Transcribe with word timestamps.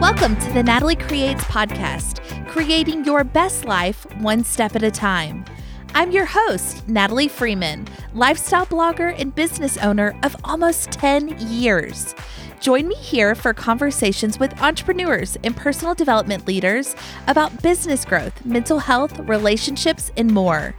Welcome 0.00 0.36
to 0.36 0.52
the 0.52 0.62
Natalie 0.62 0.96
Creates 0.96 1.44
podcast, 1.44 2.48
creating 2.48 3.04
your 3.04 3.22
best 3.22 3.66
life 3.66 4.06
one 4.14 4.44
step 4.44 4.74
at 4.74 4.82
a 4.82 4.90
time. 4.90 5.44
I'm 5.94 6.10
your 6.10 6.24
host, 6.24 6.88
Natalie 6.88 7.28
Freeman, 7.28 7.86
lifestyle 8.14 8.64
blogger 8.64 9.14
and 9.20 9.34
business 9.34 9.76
owner 9.76 10.18
of 10.22 10.34
almost 10.42 10.90
10 10.92 11.38
years. 11.50 12.14
Join 12.60 12.88
me 12.88 12.94
here 12.94 13.34
for 13.34 13.52
conversations 13.52 14.38
with 14.38 14.58
entrepreneurs 14.62 15.36
and 15.44 15.54
personal 15.54 15.94
development 15.94 16.46
leaders 16.48 16.96
about 17.26 17.62
business 17.62 18.06
growth, 18.06 18.42
mental 18.46 18.78
health, 18.78 19.18
relationships, 19.18 20.10
and 20.16 20.32
more. 20.32 20.74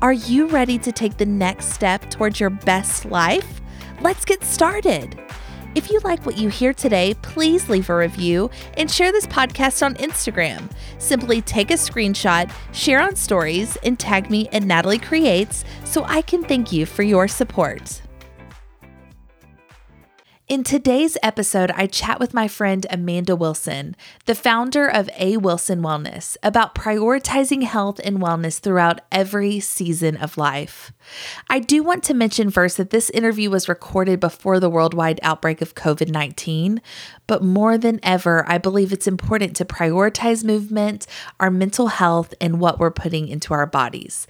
Are 0.00 0.14
you 0.14 0.46
ready 0.46 0.78
to 0.78 0.90
take 0.90 1.18
the 1.18 1.26
next 1.26 1.74
step 1.74 2.08
towards 2.08 2.40
your 2.40 2.50
best 2.50 3.04
life? 3.04 3.60
Let's 4.00 4.24
get 4.24 4.42
started. 4.42 5.20
If 5.74 5.90
you 5.90 6.00
like 6.04 6.26
what 6.26 6.36
you 6.36 6.50
hear 6.50 6.74
today, 6.74 7.14
please 7.22 7.70
leave 7.70 7.88
a 7.88 7.96
review 7.96 8.50
and 8.76 8.90
share 8.90 9.10
this 9.10 9.26
podcast 9.26 9.84
on 9.84 9.94
Instagram. 9.94 10.70
Simply 10.98 11.40
take 11.40 11.70
a 11.70 11.74
screenshot, 11.74 12.52
share 12.72 13.00
on 13.00 13.16
stories, 13.16 13.76
and 13.82 13.98
tag 13.98 14.30
me 14.30 14.48
at 14.50 14.64
Natalie 14.64 14.98
Creates 14.98 15.64
so 15.84 16.04
I 16.04 16.20
can 16.20 16.44
thank 16.44 16.72
you 16.72 16.84
for 16.84 17.02
your 17.02 17.26
support. 17.26 18.02
In 20.52 20.64
today's 20.64 21.16
episode, 21.22 21.70
I 21.70 21.86
chat 21.86 22.20
with 22.20 22.34
my 22.34 22.46
friend 22.46 22.84
Amanda 22.90 23.34
Wilson, 23.34 23.96
the 24.26 24.34
founder 24.34 24.86
of 24.86 25.08
A 25.16 25.38
Wilson 25.38 25.80
Wellness, 25.80 26.36
about 26.42 26.74
prioritizing 26.74 27.62
health 27.62 27.98
and 28.04 28.18
wellness 28.18 28.60
throughout 28.60 29.00
every 29.10 29.60
season 29.60 30.14
of 30.18 30.36
life. 30.36 30.92
I 31.48 31.58
do 31.58 31.82
want 31.82 32.04
to 32.04 32.12
mention 32.12 32.50
first 32.50 32.76
that 32.76 32.90
this 32.90 33.08
interview 33.08 33.48
was 33.48 33.66
recorded 33.66 34.20
before 34.20 34.60
the 34.60 34.68
worldwide 34.68 35.20
outbreak 35.22 35.62
of 35.62 35.74
COVID 35.74 36.10
19, 36.10 36.82
but 37.26 37.42
more 37.42 37.78
than 37.78 37.98
ever, 38.02 38.44
I 38.46 38.58
believe 38.58 38.92
it's 38.92 39.06
important 39.06 39.56
to 39.56 39.64
prioritize 39.64 40.44
movement, 40.44 41.06
our 41.40 41.50
mental 41.50 41.86
health, 41.86 42.34
and 42.42 42.60
what 42.60 42.78
we're 42.78 42.90
putting 42.90 43.26
into 43.26 43.54
our 43.54 43.64
bodies. 43.64 44.26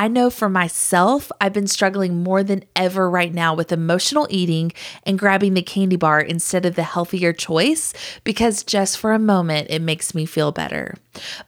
I 0.00 0.08
know 0.08 0.30
for 0.30 0.48
myself, 0.48 1.30
I've 1.42 1.52
been 1.52 1.66
struggling 1.66 2.22
more 2.22 2.42
than 2.42 2.64
ever 2.74 3.10
right 3.10 3.34
now 3.34 3.52
with 3.52 3.70
emotional 3.70 4.26
eating 4.30 4.72
and 5.04 5.18
grabbing 5.18 5.52
the 5.52 5.60
candy 5.60 5.96
bar 5.96 6.22
instead 6.22 6.64
of 6.64 6.74
the 6.74 6.84
healthier 6.84 7.34
choice 7.34 7.92
because 8.24 8.64
just 8.64 8.96
for 8.96 9.12
a 9.12 9.18
moment, 9.18 9.66
it 9.68 9.82
makes 9.82 10.14
me 10.14 10.24
feel 10.24 10.52
better. 10.52 10.94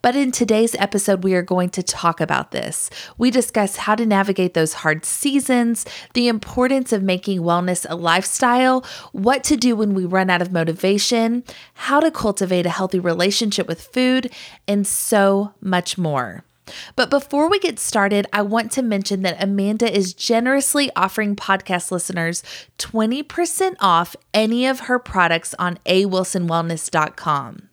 But 0.03 0.17
in 0.17 0.33
today's 0.33 0.75
episode, 0.75 1.25
we 1.25 1.33
are 1.33 1.41
going 1.41 1.71
to 1.71 1.83
talk 1.83 2.21
about 2.21 2.51
this. 2.51 2.91
We 3.17 3.31
discuss 3.31 3.77
how 3.77 3.95
to 3.95 4.05
navigate 4.05 4.53
those 4.53 4.75
hard 4.75 5.07
seasons, 5.07 5.87
the 6.13 6.29
importance 6.29 6.93
of 6.93 7.03
making 7.03 7.41
wellness 7.41 7.87
a 7.89 7.97
lifestyle, 7.97 8.85
what 9.13 9.45
to 9.45 9.57
do 9.57 9.75
when 9.75 9.95
we 9.95 10.05
run 10.05 10.29
out 10.29 10.43
of 10.43 10.53
motivation, 10.53 11.43
how 11.73 12.01
to 12.01 12.11
cultivate 12.11 12.67
a 12.67 12.69
healthy 12.69 13.01
relationship 13.01 13.67
with 13.67 13.81
food, 13.81 14.31
and 14.69 14.87
so 14.87 15.55
much 15.63 15.97
more. 15.97 16.45
But 16.97 17.11
before 17.11 17.49
we 17.49 17.59
get 17.59 17.79
started, 17.79 18.27
I 18.33 18.43
want 18.43 18.71
to 18.73 18.83
mention 18.83 19.23
that 19.23 19.43
Amanda 19.43 19.91
is 19.91 20.15
generously 20.15 20.91
offering 20.95 21.37
podcast 21.37 21.91
listeners 21.91 22.43
20% 22.79 23.77
off 23.81 24.17
any 24.33 24.67
of 24.67 24.81
her 24.81 24.99
products 24.99 25.55
on 25.59 25.79
awilsonwellness.com. 25.87 27.69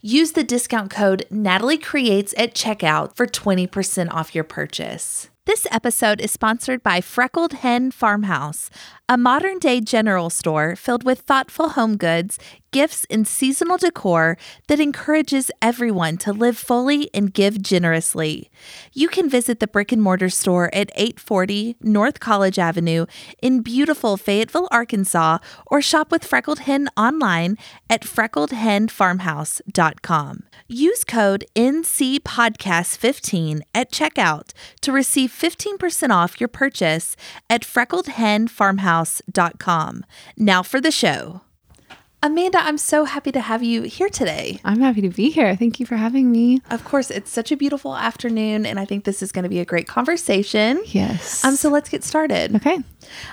Use 0.00 0.32
the 0.32 0.44
discount 0.44 0.90
code 0.90 1.26
Natalie 1.30 1.78
Creates 1.78 2.34
at 2.36 2.54
checkout 2.54 3.16
for 3.16 3.26
20% 3.26 4.12
off 4.12 4.34
your 4.34 4.44
purchase. 4.44 5.30
This 5.44 5.66
episode 5.72 6.20
is 6.20 6.30
sponsored 6.30 6.84
by 6.84 7.00
Freckled 7.00 7.52
Hen 7.54 7.90
Farmhouse, 7.90 8.70
a 9.12 9.16
modern 9.18 9.58
day 9.58 9.78
general 9.78 10.30
store 10.30 10.74
filled 10.74 11.04
with 11.04 11.18
thoughtful 11.18 11.68
home 11.68 11.98
goods, 11.98 12.38
gifts, 12.70 13.06
and 13.10 13.28
seasonal 13.28 13.76
decor 13.76 14.38
that 14.68 14.80
encourages 14.80 15.50
everyone 15.60 16.16
to 16.16 16.32
live 16.32 16.56
fully 16.56 17.10
and 17.12 17.34
give 17.34 17.60
generously. 17.60 18.50
You 18.94 19.08
can 19.08 19.28
visit 19.28 19.60
the 19.60 19.66
brick 19.66 19.92
and 19.92 20.00
mortar 20.00 20.30
store 20.30 20.74
at 20.74 20.90
840 20.94 21.76
North 21.82 22.20
College 22.20 22.58
Avenue 22.58 23.04
in 23.42 23.60
beautiful 23.60 24.16
Fayetteville, 24.16 24.68
Arkansas, 24.70 25.36
or 25.66 25.82
shop 25.82 26.10
with 26.10 26.24
Freckled 26.24 26.60
Hen 26.60 26.88
online 26.96 27.58
at 27.90 28.04
freckledhenfarmhouse.com. 28.04 30.42
Use 30.68 31.04
code 31.04 31.44
NCPodcast15 31.54 33.60
at 33.74 33.92
checkout 33.92 34.54
to 34.80 34.90
receive 34.90 35.30
15% 35.30 36.08
off 36.08 36.40
your 36.40 36.48
purchase 36.48 37.14
at 37.50 37.62
Freckled 37.62 38.06
Hen 38.06 38.48
Farmhouse 38.48 39.01
house.com. 39.02 40.04
Now 40.36 40.62
for 40.62 40.80
the 40.80 40.90
show. 40.90 41.42
Amanda, 42.24 42.58
I'm 42.60 42.78
so 42.78 43.04
happy 43.04 43.32
to 43.32 43.40
have 43.40 43.64
you 43.64 43.82
here 43.82 44.08
today. 44.08 44.60
I'm 44.64 44.78
happy 44.78 45.00
to 45.00 45.08
be 45.08 45.30
here. 45.30 45.56
Thank 45.56 45.80
you 45.80 45.86
for 45.86 45.96
having 45.96 46.30
me. 46.30 46.60
Of 46.70 46.84
course, 46.84 47.10
it's 47.10 47.32
such 47.32 47.50
a 47.50 47.56
beautiful 47.56 47.96
afternoon, 47.96 48.64
and 48.64 48.78
I 48.78 48.84
think 48.84 49.04
this 49.04 49.24
is 49.24 49.32
going 49.32 49.42
to 49.42 49.48
be 49.48 49.58
a 49.58 49.64
great 49.64 49.88
conversation. 49.88 50.80
Yes. 50.86 51.44
Um, 51.44 51.56
so 51.56 51.68
let's 51.68 51.88
get 51.88 52.04
started. 52.04 52.54
Okay. 52.54 52.78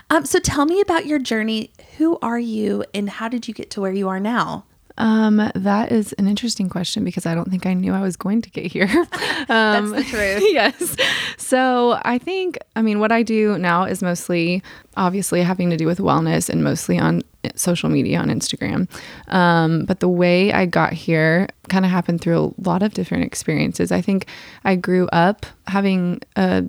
Um, 0.09 0.25
so 0.25 0.39
tell 0.39 0.65
me 0.65 0.81
about 0.81 1.05
your 1.05 1.19
journey. 1.19 1.71
Who 1.97 2.17
are 2.23 2.39
you, 2.39 2.83
and 2.95 3.07
how 3.11 3.29
did 3.29 3.47
you 3.47 3.53
get 3.53 3.69
to 3.71 3.81
where 3.81 3.93
you 3.93 4.09
are 4.09 4.19
now? 4.19 4.65
Um, 4.99 5.49
that 5.55 5.91
is 5.91 6.13
an 6.13 6.27
interesting 6.27 6.69
question 6.69 7.03
because 7.03 7.25
I 7.25 7.33
don't 7.33 7.49
think 7.49 7.65
I 7.65 7.73
knew 7.73 7.93
I 7.93 8.01
was 8.01 8.15
going 8.17 8.41
to 8.43 8.49
get 8.49 8.65
here. 8.71 8.89
Um, 9.49 9.91
That's 9.91 10.03
the 10.11 10.17
truth. 10.17 10.43
yes. 10.51 10.95
So 11.37 11.97
I 12.03 12.19
think, 12.19 12.59
I 12.75 12.83
mean, 12.83 12.99
what 12.99 13.11
I 13.11 13.23
do 13.23 13.57
now 13.57 13.85
is 13.85 14.03
mostly 14.03 14.61
obviously 14.95 15.41
having 15.41 15.71
to 15.71 15.77
do 15.77 15.87
with 15.87 15.97
wellness 15.97 16.49
and 16.49 16.63
mostly 16.63 16.99
on 16.99 17.23
social 17.55 17.89
media 17.89 18.19
on 18.19 18.27
Instagram. 18.27 18.87
Um, 19.29 19.85
but 19.85 20.01
the 20.01 20.09
way 20.09 20.53
I 20.53 20.65
got 20.67 20.93
here 20.93 21.47
kind 21.69 21.83
of 21.83 21.89
happened 21.89 22.21
through 22.21 22.53
a 22.59 22.61
lot 22.69 22.83
of 22.83 22.93
different 22.93 23.23
experiences. 23.23 23.91
I 23.91 24.01
think 24.01 24.27
I 24.65 24.75
grew 24.75 25.07
up 25.07 25.47
having 25.65 26.21
a, 26.35 26.65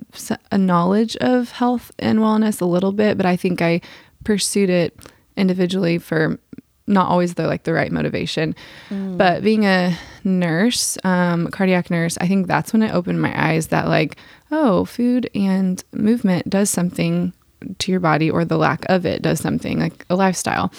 a 0.51 0.57
knowledge 0.57 1.15
of 1.17 1.51
health 1.51 1.91
and 1.99 2.17
wellness 2.19 2.61
a 2.61 2.65
little 2.65 2.93
bit, 2.93 3.15
but 3.17 3.25
I 3.27 3.35
think 3.35 3.61
I 3.61 3.81
pursued 4.23 4.69
it 4.71 4.97
individually 5.37 5.97
for 5.99 6.39
not 6.87 7.07
always 7.07 7.35
the 7.35 7.47
like 7.47 7.63
the 7.63 7.73
right 7.73 7.91
motivation. 7.91 8.55
Mm. 8.89 9.17
But 9.17 9.43
being 9.43 9.65
a 9.65 9.97
nurse, 10.23 10.97
um, 11.03 11.47
cardiac 11.47 11.89
nurse, 11.89 12.17
I 12.19 12.27
think 12.27 12.47
that's 12.47 12.73
when 12.73 12.83
it 12.83 12.93
opened 12.93 13.21
my 13.21 13.33
eyes 13.49 13.67
that 13.67 13.87
like, 13.87 14.17
oh, 14.51 14.85
food 14.85 15.29
and 15.33 15.83
movement 15.93 16.49
does 16.49 16.69
something 16.69 17.33
to 17.77 17.91
your 17.91 17.99
body 17.99 18.29
or 18.29 18.43
the 18.43 18.57
lack 18.57 18.85
of 18.89 19.05
it 19.05 19.21
does 19.21 19.39
something 19.39 19.79
like 19.79 20.05
a 20.09 20.15
lifestyle. 20.15 20.71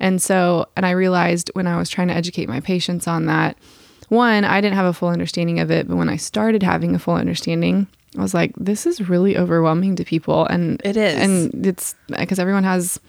And 0.00 0.20
so, 0.20 0.66
and 0.76 0.84
I 0.84 0.90
realized 0.90 1.50
when 1.54 1.66
I 1.66 1.78
was 1.78 1.88
trying 1.88 2.08
to 2.08 2.14
educate 2.14 2.48
my 2.48 2.60
patients 2.60 3.06
on 3.06 3.26
that, 3.26 3.56
one, 4.08 4.44
I 4.44 4.60
didn't 4.60 4.76
have 4.76 4.86
a 4.86 4.92
full 4.92 5.08
understanding 5.08 5.60
of 5.60 5.70
it, 5.70 5.88
but 5.88 5.96
when 5.96 6.08
I 6.08 6.16
started 6.16 6.62
having 6.62 6.94
a 6.94 6.98
full 6.98 7.14
understanding, 7.14 7.86
I 8.16 8.20
was 8.20 8.34
like, 8.34 8.52
this 8.56 8.86
is 8.86 9.08
really 9.08 9.36
overwhelming 9.36 9.96
to 9.96 10.04
people. 10.04 10.46
And 10.46 10.80
it 10.84 10.96
is. 10.96 11.14
And 11.14 11.66
it's 11.66 11.94
because 12.08 12.38
everyone 12.38 12.64
has 12.64 13.00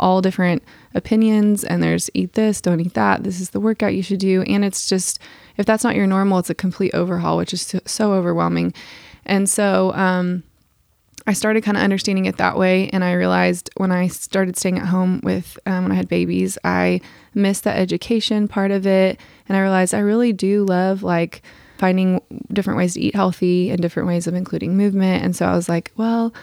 all 0.00 0.20
different 0.20 0.62
opinions 0.94 1.64
and 1.64 1.82
there's 1.82 2.10
eat 2.14 2.34
this, 2.34 2.60
don't 2.60 2.80
eat 2.80 2.94
that. 2.94 3.24
This 3.24 3.40
is 3.40 3.50
the 3.50 3.60
workout 3.60 3.94
you 3.94 4.02
should 4.02 4.20
do. 4.20 4.42
And 4.42 4.64
it's 4.64 4.88
just, 4.88 5.18
if 5.56 5.66
that's 5.66 5.84
not 5.84 5.96
your 5.96 6.06
normal, 6.06 6.38
it's 6.38 6.50
a 6.50 6.54
complete 6.54 6.94
overhaul, 6.94 7.36
which 7.36 7.52
is 7.52 7.74
so, 7.86 8.12
overwhelming. 8.12 8.74
And 9.24 9.48
so, 9.48 9.92
um, 9.94 10.42
I 11.26 11.34
started 11.34 11.62
kind 11.62 11.76
of 11.76 11.84
understanding 11.84 12.24
it 12.24 12.38
that 12.38 12.58
way. 12.58 12.88
And 12.92 13.04
I 13.04 13.12
realized 13.12 13.70
when 13.76 13.92
I 13.92 14.08
started 14.08 14.56
staying 14.56 14.78
at 14.78 14.86
home 14.86 15.20
with, 15.22 15.58
um, 15.66 15.84
when 15.84 15.92
I 15.92 15.94
had 15.94 16.08
babies, 16.08 16.58
I 16.64 17.00
missed 17.34 17.64
the 17.64 17.70
education 17.70 18.48
part 18.48 18.72
of 18.72 18.86
it. 18.86 19.20
And 19.48 19.56
I 19.56 19.60
realized 19.60 19.94
I 19.94 20.00
really 20.00 20.32
do 20.32 20.64
love 20.64 21.04
like 21.04 21.42
finding 21.78 22.20
different 22.52 22.76
ways 22.76 22.94
to 22.94 23.00
eat 23.00 23.14
healthy 23.14 23.70
and 23.70 23.80
different 23.80 24.08
ways 24.08 24.26
of 24.26 24.34
including 24.34 24.76
movement. 24.76 25.24
And 25.24 25.34
so 25.34 25.46
I 25.46 25.54
was 25.54 25.68
like, 25.68 25.92
well, 25.96 26.34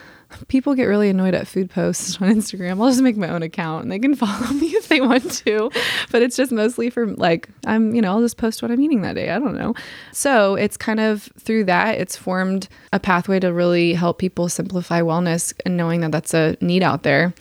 people 0.48 0.76
get 0.76 0.86
really 0.86 1.10
annoyed 1.10 1.34
at 1.34 1.48
food 1.48 1.70
posts 1.70 2.22
on 2.22 2.30
Instagram. 2.30 2.82
I'll 2.82 2.90
just 2.90 3.02
make 3.02 3.18
my 3.18 3.30
own 3.30 3.44
account 3.44 3.84
and 3.84 3.92
they 3.92 4.00
can 4.00 4.16
follow 4.16 4.48
me 4.54 4.68
if 4.68 4.88
they 4.88 5.02
want 5.02 5.32
to. 5.32 5.72
But 6.12 6.22
it's 6.22 6.36
just 6.36 6.52
mostly 6.52 6.90
for 6.90 7.08
like, 7.08 7.50
I'm, 7.66 7.96
you 7.96 8.02
know, 8.02 8.10
I'll 8.10 8.22
just 8.22 8.38
post 8.38 8.62
what 8.62 8.72
I'm 8.72 8.82
eating 8.82 9.02
that 9.02 9.14
day. 9.14 9.30
I 9.30 9.40
don't 9.40 9.58
know. 9.58 9.74
So 10.12 10.56
it's 10.56 10.78
kind 10.78 11.00
of 11.00 11.30
through 11.40 11.66
that, 11.66 11.98
it's 12.00 12.16
formed 12.16 12.68
a 12.94 13.00
pathway 13.00 13.40
to 13.40 13.54
really 13.54 13.94
help 13.94 14.20
people 14.20 14.50
simplify 14.50 15.02
wellness 15.02 15.54
and 15.66 15.78
knowing 15.78 16.02
that 16.02 16.12
that's 16.12 16.34
a 16.34 16.58
need 16.62 16.84
out 16.84 17.04
there. 17.04 17.34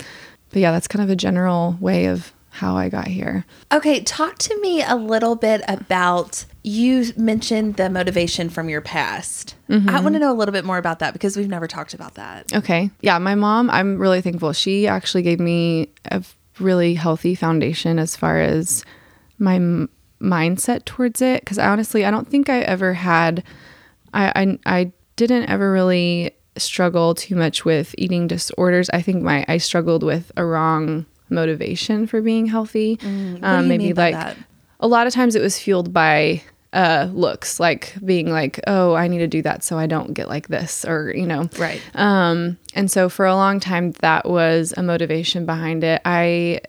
But 0.51 0.61
yeah, 0.61 0.73
that's 0.73 0.89
kind 0.89 1.03
of 1.03 1.11
a 1.11 1.17
general 1.17 1.77
way 1.81 2.07
of 2.07 2.33
how 2.59 2.77
I 2.77 2.89
got 2.89 3.07
here. 3.07 3.45
Okay, 3.73 4.01
talk 4.01 4.37
to 4.39 4.61
me 4.61 4.83
a 4.83 4.97
little 4.97 5.37
bit 5.37 5.63
about 5.69 6.45
you 6.65 7.13
mentioned 7.17 7.77
the 7.77 7.89
motivation 7.89 8.51
from 8.51 8.69
your 8.69 8.81
past. 8.81 9.55
Mm-hmm. 9.69 9.89
I 9.89 10.01
want 10.01 10.17
to 10.17 10.19
know 10.19 10.33
a 10.33 10.35
little 10.35 10.53
bit 10.53 10.65
more 10.65 10.77
about 10.77 10.99
that 10.99 11.13
because 11.13 11.37
we've 11.37 11.49
never 11.49 11.69
talked 11.69 11.95
about 11.95 12.15
that. 12.15 12.53
Okay. 12.53 12.91
Yeah, 13.01 13.19
my 13.19 13.37
mom, 13.37 13.71
I'm 13.71 13.97
really 13.97 14.21
thankful. 14.21 14.53
She 14.53 14.89
actually 14.89 15.23
gave 15.23 15.39
me 15.39 15.91
a 16.07 16.25
really 16.59 16.95
healthy 16.95 17.37
foundation 17.37 18.01
as 18.01 18.17
far 18.17 18.41
as 18.41 18.85
my 19.39 19.55
m- 19.55 19.89
mindset 20.21 20.85
towards 20.85 21.23
it 21.23 21.43
because 21.43 21.61
honestly, 21.61 22.05
I 22.05 22.11
don't 22.11 22.29
think 22.29 22.49
I 22.49 22.59
ever 22.61 22.93
had 22.93 23.45
I, 24.13 24.33
I 24.35 24.59
I 24.67 24.93
didn't 25.15 25.49
ever 25.49 25.71
really 25.71 26.33
struggle 26.57 27.15
too 27.15 27.37
much 27.37 27.65
with 27.65 27.95
eating 27.97 28.27
disorders. 28.27 28.91
I 28.91 29.01
think 29.01 29.23
my 29.23 29.45
I 29.47 29.59
struggled 29.59 30.03
with 30.03 30.33
a 30.37 30.45
wrong 30.45 31.07
motivation 31.31 32.07
for 32.07 32.21
being 32.21 32.47
healthy. 32.47 32.97
Mm, 32.99 33.43
um, 33.43 33.69
maybe 33.69 33.93
like 33.93 34.15
that? 34.15 34.37
a 34.81 34.87
lot 34.87 35.07
of 35.07 35.13
times 35.13 35.35
it 35.35 35.43
was 35.43 35.59
fueled 35.59 35.93
by 35.93 36.43
uh, 36.73 37.09
looks, 37.13 37.59
like 37.59 37.95
being 38.05 38.31
like, 38.31 38.61
oh, 38.67 38.95
I 38.95 39.09
need 39.09 39.19
to 39.19 39.27
do 39.27 39.43
that 39.43 39.65
so 39.65 39.79
I 39.79 39.87
don't 39.87 40.13
get 40.13 40.29
like 40.29 40.49
this, 40.49 40.85
or, 40.85 41.13
you 41.17 41.27
know. 41.27 41.49
Right. 41.59 41.81
Um, 41.95 42.59
and 42.75 42.91
so 42.91 43.09
for 43.09 43.27
a 43.27 43.35
long 43.35 43.59
time, 43.59 43.93
that 44.01 44.29
was 44.29 44.75
a 44.77 44.83
motivation 44.83 45.47
behind 45.47 45.83
it. 45.83 46.03
I 46.05 46.61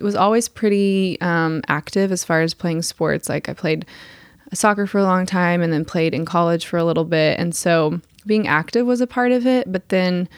was 0.00 0.14
always 0.14 0.48
pretty 0.48 1.18
um, 1.20 1.62
active 1.68 2.12
as 2.12 2.24
far 2.24 2.42
as 2.42 2.54
playing 2.54 2.82
sports. 2.82 3.28
Like 3.28 3.48
I 3.48 3.54
played 3.54 3.86
soccer 4.52 4.86
for 4.86 4.98
a 4.98 5.04
long 5.04 5.26
time 5.26 5.60
and 5.60 5.72
then 5.72 5.84
played 5.84 6.14
in 6.14 6.24
college 6.24 6.66
for 6.66 6.76
a 6.76 6.84
little 6.84 7.04
bit. 7.04 7.38
And 7.38 7.54
so 7.54 8.00
being 8.26 8.46
active 8.46 8.86
was 8.86 9.00
a 9.00 9.06
part 9.06 9.32
of 9.32 9.46
it. 9.46 9.70
But 9.70 9.88
then 9.88 10.28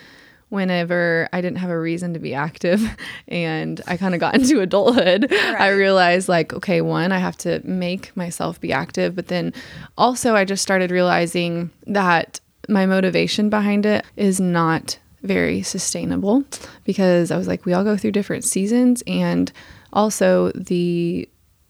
whenever 0.51 1.29
I 1.33 1.41
didn't 1.41 1.59
have 1.59 1.71
a 1.71 1.79
reason 1.79 2.15
to 2.15 2.19
be 2.19 2.35
active 2.35 2.83
and 3.29 3.81
I 3.87 3.97
kind 3.97 4.15
of 4.15 4.21
got 4.21 4.35
into 4.39 4.61
adulthood, 4.61 5.31
right. 5.31 5.61
I 5.61 5.69
realized 5.71 6.29
like, 6.29 6.53
okay, 6.55 6.81
one, 6.81 7.13
I 7.13 7.19
have 7.19 7.37
to 7.39 7.61
make 7.67 8.17
myself 8.17 8.61
be 8.61 8.73
active. 8.73 9.15
But 9.15 9.29
then 9.29 9.53
also, 9.97 10.35
I 10.35 10.45
just 10.45 10.63
started 10.63 10.91
realizing 10.91 11.71
that 11.87 12.41
my 12.69 12.87
motivation 12.87 13.49
behind 13.51 13.87
it 13.87 14.05
is 14.17 14.41
not 14.41 14.99
very 15.23 15.63
sustainable 15.63 16.45
because 16.85 17.31
I 17.31 17.37
was 17.37 17.49
like, 17.49 17.65
we 17.65 17.73
all 17.73 17.85
go 17.85 17.97
through 17.97 18.13
different 18.13 18.45
seasons. 18.45 19.03
And 19.07 19.53
also, 19.93 20.53
the 20.53 21.29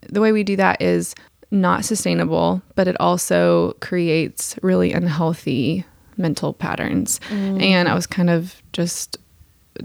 the 0.09 0.21
way 0.21 0.33
we 0.33 0.45
do 0.45 0.57
that 0.57 0.81
is 0.81 1.15
not 1.51 1.85
sustainable, 1.85 2.63
but 2.75 2.89
it 2.89 2.97
also 3.01 3.73
creates 3.81 4.59
really 4.63 4.93
unhealthy 4.93 5.85
mental 6.19 6.53
patterns. 6.53 7.21
Mm. 7.29 7.63
And 7.63 7.89
I 7.89 7.95
was 7.95 8.07
kind 8.07 8.31
of 8.31 8.61
just 8.73 9.17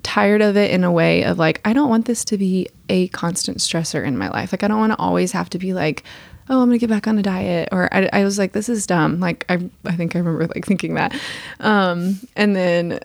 tired 0.01 0.41
of 0.41 0.57
it 0.57 0.71
in 0.71 0.83
a 0.83 0.91
way 0.91 1.24
of 1.24 1.38
like, 1.38 1.62
I 1.65 1.74
don't 1.74 1.89
want 1.89 2.06
this 2.06 2.25
to 2.25 2.38
be 2.38 2.68
a 2.89 3.07
constant 3.09 3.59
stressor 3.59 4.03
in 4.06 4.18
my 4.18 4.30
life. 4.30 4.51
Like, 4.51 4.63
I 4.63 4.68
don't 4.68 4.80
want 4.80 4.91
to 4.91 5.00
always 5.00 5.31
have 5.31 5.50
to 5.51 5.59
be 5.59 5.74
like, 5.74 6.03
oh, 6.50 6.62
I'm 6.62 6.68
gonna 6.68 6.77
get 6.77 6.89
back 6.89 7.07
on 7.07 7.18
a 7.18 7.21
diet. 7.21 7.69
Or 7.71 7.94
I, 7.94 8.09
I 8.12 8.24
was 8.24 8.38
like, 8.38 8.53
this 8.53 8.69
is 8.69 8.88
dumb. 8.88 9.19
Like, 9.19 9.45
I, 9.50 9.69
I 9.85 9.95
think 9.95 10.15
I 10.15 10.19
remember 10.19 10.47
like 10.47 10.65
thinking 10.65 10.95
that. 10.95 11.15
Um, 11.59 12.19
and 12.36 12.56
then 12.56 13.00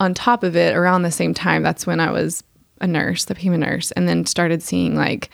on 0.00 0.14
top 0.14 0.42
of 0.42 0.56
it, 0.56 0.74
around 0.74 1.02
the 1.02 1.10
same 1.10 1.34
time, 1.34 1.62
that's 1.62 1.86
when 1.86 2.00
I 2.00 2.10
was 2.10 2.42
a 2.80 2.86
nurse, 2.86 3.24
the 3.24 3.34
became 3.34 3.52
a 3.54 3.58
nurse, 3.58 3.90
and 3.92 4.08
then 4.08 4.26
started 4.26 4.62
seeing 4.62 4.94
like, 4.94 5.30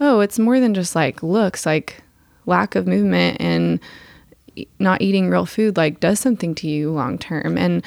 oh, 0.00 0.20
it's 0.20 0.38
more 0.38 0.60
than 0.60 0.74
just 0.74 0.94
like 0.94 1.22
looks, 1.22 1.64
like 1.64 2.02
lack 2.46 2.74
of 2.74 2.86
movement 2.86 3.40
and 3.40 3.80
not 4.78 5.02
eating 5.02 5.28
real 5.30 5.46
food 5.46 5.76
like 5.76 6.00
does 6.00 6.20
something 6.20 6.54
to 6.56 6.68
you 6.68 6.90
long 6.90 7.18
term. 7.18 7.56
And 7.58 7.82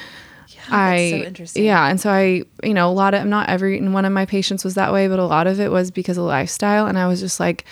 yeah, 0.48 0.62
I 0.68 1.32
so 1.44 1.60
yeah 1.60 1.88
and 1.88 2.00
so 2.00 2.10
I 2.10 2.42
you 2.62 2.74
know 2.74 2.90
a 2.90 2.92
lot 2.92 3.14
of 3.14 3.26
not 3.26 3.48
every 3.48 3.80
one 3.80 4.04
of 4.04 4.12
my 4.12 4.26
patients 4.26 4.64
was 4.64 4.74
that 4.74 4.92
way 4.92 5.08
but 5.08 5.18
a 5.18 5.24
lot 5.24 5.46
of 5.46 5.60
it 5.60 5.70
was 5.70 5.90
because 5.90 6.18
of 6.18 6.24
lifestyle. 6.24 6.86
And 6.86 6.98
I 6.98 7.06
was 7.06 7.20
just 7.20 7.40
like 7.40 7.64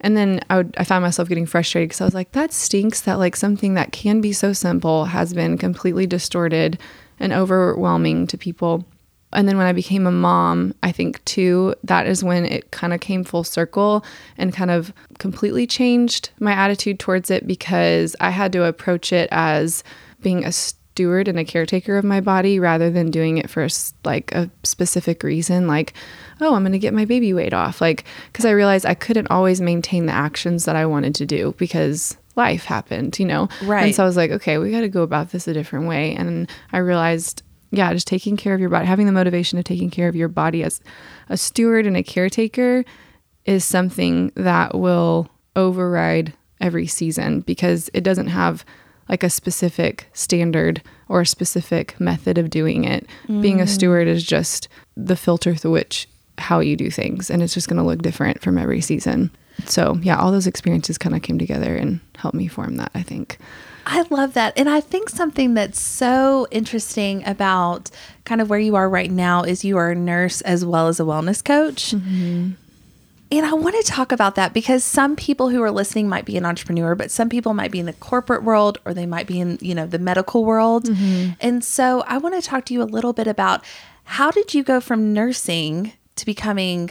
and 0.00 0.16
then 0.16 0.40
I 0.48 0.58
would 0.58 0.74
I 0.78 0.84
found 0.84 1.02
myself 1.02 1.28
getting 1.28 1.46
frustrated 1.46 1.88
because 1.88 2.00
I 2.00 2.04
was 2.04 2.14
like 2.14 2.32
that 2.32 2.52
stinks 2.52 3.00
that 3.02 3.18
like 3.18 3.36
something 3.36 3.74
that 3.74 3.92
can 3.92 4.20
be 4.20 4.32
so 4.32 4.52
simple 4.52 5.06
has 5.06 5.34
been 5.34 5.58
completely 5.58 6.06
distorted 6.06 6.78
and 7.20 7.32
overwhelming 7.32 8.26
to 8.28 8.38
people 8.38 8.84
and 9.32 9.46
then 9.46 9.58
when 9.58 9.66
I 9.66 9.72
became 9.72 10.06
a 10.06 10.12
mom, 10.12 10.74
I 10.82 10.92
think 10.92 11.24
too, 11.24 11.74
that 11.84 12.06
is 12.06 12.24
when 12.24 12.44
it 12.44 12.70
kind 12.70 12.92
of 12.92 13.00
came 13.00 13.24
full 13.24 13.44
circle 13.44 14.04
and 14.38 14.54
kind 14.54 14.70
of 14.70 14.92
completely 15.18 15.66
changed 15.66 16.30
my 16.40 16.52
attitude 16.52 16.98
towards 16.98 17.30
it 17.30 17.46
because 17.46 18.16
I 18.20 18.30
had 18.30 18.52
to 18.52 18.64
approach 18.64 19.12
it 19.12 19.28
as 19.30 19.84
being 20.22 20.44
a 20.44 20.52
steward 20.52 21.28
and 21.28 21.38
a 21.38 21.44
caretaker 21.44 21.96
of 21.96 22.04
my 22.04 22.20
body 22.20 22.58
rather 22.58 22.90
than 22.90 23.10
doing 23.10 23.38
it 23.38 23.48
for 23.48 23.68
like 24.04 24.32
a 24.32 24.50
specific 24.64 25.22
reason, 25.22 25.66
like, 25.66 25.92
oh, 26.40 26.54
I'm 26.54 26.62
going 26.62 26.72
to 26.72 26.78
get 26.78 26.94
my 26.94 27.04
baby 27.04 27.32
weight 27.34 27.52
off. 27.52 27.80
Like, 27.80 28.04
because 28.32 28.44
I 28.44 28.50
realized 28.50 28.86
I 28.86 28.94
couldn't 28.94 29.30
always 29.30 29.60
maintain 29.60 30.06
the 30.06 30.12
actions 30.12 30.64
that 30.64 30.74
I 30.74 30.86
wanted 30.86 31.14
to 31.16 31.26
do 31.26 31.54
because 31.58 32.16
life 32.34 32.64
happened, 32.64 33.18
you 33.18 33.26
know? 33.26 33.48
Right. 33.62 33.84
And 33.84 33.94
so 33.94 34.02
I 34.02 34.06
was 34.06 34.16
like, 34.16 34.30
okay, 34.30 34.58
we 34.58 34.70
got 34.70 34.80
to 34.80 34.88
go 34.88 35.02
about 35.02 35.30
this 35.30 35.46
a 35.46 35.52
different 35.52 35.86
way. 35.86 36.14
And 36.14 36.50
I 36.72 36.78
realized 36.78 37.42
yeah, 37.70 37.92
just 37.92 38.06
taking 38.06 38.36
care 38.36 38.54
of 38.54 38.60
your 38.60 38.70
body, 38.70 38.86
having 38.86 39.06
the 39.06 39.12
motivation 39.12 39.58
of 39.58 39.64
taking 39.64 39.90
care 39.90 40.08
of 40.08 40.16
your 40.16 40.28
body 40.28 40.62
as 40.62 40.80
a 41.28 41.36
steward 41.36 41.86
and 41.86 41.96
a 41.96 42.02
caretaker 42.02 42.84
is 43.44 43.64
something 43.64 44.32
that 44.34 44.74
will 44.74 45.28
override 45.56 46.32
every 46.60 46.86
season 46.86 47.40
because 47.40 47.90
it 47.94 48.02
doesn't 48.02 48.28
have 48.28 48.64
like 49.08 49.22
a 49.22 49.30
specific 49.30 50.08
standard 50.12 50.82
or 51.08 51.22
a 51.22 51.26
specific 51.26 51.98
method 51.98 52.36
of 52.36 52.50
doing 52.50 52.84
it. 52.84 53.06
Mm. 53.26 53.42
Being 53.42 53.60
a 53.60 53.64
mm. 53.64 53.68
steward 53.68 54.06
is 54.06 54.22
just 54.22 54.68
the 54.96 55.16
filter 55.16 55.54
through 55.54 55.72
which 55.72 56.08
how 56.36 56.60
you 56.60 56.76
do 56.76 56.90
things 56.90 57.30
and 57.30 57.42
it's 57.42 57.54
just 57.54 57.68
going 57.68 57.78
to 57.78 57.82
look 57.82 58.02
different 58.02 58.40
from 58.42 58.58
every 58.58 58.80
season. 58.80 59.30
So, 59.64 59.98
yeah, 60.02 60.16
all 60.16 60.30
those 60.30 60.46
experiences 60.46 60.98
kind 60.98 61.16
of 61.16 61.22
came 61.22 61.38
together 61.38 61.74
and 61.74 62.00
helped 62.16 62.36
me 62.36 62.46
form 62.46 62.76
that, 62.76 62.92
I 62.94 63.02
think. 63.02 63.38
I 63.90 64.04
love 64.10 64.34
that. 64.34 64.52
And 64.58 64.68
I 64.68 64.80
think 64.80 65.08
something 65.08 65.54
that's 65.54 65.80
so 65.80 66.46
interesting 66.50 67.26
about 67.26 67.90
kind 68.24 68.42
of 68.42 68.50
where 68.50 68.58
you 68.58 68.76
are 68.76 68.88
right 68.88 69.10
now 69.10 69.42
is 69.42 69.64
you 69.64 69.78
are 69.78 69.90
a 69.90 69.94
nurse 69.94 70.42
as 70.42 70.62
well 70.62 70.88
as 70.88 71.00
a 71.00 71.04
wellness 71.04 71.42
coach. 71.42 71.92
Mm-hmm. 71.92 72.50
And 73.30 73.46
I 73.46 73.54
want 73.54 73.76
to 73.76 73.82
talk 73.90 74.12
about 74.12 74.34
that 74.34 74.52
because 74.52 74.84
some 74.84 75.16
people 75.16 75.48
who 75.48 75.62
are 75.62 75.70
listening 75.70 76.06
might 76.06 76.26
be 76.26 76.36
an 76.36 76.44
entrepreneur, 76.44 76.94
but 76.94 77.10
some 77.10 77.30
people 77.30 77.54
might 77.54 77.70
be 77.70 77.78
in 77.80 77.86
the 77.86 77.94
corporate 77.94 78.42
world 78.42 78.78
or 78.84 78.92
they 78.92 79.06
might 79.06 79.26
be 79.26 79.40
in, 79.40 79.58
you 79.62 79.74
know, 79.74 79.86
the 79.86 79.98
medical 79.98 80.44
world. 80.44 80.84
Mm-hmm. 80.84 81.32
And 81.40 81.64
so 81.64 82.02
I 82.06 82.18
want 82.18 82.34
to 82.34 82.42
talk 82.42 82.66
to 82.66 82.74
you 82.74 82.82
a 82.82 82.84
little 82.84 83.14
bit 83.14 83.26
about 83.26 83.64
how 84.04 84.30
did 84.30 84.52
you 84.52 84.62
go 84.62 84.80
from 84.80 85.14
nursing 85.14 85.92
to 86.16 86.26
becoming 86.26 86.88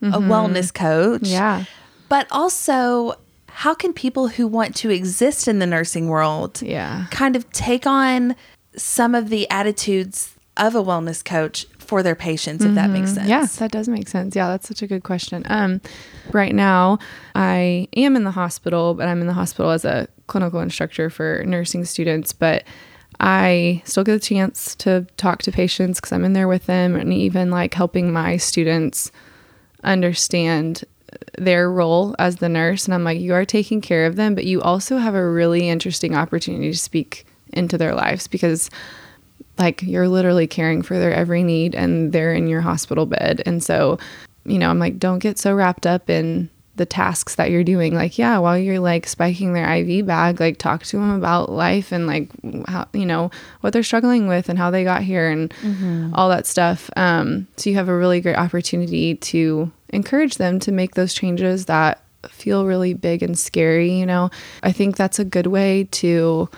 mm-hmm. 0.00 0.14
a 0.14 0.18
wellness 0.18 0.72
coach? 0.72 1.22
Yeah. 1.24 1.64
But 2.08 2.26
also 2.30 3.16
how 3.58 3.74
can 3.74 3.92
people 3.92 4.28
who 4.28 4.46
want 4.46 4.76
to 4.76 4.88
exist 4.88 5.48
in 5.48 5.58
the 5.58 5.66
nursing 5.66 6.06
world 6.06 6.62
yeah. 6.62 7.06
kind 7.10 7.34
of 7.34 7.50
take 7.50 7.88
on 7.88 8.36
some 8.76 9.16
of 9.16 9.30
the 9.30 9.50
attitudes 9.50 10.36
of 10.56 10.76
a 10.76 10.82
wellness 10.82 11.24
coach 11.24 11.66
for 11.80 12.00
their 12.00 12.14
patients 12.14 12.62
if 12.62 12.68
mm-hmm. 12.68 12.76
that 12.76 12.90
makes 12.90 13.10
mm-hmm. 13.10 13.26
sense 13.26 13.28
yeah 13.28 13.44
that 13.58 13.72
does 13.72 13.88
make 13.88 14.06
sense 14.06 14.36
yeah 14.36 14.46
that's 14.46 14.68
such 14.68 14.80
a 14.80 14.86
good 14.86 15.02
question 15.02 15.42
um, 15.46 15.80
right 16.32 16.54
now 16.54 16.98
i 17.34 17.88
am 17.96 18.14
in 18.14 18.22
the 18.22 18.30
hospital 18.30 18.94
but 18.94 19.08
i'm 19.08 19.20
in 19.20 19.26
the 19.26 19.32
hospital 19.32 19.72
as 19.72 19.84
a 19.84 20.06
clinical 20.28 20.60
instructor 20.60 21.10
for 21.10 21.42
nursing 21.44 21.84
students 21.84 22.32
but 22.32 22.62
i 23.18 23.82
still 23.84 24.04
get 24.04 24.14
a 24.14 24.20
chance 24.20 24.76
to 24.76 25.04
talk 25.16 25.42
to 25.42 25.50
patients 25.50 25.98
because 25.98 26.12
i'm 26.12 26.24
in 26.24 26.32
there 26.32 26.46
with 26.46 26.66
them 26.66 26.94
and 26.94 27.12
even 27.12 27.50
like 27.50 27.74
helping 27.74 28.12
my 28.12 28.36
students 28.36 29.10
understand 29.82 30.84
their 31.36 31.70
role 31.70 32.14
as 32.18 32.36
the 32.36 32.48
nurse 32.48 32.84
and 32.84 32.94
I'm 32.94 33.04
like 33.04 33.20
you 33.20 33.32
are 33.34 33.44
taking 33.44 33.80
care 33.80 34.06
of 34.06 34.16
them 34.16 34.34
but 34.34 34.44
you 34.44 34.60
also 34.60 34.98
have 34.98 35.14
a 35.14 35.30
really 35.30 35.68
interesting 35.68 36.14
opportunity 36.14 36.70
to 36.70 36.78
speak 36.78 37.26
into 37.52 37.78
their 37.78 37.94
lives 37.94 38.26
because 38.26 38.70
like 39.58 39.82
you're 39.82 40.08
literally 40.08 40.46
caring 40.46 40.82
for 40.82 40.98
their 40.98 41.12
every 41.12 41.42
need 41.42 41.74
and 41.74 42.12
they're 42.12 42.34
in 42.34 42.46
your 42.46 42.60
hospital 42.60 43.06
bed. 43.06 43.42
And 43.44 43.62
so 43.62 43.98
you 44.44 44.58
know 44.58 44.70
I'm 44.70 44.78
like 44.78 44.98
don't 44.98 45.18
get 45.18 45.38
so 45.38 45.52
wrapped 45.54 45.86
up 45.86 46.08
in 46.08 46.48
the 46.78 46.86
tasks 46.86 47.34
that 47.34 47.50
you're 47.50 47.64
doing 47.64 47.94
like 47.94 48.18
yeah 48.18 48.38
while 48.38 48.56
you're 48.56 48.80
like 48.80 49.06
spiking 49.06 49.52
their 49.52 49.70
IV 49.76 50.06
bag 50.06 50.40
like 50.40 50.58
talk 50.58 50.82
to 50.84 50.96
them 50.96 51.10
about 51.10 51.50
life 51.50 51.92
and 51.92 52.06
like 52.06 52.30
how 52.66 52.88
you 52.92 53.04
know 53.04 53.30
what 53.60 53.72
they're 53.72 53.82
struggling 53.82 54.26
with 54.26 54.48
and 54.48 54.58
how 54.58 54.70
they 54.70 54.84
got 54.84 55.02
here 55.02 55.28
and 55.28 55.50
mm-hmm. 55.60 56.14
all 56.14 56.28
that 56.28 56.46
stuff 56.46 56.90
um 56.96 57.46
so 57.56 57.68
you 57.68 57.76
have 57.76 57.88
a 57.88 57.96
really 57.96 58.20
great 58.20 58.36
opportunity 58.36 59.16
to 59.16 59.70
encourage 59.90 60.36
them 60.36 60.58
to 60.58 60.72
make 60.72 60.94
those 60.94 61.14
changes 61.14 61.66
that 61.66 62.02
feel 62.28 62.66
really 62.66 62.94
big 62.94 63.22
and 63.22 63.38
scary, 63.38 63.92
you 63.92 64.06
know. 64.06 64.30
I 64.62 64.72
think 64.72 64.96
that's 64.96 65.18
a 65.18 65.24
good 65.24 65.46
way 65.46 65.84
to 65.92 66.48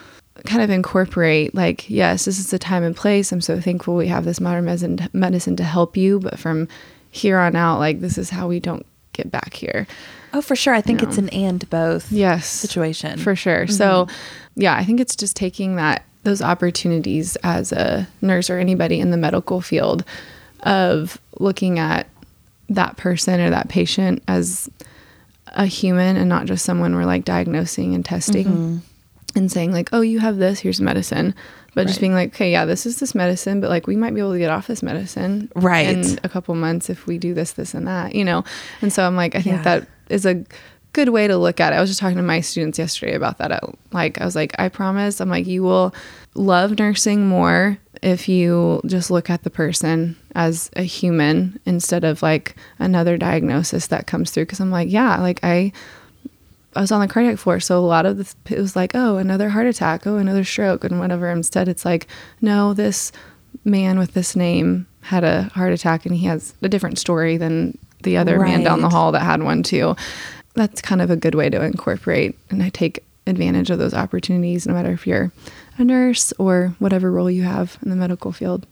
kind 0.46 0.62
of 0.62 0.70
incorporate 0.70 1.54
like 1.54 1.90
yes 1.90 2.24
this 2.24 2.38
is 2.38 2.48
the 2.48 2.58
time 2.58 2.82
and 2.82 2.96
place 2.96 3.30
i'm 3.30 3.42
so 3.42 3.60
thankful 3.60 3.94
we 3.94 4.08
have 4.08 4.24
this 4.24 4.40
modern 4.40 4.64
medicine, 4.64 4.98
medicine 5.12 5.54
to 5.54 5.62
help 5.62 5.98
you 5.98 6.18
but 6.18 6.38
from 6.38 6.66
here 7.10 7.38
on 7.38 7.54
out 7.54 7.78
like 7.78 8.00
this 8.00 8.16
is 8.16 8.30
how 8.30 8.48
we 8.48 8.58
don't 8.58 8.86
get 9.12 9.30
back 9.30 9.54
here 9.54 9.86
oh 10.32 10.40
for 10.40 10.56
sure 10.56 10.74
i 10.74 10.80
think 10.80 11.00
you 11.00 11.06
know? 11.06 11.10
it's 11.10 11.18
an 11.18 11.28
and 11.30 11.68
both 11.70 12.10
yes 12.12 12.46
situation 12.46 13.18
for 13.18 13.34
sure 13.34 13.64
mm-hmm. 13.64 13.72
so 13.72 14.06
yeah 14.54 14.74
i 14.76 14.84
think 14.84 15.00
it's 15.00 15.16
just 15.16 15.36
taking 15.36 15.76
that 15.76 16.04
those 16.22 16.42
opportunities 16.42 17.36
as 17.36 17.72
a 17.72 18.06
nurse 18.20 18.50
or 18.50 18.58
anybody 18.58 19.00
in 19.00 19.10
the 19.10 19.16
medical 19.16 19.60
field 19.60 20.04
of 20.60 21.18
looking 21.38 21.78
at 21.78 22.06
that 22.68 22.96
person 22.96 23.40
or 23.40 23.50
that 23.50 23.68
patient 23.68 24.22
as 24.28 24.70
a 25.46 25.66
human 25.66 26.16
and 26.16 26.28
not 26.28 26.46
just 26.46 26.64
someone 26.64 26.94
we're 26.94 27.04
like 27.04 27.24
diagnosing 27.24 27.94
and 27.94 28.04
testing 28.04 28.46
mm-hmm. 28.46 28.76
and 29.34 29.50
saying 29.50 29.72
like 29.72 29.88
oh 29.92 30.00
you 30.00 30.20
have 30.20 30.36
this 30.36 30.60
here's 30.60 30.80
medicine 30.80 31.34
but 31.74 31.82
right. 31.82 31.86
just 31.88 32.00
being 32.00 32.14
like 32.14 32.34
okay 32.34 32.50
yeah 32.50 32.64
this 32.64 32.86
is 32.86 32.98
this 32.98 33.14
medicine 33.14 33.60
but 33.60 33.70
like 33.70 33.86
we 33.86 33.96
might 33.96 34.14
be 34.14 34.20
able 34.20 34.32
to 34.32 34.38
get 34.38 34.50
off 34.50 34.66
this 34.66 34.82
medicine 34.82 35.50
right 35.56 35.88
in 35.88 36.18
a 36.24 36.28
couple 36.28 36.54
months 36.54 36.90
if 36.90 37.06
we 37.06 37.18
do 37.18 37.34
this 37.34 37.52
this 37.52 37.74
and 37.74 37.86
that 37.86 38.14
you 38.14 38.24
know 38.24 38.44
and 38.82 38.92
so 38.92 39.06
i'm 39.06 39.16
like 39.16 39.34
i 39.34 39.42
think 39.42 39.56
yeah. 39.56 39.62
that 39.62 39.88
is 40.08 40.26
a 40.26 40.44
good 40.92 41.10
way 41.10 41.26
to 41.26 41.36
look 41.36 41.60
at 41.60 41.72
it. 41.72 41.76
I 41.76 41.80
was 41.80 41.90
just 41.90 42.00
talking 42.00 42.16
to 42.16 42.22
my 42.22 42.40
students 42.40 42.78
yesterday 42.78 43.14
about 43.14 43.38
that. 43.38 43.62
Like, 43.92 44.20
I 44.20 44.24
was 44.24 44.34
like, 44.34 44.54
I 44.58 44.68
promise, 44.68 45.20
I'm 45.20 45.30
like, 45.30 45.46
you 45.46 45.62
will 45.62 45.94
love 46.34 46.78
nursing 46.78 47.26
more 47.26 47.78
if 48.02 48.28
you 48.28 48.80
just 48.86 49.10
look 49.10 49.30
at 49.30 49.42
the 49.42 49.50
person 49.50 50.16
as 50.34 50.70
a 50.74 50.82
human 50.82 51.60
instead 51.66 52.04
of 52.04 52.22
like 52.22 52.56
another 52.78 53.16
diagnosis 53.16 53.88
that 53.88 54.06
comes 54.06 54.30
through. 54.30 54.46
Cause 54.46 54.60
I'm 54.60 54.70
like, 54.70 54.90
yeah, 54.90 55.20
like 55.20 55.40
I, 55.42 55.72
I 56.76 56.80
was 56.80 56.92
on 56.92 57.00
the 57.00 57.08
cardiac 57.08 57.38
floor. 57.38 57.60
So 57.60 57.78
a 57.78 57.80
lot 57.80 58.06
of 58.06 58.16
this, 58.16 58.36
it 58.48 58.58
was 58.58 58.76
like, 58.76 58.94
oh, 58.94 59.16
another 59.16 59.48
heart 59.48 59.66
attack, 59.66 60.06
oh, 60.06 60.16
another 60.16 60.44
stroke, 60.44 60.84
and 60.84 61.00
whatever. 61.00 61.28
Instead, 61.30 61.68
it's 61.68 61.84
like, 61.84 62.06
no, 62.40 62.74
this 62.74 63.12
man 63.64 63.98
with 63.98 64.14
this 64.14 64.36
name 64.36 64.86
had 65.02 65.24
a 65.24 65.44
heart 65.54 65.72
attack 65.72 66.06
and 66.06 66.14
he 66.14 66.26
has 66.26 66.54
a 66.62 66.68
different 66.68 66.98
story 66.98 67.36
than 67.36 67.76
the 68.02 68.16
other 68.16 68.38
right. 68.38 68.50
man 68.50 68.62
down 68.62 68.80
the 68.80 68.88
hall 68.88 69.12
that 69.12 69.20
had 69.20 69.42
one 69.42 69.62
too. 69.62 69.96
That's 70.54 70.80
kind 70.80 71.02
of 71.02 71.10
a 71.10 71.16
good 71.16 71.34
way 71.34 71.50
to 71.50 71.62
incorporate. 71.62 72.38
And 72.50 72.62
I 72.62 72.68
take 72.68 73.04
advantage 73.26 73.70
of 73.70 73.78
those 73.78 73.94
opportunities, 73.94 74.66
no 74.66 74.74
matter 74.74 74.92
if 74.92 75.06
you're 75.06 75.32
a 75.78 75.84
nurse 75.84 76.32
or 76.38 76.74
whatever 76.78 77.10
role 77.10 77.30
you 77.30 77.42
have 77.42 77.78
in 77.82 77.90
the 77.90 77.96
medical 77.96 78.32
field, 78.32 78.66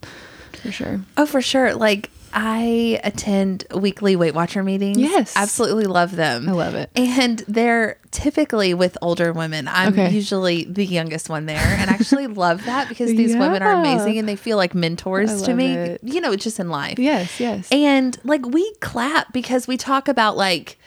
for 0.61 0.71
sure. 0.71 1.01
Oh, 1.17 1.25
for 1.25 1.41
sure. 1.41 1.73
Like, 1.75 2.09
I 2.33 2.99
attend 3.03 3.65
weekly 3.73 4.15
Weight 4.15 4.33
Watcher 4.33 4.63
meetings. 4.63 4.97
Yes. 4.97 5.33
Absolutely 5.35 5.85
love 5.85 6.15
them. 6.15 6.47
I 6.49 6.51
love 6.53 6.75
it. 6.75 6.89
And 6.95 7.39
they're 7.47 7.99
typically 8.11 8.73
with 8.73 8.97
older 9.01 9.33
women. 9.33 9.67
I'm 9.67 9.93
okay. 9.93 10.09
usually 10.11 10.65
the 10.65 10.85
youngest 10.85 11.29
one 11.29 11.45
there. 11.45 11.57
And 11.57 11.89
I 11.89 11.93
actually 11.93 12.27
love 12.45 12.65
that 12.65 12.89
because 12.89 13.09
these 13.09 13.33
yeah. 13.33 13.39
women 13.39 13.61
are 13.61 13.73
amazing 13.73 14.17
and 14.17 14.27
they 14.27 14.35
feel 14.35 14.57
like 14.57 14.73
mentors 14.73 15.43
to 15.43 15.53
me. 15.53 15.73
It. 15.73 16.01
You 16.03 16.21
know, 16.21 16.35
just 16.35 16.59
in 16.59 16.69
life. 16.69 16.97
Yes, 16.97 17.39
yes. 17.39 17.67
And 17.71 18.17
like 18.23 18.45
we 18.45 18.73
clap 18.75 19.31
because 19.33 19.67
we 19.67 19.77
talk 19.77 20.07
about 20.07 20.37
like, 20.37 20.78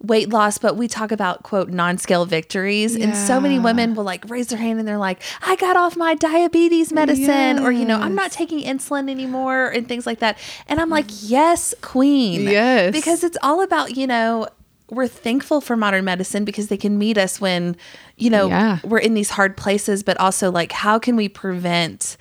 weight 0.00 0.28
loss, 0.28 0.58
but 0.58 0.76
we 0.76 0.86
talk 0.86 1.10
about 1.10 1.42
quote 1.42 1.70
non 1.70 1.98
scale 1.98 2.24
victories. 2.24 2.96
Yeah. 2.96 3.06
And 3.06 3.16
so 3.16 3.40
many 3.40 3.58
women 3.58 3.94
will 3.94 4.04
like 4.04 4.28
raise 4.30 4.48
their 4.48 4.58
hand 4.58 4.78
and 4.78 4.86
they're 4.86 4.98
like, 4.98 5.20
I 5.42 5.56
got 5.56 5.76
off 5.76 5.96
my 5.96 6.14
diabetes 6.14 6.92
medicine, 6.92 7.26
yes. 7.26 7.60
or, 7.60 7.72
you 7.72 7.84
know, 7.84 7.98
I'm 7.98 8.14
not 8.14 8.30
taking 8.30 8.60
insulin 8.60 9.10
anymore, 9.10 9.68
and 9.68 9.88
things 9.88 10.06
like 10.06 10.20
that. 10.20 10.38
And 10.68 10.80
I'm 10.80 10.90
like, 10.90 11.06
yes, 11.22 11.74
queen. 11.80 12.42
Yes. 12.42 12.92
Because 12.92 13.24
it's 13.24 13.38
all 13.42 13.60
about, 13.62 13.96
you 13.96 14.06
know, 14.06 14.48
we're 14.90 15.08
thankful 15.08 15.60
for 15.60 15.76
modern 15.76 16.04
medicine 16.04 16.44
because 16.44 16.68
they 16.68 16.76
can 16.76 16.98
meet 16.98 17.18
us 17.18 17.40
when, 17.40 17.76
you 18.16 18.30
know, 18.30 18.48
yeah. 18.48 18.78
we're 18.84 18.98
in 18.98 19.14
these 19.14 19.30
hard 19.30 19.56
places, 19.56 20.02
but 20.02 20.18
also 20.18 20.50
like, 20.50 20.72
how 20.72 20.98
can 20.98 21.14
we 21.16 21.28
prevent 21.28 22.16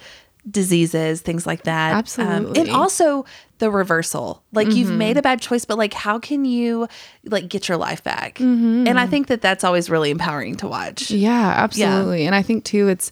diseases, 0.50 1.22
things 1.22 1.46
like 1.46 1.64
that. 1.64 1.94
Absolutely. 1.94 2.62
Um, 2.62 2.68
and 2.68 2.76
also 2.76 3.26
the 3.60 3.70
reversal. 3.72 4.44
Like 4.54 4.68
mm-hmm. 4.68 4.78
you've 4.78 4.92
made 4.92 5.18
a 5.18 5.22
bad 5.22 5.42
choice, 5.42 5.66
but 5.66 5.78
like 5.78 5.94
how 5.94 6.20
can 6.20 6.46
you 6.46 6.88
like 7.26 7.50
get 7.50 7.68
your 7.68 7.78
life 7.78 8.04
back? 8.04 8.36
Mm-hmm. 8.36 8.88
And 8.88 9.00
I 9.00 9.08
think 9.08 9.28
that 9.28 9.42
that's 9.42 9.64
always 9.64 9.90
really 9.90 10.12
empowering 10.12 10.56
to 10.58 10.68
watch. 10.68 11.12
Yeah, 11.12 11.54
absolutely. 11.58 12.22
Yeah. 12.22 12.28
And 12.28 12.36
I 12.36 12.42
think 12.42 12.64
too 12.64 12.88
it's 12.88 13.12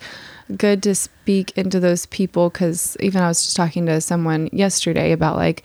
good 0.57 0.83
to 0.83 0.93
speak 0.93 1.51
into 1.57 1.79
those 1.79 2.05
people 2.05 2.49
cuz 2.49 2.95
even 2.99 3.21
I 3.21 3.27
was 3.27 3.43
just 3.43 3.55
talking 3.55 3.85
to 3.87 3.99
someone 3.99 4.49
yesterday 4.51 5.11
about 5.11 5.35
like 5.35 5.63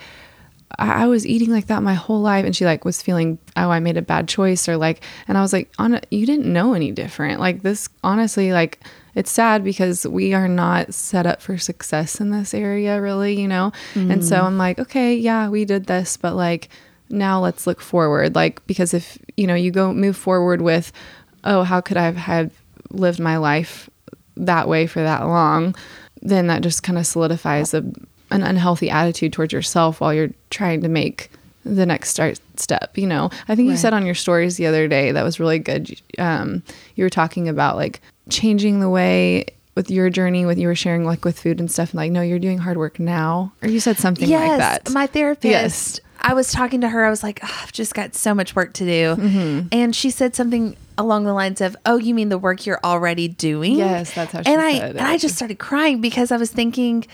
I, 0.78 1.06
was 1.06 1.26
eating 1.26 1.50
like 1.50 1.66
that 1.66 1.82
my 1.82 1.94
whole 1.94 2.20
life 2.20 2.44
and 2.44 2.54
she 2.54 2.64
like 2.64 2.84
was 2.84 3.02
feeling 3.02 3.38
oh 3.56 3.70
I 3.70 3.80
made 3.80 3.96
a 3.96 4.02
bad 4.02 4.28
choice 4.28 4.68
or 4.68 4.76
like 4.76 5.02
and 5.28 5.36
I 5.36 5.42
was 5.42 5.52
like 5.52 5.70
on 5.78 6.00
you 6.10 6.26
didn't 6.26 6.50
know 6.50 6.74
any 6.74 6.92
different. 6.92 7.40
Like 7.40 7.62
this 7.62 7.88
honestly 8.02 8.52
like 8.52 8.80
it's 9.14 9.30
sad 9.30 9.64
because 9.64 10.06
we 10.06 10.34
are 10.34 10.48
not 10.48 10.94
set 10.94 11.26
up 11.26 11.42
for 11.42 11.58
success 11.58 12.20
in 12.20 12.30
this 12.30 12.54
area 12.54 13.00
really 13.00 13.40
you 13.40 13.48
know 13.48 13.72
mm. 13.94 14.10
and 14.10 14.24
so 14.24 14.36
mm. 14.36 14.44
i'm 14.44 14.58
like 14.58 14.78
okay 14.78 15.14
yeah 15.14 15.48
we 15.48 15.64
did 15.64 15.86
this 15.86 16.16
but 16.16 16.34
like 16.34 16.68
now 17.08 17.40
let's 17.40 17.66
look 17.66 17.80
forward 17.80 18.34
like 18.34 18.64
because 18.66 18.94
if 18.94 19.18
you 19.36 19.46
know 19.46 19.54
you 19.54 19.70
go 19.70 19.92
move 19.92 20.16
forward 20.16 20.62
with 20.62 20.92
oh 21.44 21.62
how 21.62 21.80
could 21.80 21.96
i 21.96 22.10
have 22.12 22.52
lived 22.90 23.20
my 23.20 23.36
life 23.36 23.90
that 24.36 24.68
way 24.68 24.86
for 24.86 25.02
that 25.02 25.22
long 25.22 25.74
then 26.22 26.48
that 26.48 26.62
just 26.62 26.82
kind 26.82 26.98
of 26.98 27.06
solidifies 27.06 27.72
a, 27.74 27.84
an 28.30 28.42
unhealthy 28.42 28.90
attitude 28.90 29.32
towards 29.32 29.52
yourself 29.52 30.00
while 30.00 30.14
you're 30.14 30.30
trying 30.50 30.82
to 30.82 30.88
make 30.88 31.30
the 31.64 31.84
next 31.84 32.10
start 32.10 32.40
step 32.56 32.96
you 32.96 33.06
know? 33.06 33.30
I 33.48 33.54
think 33.54 33.68
right. 33.68 33.72
you 33.72 33.76
said 33.76 33.92
on 33.92 34.06
your 34.06 34.14
stories 34.14 34.56
the 34.56 34.66
other 34.66 34.88
day 34.88 35.12
that 35.12 35.22
was 35.22 35.38
really 35.40 35.58
good 35.58 36.00
um, 36.18 36.62
you 36.96 37.04
were 37.04 37.10
talking 37.10 37.48
about 37.48 37.76
like 37.76 38.00
changing 38.28 38.80
the 38.80 38.88
way 38.88 39.46
with 39.74 39.90
your 39.90 40.10
journey 40.10 40.44
with 40.44 40.58
you 40.58 40.66
were 40.66 40.74
sharing 40.74 41.04
like 41.04 41.24
with 41.24 41.38
food 41.38 41.60
and 41.60 41.70
stuff 41.70 41.90
and 41.90 41.98
like 41.98 42.12
no 42.12 42.22
you're 42.22 42.38
doing 42.38 42.58
hard 42.58 42.76
work 42.76 42.98
now. 42.98 43.52
Or 43.62 43.68
you 43.68 43.80
said 43.80 43.96
something 43.98 44.28
yes, 44.28 44.48
like 44.48 44.84
that. 44.84 44.92
my 44.92 45.06
therapist. 45.06 45.50
Yes. 45.50 46.00
i 46.20 46.34
was 46.34 46.52
talking 46.52 46.80
to 46.82 46.88
her. 46.88 47.04
I 47.04 47.10
was 47.10 47.22
like 47.22 47.40
oh, 47.42 47.60
i've 47.62 47.72
just 47.72 47.94
got 47.94 48.14
so 48.14 48.34
much 48.34 48.54
work 48.56 48.72
to 48.74 48.84
do. 48.84 49.16
Mm-hmm. 49.16 49.68
and 49.72 49.94
she 49.94 50.10
said 50.10 50.34
something 50.34 50.76
along 50.98 51.24
the 51.24 51.32
lines 51.32 51.60
of 51.60 51.76
oh 51.86 51.96
you 51.96 52.14
mean 52.14 52.28
the 52.28 52.38
work 52.38 52.66
you're 52.66 52.80
already 52.84 53.28
doing? 53.28 53.76
Yes 53.76 54.12
that's 54.14 54.32
how 54.32 54.42
she 54.42 54.52
and 54.52 54.60
i 54.60 54.70
and 54.70 55.00
i 55.00 55.16
just 55.16 55.36
started 55.36 55.58
crying 55.58 56.00
because 56.00 56.30
i 56.30 56.36
was 56.36 56.50
thinking 56.50 57.06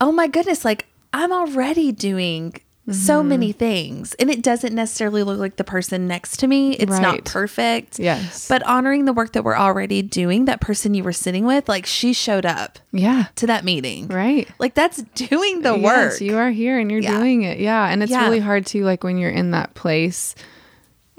oh 0.00 0.12
my 0.12 0.26
goodness 0.26 0.64
like 0.64 0.86
i'm 1.12 1.32
already 1.32 1.92
doing 1.92 2.54
Mm-hmm. 2.86 2.98
so 2.98 3.22
many 3.22 3.50
things. 3.50 4.12
And 4.18 4.30
it 4.30 4.42
doesn't 4.42 4.74
necessarily 4.74 5.22
look 5.22 5.38
like 5.38 5.56
the 5.56 5.64
person 5.64 6.06
next 6.06 6.36
to 6.40 6.46
me. 6.46 6.74
It's 6.74 6.92
right. 6.92 7.00
not 7.00 7.24
perfect. 7.24 7.98
Yes. 7.98 8.46
But 8.46 8.62
honoring 8.64 9.06
the 9.06 9.14
work 9.14 9.32
that 9.32 9.42
we're 9.42 9.56
already 9.56 10.02
doing 10.02 10.44
that 10.44 10.60
person 10.60 10.92
you 10.92 11.02
were 11.02 11.14
sitting 11.14 11.46
with 11.46 11.66
like 11.66 11.86
she 11.86 12.12
showed 12.12 12.44
up 12.44 12.78
yeah. 12.92 13.28
to 13.36 13.46
that 13.46 13.64
meeting. 13.64 14.08
Right. 14.08 14.46
Like 14.58 14.74
that's 14.74 15.00
doing 15.14 15.62
the 15.62 15.72
work. 15.72 16.10
yes, 16.12 16.20
you 16.20 16.36
are 16.36 16.50
here 16.50 16.78
and 16.78 16.90
you're 16.90 17.00
yeah. 17.00 17.16
doing 17.16 17.44
it. 17.44 17.58
Yeah. 17.58 17.88
And 17.88 18.02
it's 18.02 18.12
yeah. 18.12 18.22
really 18.22 18.40
hard 18.40 18.66
to 18.66 18.84
like 18.84 19.02
when 19.02 19.16
you're 19.16 19.30
in 19.30 19.52
that 19.52 19.72
place. 19.72 20.34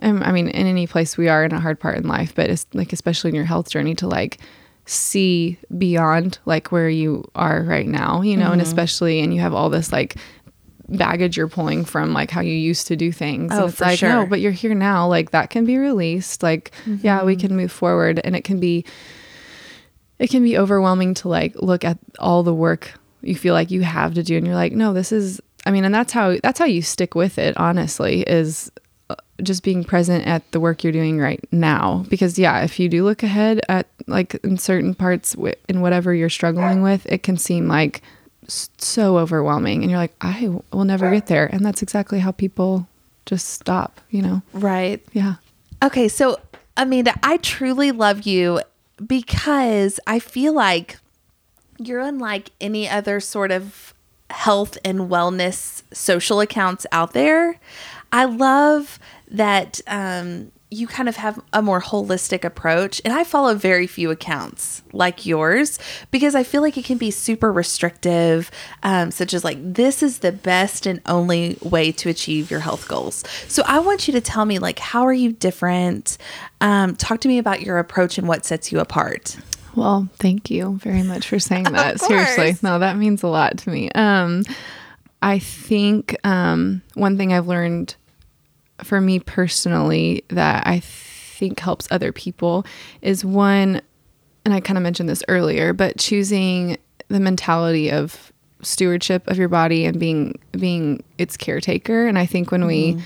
Um, 0.01 0.21
i 0.23 0.33
mean 0.33 0.49
in 0.49 0.67
any 0.67 0.87
place 0.87 1.15
we 1.17 1.29
are 1.29 1.45
in 1.45 1.53
a 1.53 1.59
hard 1.61 1.79
part 1.79 1.97
in 1.97 2.05
life 2.05 2.35
but 2.35 2.49
it's 2.49 2.67
like 2.73 2.91
especially 2.91 3.29
in 3.29 3.35
your 3.35 3.45
health 3.45 3.69
journey 3.69 3.95
to 3.95 4.07
like 4.09 4.39
see 4.85 5.57
beyond 5.77 6.37
like 6.45 6.71
where 6.71 6.89
you 6.89 7.23
are 7.33 7.63
right 7.63 7.87
now 7.87 8.21
you 8.21 8.37
know 8.37 8.45
mm-hmm. 8.45 8.53
and 8.53 8.61
especially 8.61 9.19
and 9.19 9.33
you 9.33 9.39
have 9.39 9.53
all 9.53 9.69
this 9.69 9.91
like 9.91 10.15
baggage 10.87 11.37
you're 11.37 11.47
pulling 11.47 11.85
from 11.85 12.13
like 12.13 12.29
how 12.29 12.41
you 12.41 12.53
used 12.53 12.87
to 12.87 12.95
do 12.95 13.11
things. 13.11 13.51
Oh, 13.51 13.55
and 13.55 13.69
it's 13.69 13.77
for 13.77 13.85
like, 13.85 13.99
sure. 13.99 14.09
no, 14.09 14.25
but 14.25 14.39
you're 14.39 14.51
here 14.51 14.75
now. 14.75 15.07
Like 15.07 15.31
that 15.31 15.49
can 15.49 15.65
be 15.65 15.77
released. 15.77 16.43
Like, 16.43 16.71
mm-hmm. 16.85 16.97
yeah, 17.05 17.23
we 17.23 17.33
mm-hmm. 17.33 17.47
can 17.47 17.57
move 17.57 17.71
forward 17.71 18.21
and 18.23 18.35
it 18.35 18.43
can 18.43 18.59
be 18.59 18.85
it 20.19 20.29
can 20.29 20.43
be 20.43 20.57
overwhelming 20.57 21.13
to 21.15 21.27
like 21.27 21.55
look 21.55 21.83
at 21.83 21.97
all 22.19 22.43
the 22.43 22.53
work 22.53 22.93
you 23.21 23.35
feel 23.35 23.53
like 23.53 23.71
you 23.71 23.81
have 23.81 24.13
to 24.13 24.23
do 24.23 24.37
and 24.37 24.45
you're 24.45 24.55
like, 24.55 24.71
no, 24.71 24.93
this 24.93 25.11
is 25.11 25.41
I 25.65 25.71
mean, 25.71 25.83
and 25.83 25.93
that's 25.93 26.13
how 26.13 26.37
that's 26.43 26.59
how 26.59 26.65
you 26.65 26.81
stick 26.81 27.15
with 27.15 27.37
it, 27.37 27.57
honestly, 27.57 28.21
is 28.21 28.71
just 29.43 29.63
being 29.63 29.83
present 29.83 30.25
at 30.25 30.49
the 30.51 30.59
work 30.59 30.83
you're 30.83 30.93
doing 30.93 31.19
right 31.19 31.43
now. 31.51 32.05
Because 32.09 32.39
yeah 32.39 32.61
if 32.61 32.79
you 32.79 32.89
do 32.89 33.03
look 33.03 33.23
ahead 33.23 33.61
at 33.69 33.87
like 34.07 34.35
in 34.35 34.57
certain 34.57 34.93
parts 34.93 35.33
w- 35.33 35.55
in 35.67 35.81
whatever 35.81 36.13
you're 36.13 36.29
struggling 36.29 36.81
with 36.81 37.05
it 37.07 37.23
can 37.23 37.37
seem 37.37 37.67
like 37.67 38.01
so 38.47 39.17
overwhelming. 39.17 39.81
And 39.81 39.89
you're 39.91 39.99
like 39.99 40.15
i 40.21 40.47
will 40.71 40.85
never 40.85 41.11
get 41.11 41.27
there. 41.27 41.47
And 41.47 41.65
that's 41.65 41.81
exactly 41.81 42.19
how 42.19 42.31
people 42.31 42.87
just 43.25 43.49
stop 43.49 43.99
you 44.09 44.21
know? 44.21 44.41
Right. 44.53 45.03
Yeah. 45.13 45.35
Okay 45.83 46.07
so 46.07 46.37
amanda 46.77 47.17
i 47.23 47.37
truly 47.37 47.93
love 47.93 48.23
you 48.23 48.59
because 49.07 49.97
i 50.05 50.19
feel 50.19 50.53
like 50.53 50.97
you're 51.77 52.01
unlike 52.01 52.51
any 52.59 52.87
other 52.87 53.19
sort 53.19 53.51
of 53.51 53.93
health 54.29 54.77
and 54.83 55.01
wellness 55.01 55.83
social 55.93 56.39
accounts 56.39 56.85
out 56.91 57.13
there. 57.13 57.59
I 58.11 58.25
love 58.25 58.99
that 59.29 59.81
um, 59.87 60.51
you 60.71 60.87
kind 60.87 61.07
of 61.07 61.15
have 61.15 61.39
a 61.53 61.61
more 61.61 61.81
holistic 61.81 62.43
approach. 62.43 63.01
And 63.05 63.13
I 63.13 63.23
follow 63.23 63.55
very 63.55 63.87
few 63.87 64.11
accounts 64.11 64.81
like 64.91 65.25
yours 65.25 65.79
because 66.11 66.35
I 66.35 66.43
feel 66.43 66.61
like 66.61 66.77
it 66.77 66.85
can 66.85 66.97
be 66.97 67.11
super 67.11 67.51
restrictive, 67.51 68.51
um, 68.83 69.11
such 69.11 69.33
as 69.33 69.43
like, 69.43 69.57
this 69.61 70.01
is 70.03 70.19
the 70.19 70.31
best 70.31 70.85
and 70.85 71.01
only 71.05 71.57
way 71.61 71.91
to 71.93 72.09
achieve 72.09 72.51
your 72.51 72.59
health 72.59 72.87
goals. 72.87 73.23
So 73.47 73.63
I 73.65 73.79
want 73.79 74.07
you 74.07 74.13
to 74.13 74.21
tell 74.21 74.45
me, 74.45 74.59
like, 74.59 74.79
how 74.79 75.05
are 75.05 75.13
you 75.13 75.31
different? 75.31 76.17
Um, 76.61 76.95
talk 76.95 77.21
to 77.21 77.27
me 77.27 77.37
about 77.37 77.61
your 77.61 77.77
approach 77.77 78.17
and 78.17 78.27
what 78.27 78.45
sets 78.45 78.71
you 78.71 78.79
apart. 78.79 79.37
Well, 79.75 80.07
thank 80.15 80.49
you 80.49 80.79
very 80.81 81.03
much 81.03 81.27
for 81.27 81.39
saying 81.39 81.63
that. 81.71 81.99
Seriously. 81.99 82.55
No, 82.61 82.79
that 82.79 82.97
means 82.97 83.23
a 83.23 83.27
lot 83.27 83.57
to 83.59 83.69
me. 83.69 83.91
Um, 83.91 84.43
I 85.21 85.39
think 85.39 86.15
um, 86.23 86.81
one 86.93 87.17
thing 87.17 87.33
I've 87.33 87.47
learned 87.47 87.95
for 88.83 89.01
me 89.01 89.19
personally 89.19 90.23
that 90.29 90.65
I 90.67 90.79
think 90.79 91.59
helps 91.59 91.87
other 91.91 92.11
people 92.11 92.65
is 93.01 93.25
one, 93.25 93.81
and 94.43 94.53
I 94.53 94.59
kind 94.59 94.77
of 94.77 94.83
mentioned 94.83 95.09
this 95.09 95.23
earlier, 95.27 95.73
but 95.73 95.97
choosing 95.97 96.77
the 97.07 97.19
mentality 97.19 97.91
of 97.91 98.31
stewardship 98.61 99.27
of 99.27 99.37
your 99.37 99.49
body 99.49 99.85
and 99.85 99.99
being 99.99 100.39
being 100.51 101.03
its 101.17 101.37
caretaker. 101.37 102.07
And 102.07 102.17
I 102.17 102.25
think 102.25 102.51
when 102.51 102.61
mm-hmm. 102.61 102.97
we 102.97 103.03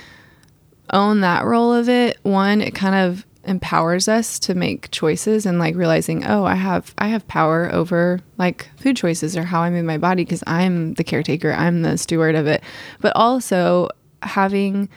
own 0.91 1.21
that 1.21 1.45
role 1.45 1.73
of 1.73 1.89
it, 1.89 2.17
one, 2.23 2.61
it 2.61 2.73
kind 2.73 2.95
of 2.95 3.25
empowers 3.45 4.07
us 4.07 4.37
to 4.37 4.53
make 4.53 4.91
choices 4.91 5.45
and 5.45 5.59
like 5.59 5.73
realizing 5.73 6.25
oh 6.25 6.43
i 6.43 6.55
have 6.55 6.93
i 6.97 7.07
have 7.07 7.25
power 7.29 7.69
over 7.73 8.19
like 8.37 8.69
food 8.77 8.97
choices 8.97 9.37
or 9.37 9.43
how 9.43 9.61
i 9.61 9.69
move 9.69 9.85
my 9.85 9.97
body 9.97 10.25
because 10.25 10.43
i'm 10.45 10.93
the 10.95 11.05
caretaker 11.05 11.53
i'm 11.53 11.81
the 11.81 11.97
steward 11.97 12.35
of 12.35 12.47
it 12.47 12.61
but 12.99 13.13
also 13.15 13.87
having 14.23 14.89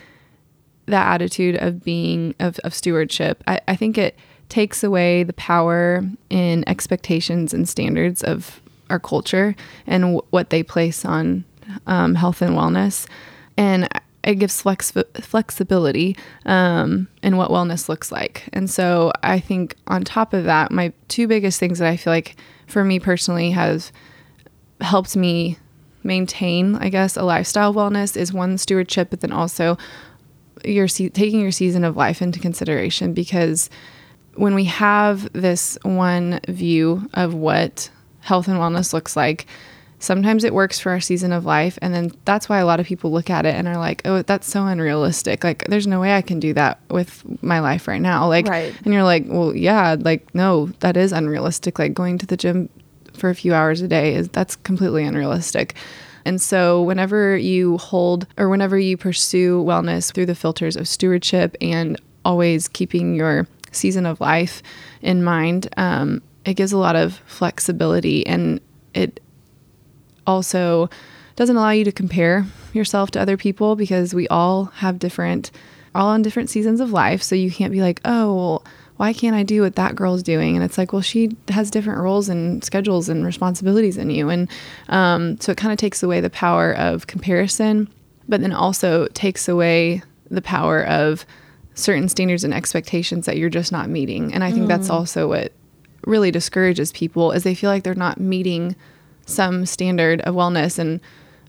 that 0.86 1.14
attitude 1.14 1.56
of 1.56 1.84
being 1.84 2.34
of, 2.40 2.58
of 2.60 2.74
stewardship. 2.74 3.42
I, 3.46 3.60
I 3.68 3.76
think 3.76 3.98
it 3.98 4.16
takes 4.48 4.84
away 4.84 5.22
the 5.22 5.32
power 5.32 6.02
in 6.28 6.68
expectations 6.68 7.54
and 7.54 7.68
standards 7.68 8.22
of 8.22 8.60
our 8.90 9.00
culture 9.00 9.56
and 9.86 10.02
w- 10.02 10.20
what 10.30 10.50
they 10.50 10.62
place 10.62 11.04
on 11.04 11.44
um, 11.86 12.14
health 12.14 12.42
and 12.42 12.54
wellness. 12.54 13.06
And 13.56 13.88
it 14.24 14.36
gives 14.36 14.60
flex- 14.60 14.92
flexibility 15.20 16.16
um, 16.46 17.08
in 17.22 17.36
what 17.36 17.50
wellness 17.50 17.88
looks 17.88 18.12
like. 18.12 18.48
And 18.52 18.68
so 18.68 19.12
I 19.22 19.40
think 19.40 19.76
on 19.86 20.04
top 20.04 20.32
of 20.32 20.44
that, 20.44 20.70
my 20.70 20.92
two 21.08 21.26
biggest 21.26 21.58
things 21.58 21.78
that 21.78 21.88
I 21.88 21.96
feel 21.96 22.12
like 22.12 22.36
for 22.66 22.84
me 22.84 23.00
personally 23.00 23.50
has 23.52 23.90
helped 24.80 25.16
me 25.16 25.58
maintain, 26.04 26.76
I 26.76 26.88
guess, 26.88 27.16
a 27.16 27.22
lifestyle 27.22 27.72
wellness 27.74 28.16
is 28.16 28.32
one 28.32 28.58
stewardship, 28.58 29.10
but 29.10 29.20
then 29.20 29.32
also 29.32 29.78
your 30.64 30.88
se- 30.88 31.10
taking 31.10 31.40
your 31.40 31.50
season 31.52 31.84
of 31.84 31.96
life 31.96 32.22
into 32.22 32.38
consideration 32.40 33.12
because 33.14 33.70
when 34.34 34.54
we 34.54 34.64
have 34.64 35.30
this 35.32 35.76
one 35.82 36.40
view 36.48 37.08
of 37.14 37.34
what 37.34 37.90
health 38.20 38.48
and 38.48 38.58
wellness 38.58 38.92
looks 38.92 39.14
like, 39.16 39.46
sometimes 39.98 40.42
it 40.42 40.54
works 40.54 40.80
for 40.80 40.90
our 40.90 41.00
season 41.00 41.32
of 41.32 41.44
life. 41.44 41.78
And 41.82 41.94
then 41.94 42.10
that's 42.24 42.48
why 42.48 42.58
a 42.58 42.66
lot 42.66 42.80
of 42.80 42.86
people 42.86 43.12
look 43.12 43.30
at 43.30 43.44
it 43.46 43.54
and 43.54 43.68
are 43.68 43.76
like, 43.76 44.02
oh, 44.04 44.22
that's 44.22 44.48
so 44.48 44.66
unrealistic. 44.66 45.44
Like, 45.44 45.64
there's 45.68 45.86
no 45.86 46.00
way 46.00 46.14
I 46.16 46.22
can 46.22 46.40
do 46.40 46.52
that 46.54 46.80
with 46.90 47.22
my 47.42 47.60
life 47.60 47.86
right 47.86 48.00
now. 48.00 48.26
Like, 48.26 48.46
Right. 48.48 48.74
and 48.84 48.92
you're 48.94 49.04
like, 49.04 49.26
well, 49.28 49.54
yeah, 49.54 49.96
like, 49.98 50.34
no, 50.34 50.66
that 50.80 50.96
is 50.96 51.12
unrealistic. 51.12 51.78
Like, 51.78 51.94
going 51.94 52.18
to 52.18 52.26
the 52.26 52.36
gym 52.36 52.68
for 53.12 53.28
a 53.30 53.34
few 53.34 53.52
hours 53.54 53.80
a 53.82 53.88
day 53.88 54.14
is 54.14 54.28
that's 54.30 54.56
completely 54.56 55.04
unrealistic. 55.04 55.74
And 56.24 56.40
so, 56.40 56.82
whenever 56.82 57.36
you 57.36 57.78
hold 57.78 58.26
or 58.36 58.48
whenever 58.48 58.78
you 58.78 58.96
pursue 58.96 59.62
wellness 59.62 60.12
through 60.12 60.26
the 60.26 60.34
filters 60.34 60.76
of 60.76 60.88
stewardship 60.88 61.56
and 61.60 62.00
always 62.24 62.68
keeping 62.68 63.14
your 63.14 63.46
season 63.72 64.06
of 64.06 64.20
life 64.20 64.62
in 65.00 65.24
mind, 65.24 65.68
um, 65.76 66.22
it 66.44 66.54
gives 66.54 66.72
a 66.72 66.78
lot 66.78 66.96
of 66.96 67.14
flexibility 67.26 68.26
and 68.26 68.60
it 68.94 69.20
also 70.26 70.90
doesn't 71.36 71.56
allow 71.56 71.70
you 71.70 71.84
to 71.84 71.92
compare 71.92 72.46
yourself 72.72 73.10
to 73.12 73.20
other 73.20 73.36
people 73.36 73.76
because 73.76 74.14
we 74.14 74.28
all 74.28 74.66
have 74.66 74.98
different 74.98 75.50
all 75.94 76.08
on 76.08 76.22
different 76.22 76.48
seasons 76.48 76.80
of 76.80 76.90
life. 76.90 77.22
So 77.22 77.34
you 77.34 77.50
can't 77.50 77.72
be 77.72 77.80
like 77.80 78.00
oh 78.04 78.34
well, 78.34 78.64
why 79.02 79.12
can't 79.12 79.34
i 79.34 79.42
do 79.42 79.62
what 79.62 79.74
that 79.74 79.96
girl's 79.96 80.22
doing? 80.22 80.54
And 80.54 80.64
it's 80.64 80.78
like 80.78 80.92
well 80.92 81.02
she 81.02 81.36
has 81.48 81.72
different 81.72 81.98
roles 81.98 82.28
and 82.28 82.62
schedules 82.62 83.08
and 83.08 83.26
responsibilities 83.26 83.96
than 83.96 84.10
you. 84.10 84.28
And 84.28 84.48
um, 84.88 85.40
so 85.40 85.50
it 85.50 85.58
kind 85.58 85.72
of 85.72 85.78
takes 85.78 86.04
away 86.04 86.20
the 86.20 86.30
power 86.30 86.72
of 86.72 87.08
comparison 87.08 87.88
but 88.28 88.40
then 88.40 88.52
also 88.52 89.08
takes 89.08 89.48
away 89.48 90.04
the 90.30 90.40
power 90.40 90.86
of 90.86 91.26
certain 91.74 92.08
standards 92.08 92.44
and 92.44 92.54
expectations 92.54 93.26
that 93.26 93.36
you're 93.38 93.50
just 93.50 93.72
not 93.72 93.90
meeting. 93.90 94.32
And 94.32 94.44
i 94.44 94.52
think 94.52 94.68
that's 94.68 94.88
also 94.88 95.26
what 95.26 95.50
really 96.06 96.30
discourages 96.30 96.92
people 96.92 97.32
is 97.32 97.42
they 97.42 97.56
feel 97.56 97.70
like 97.70 97.82
they're 97.82 97.96
not 97.96 98.20
meeting 98.20 98.76
some 99.26 99.66
standard 99.66 100.20
of 100.20 100.36
wellness. 100.36 100.78
And 100.78 101.00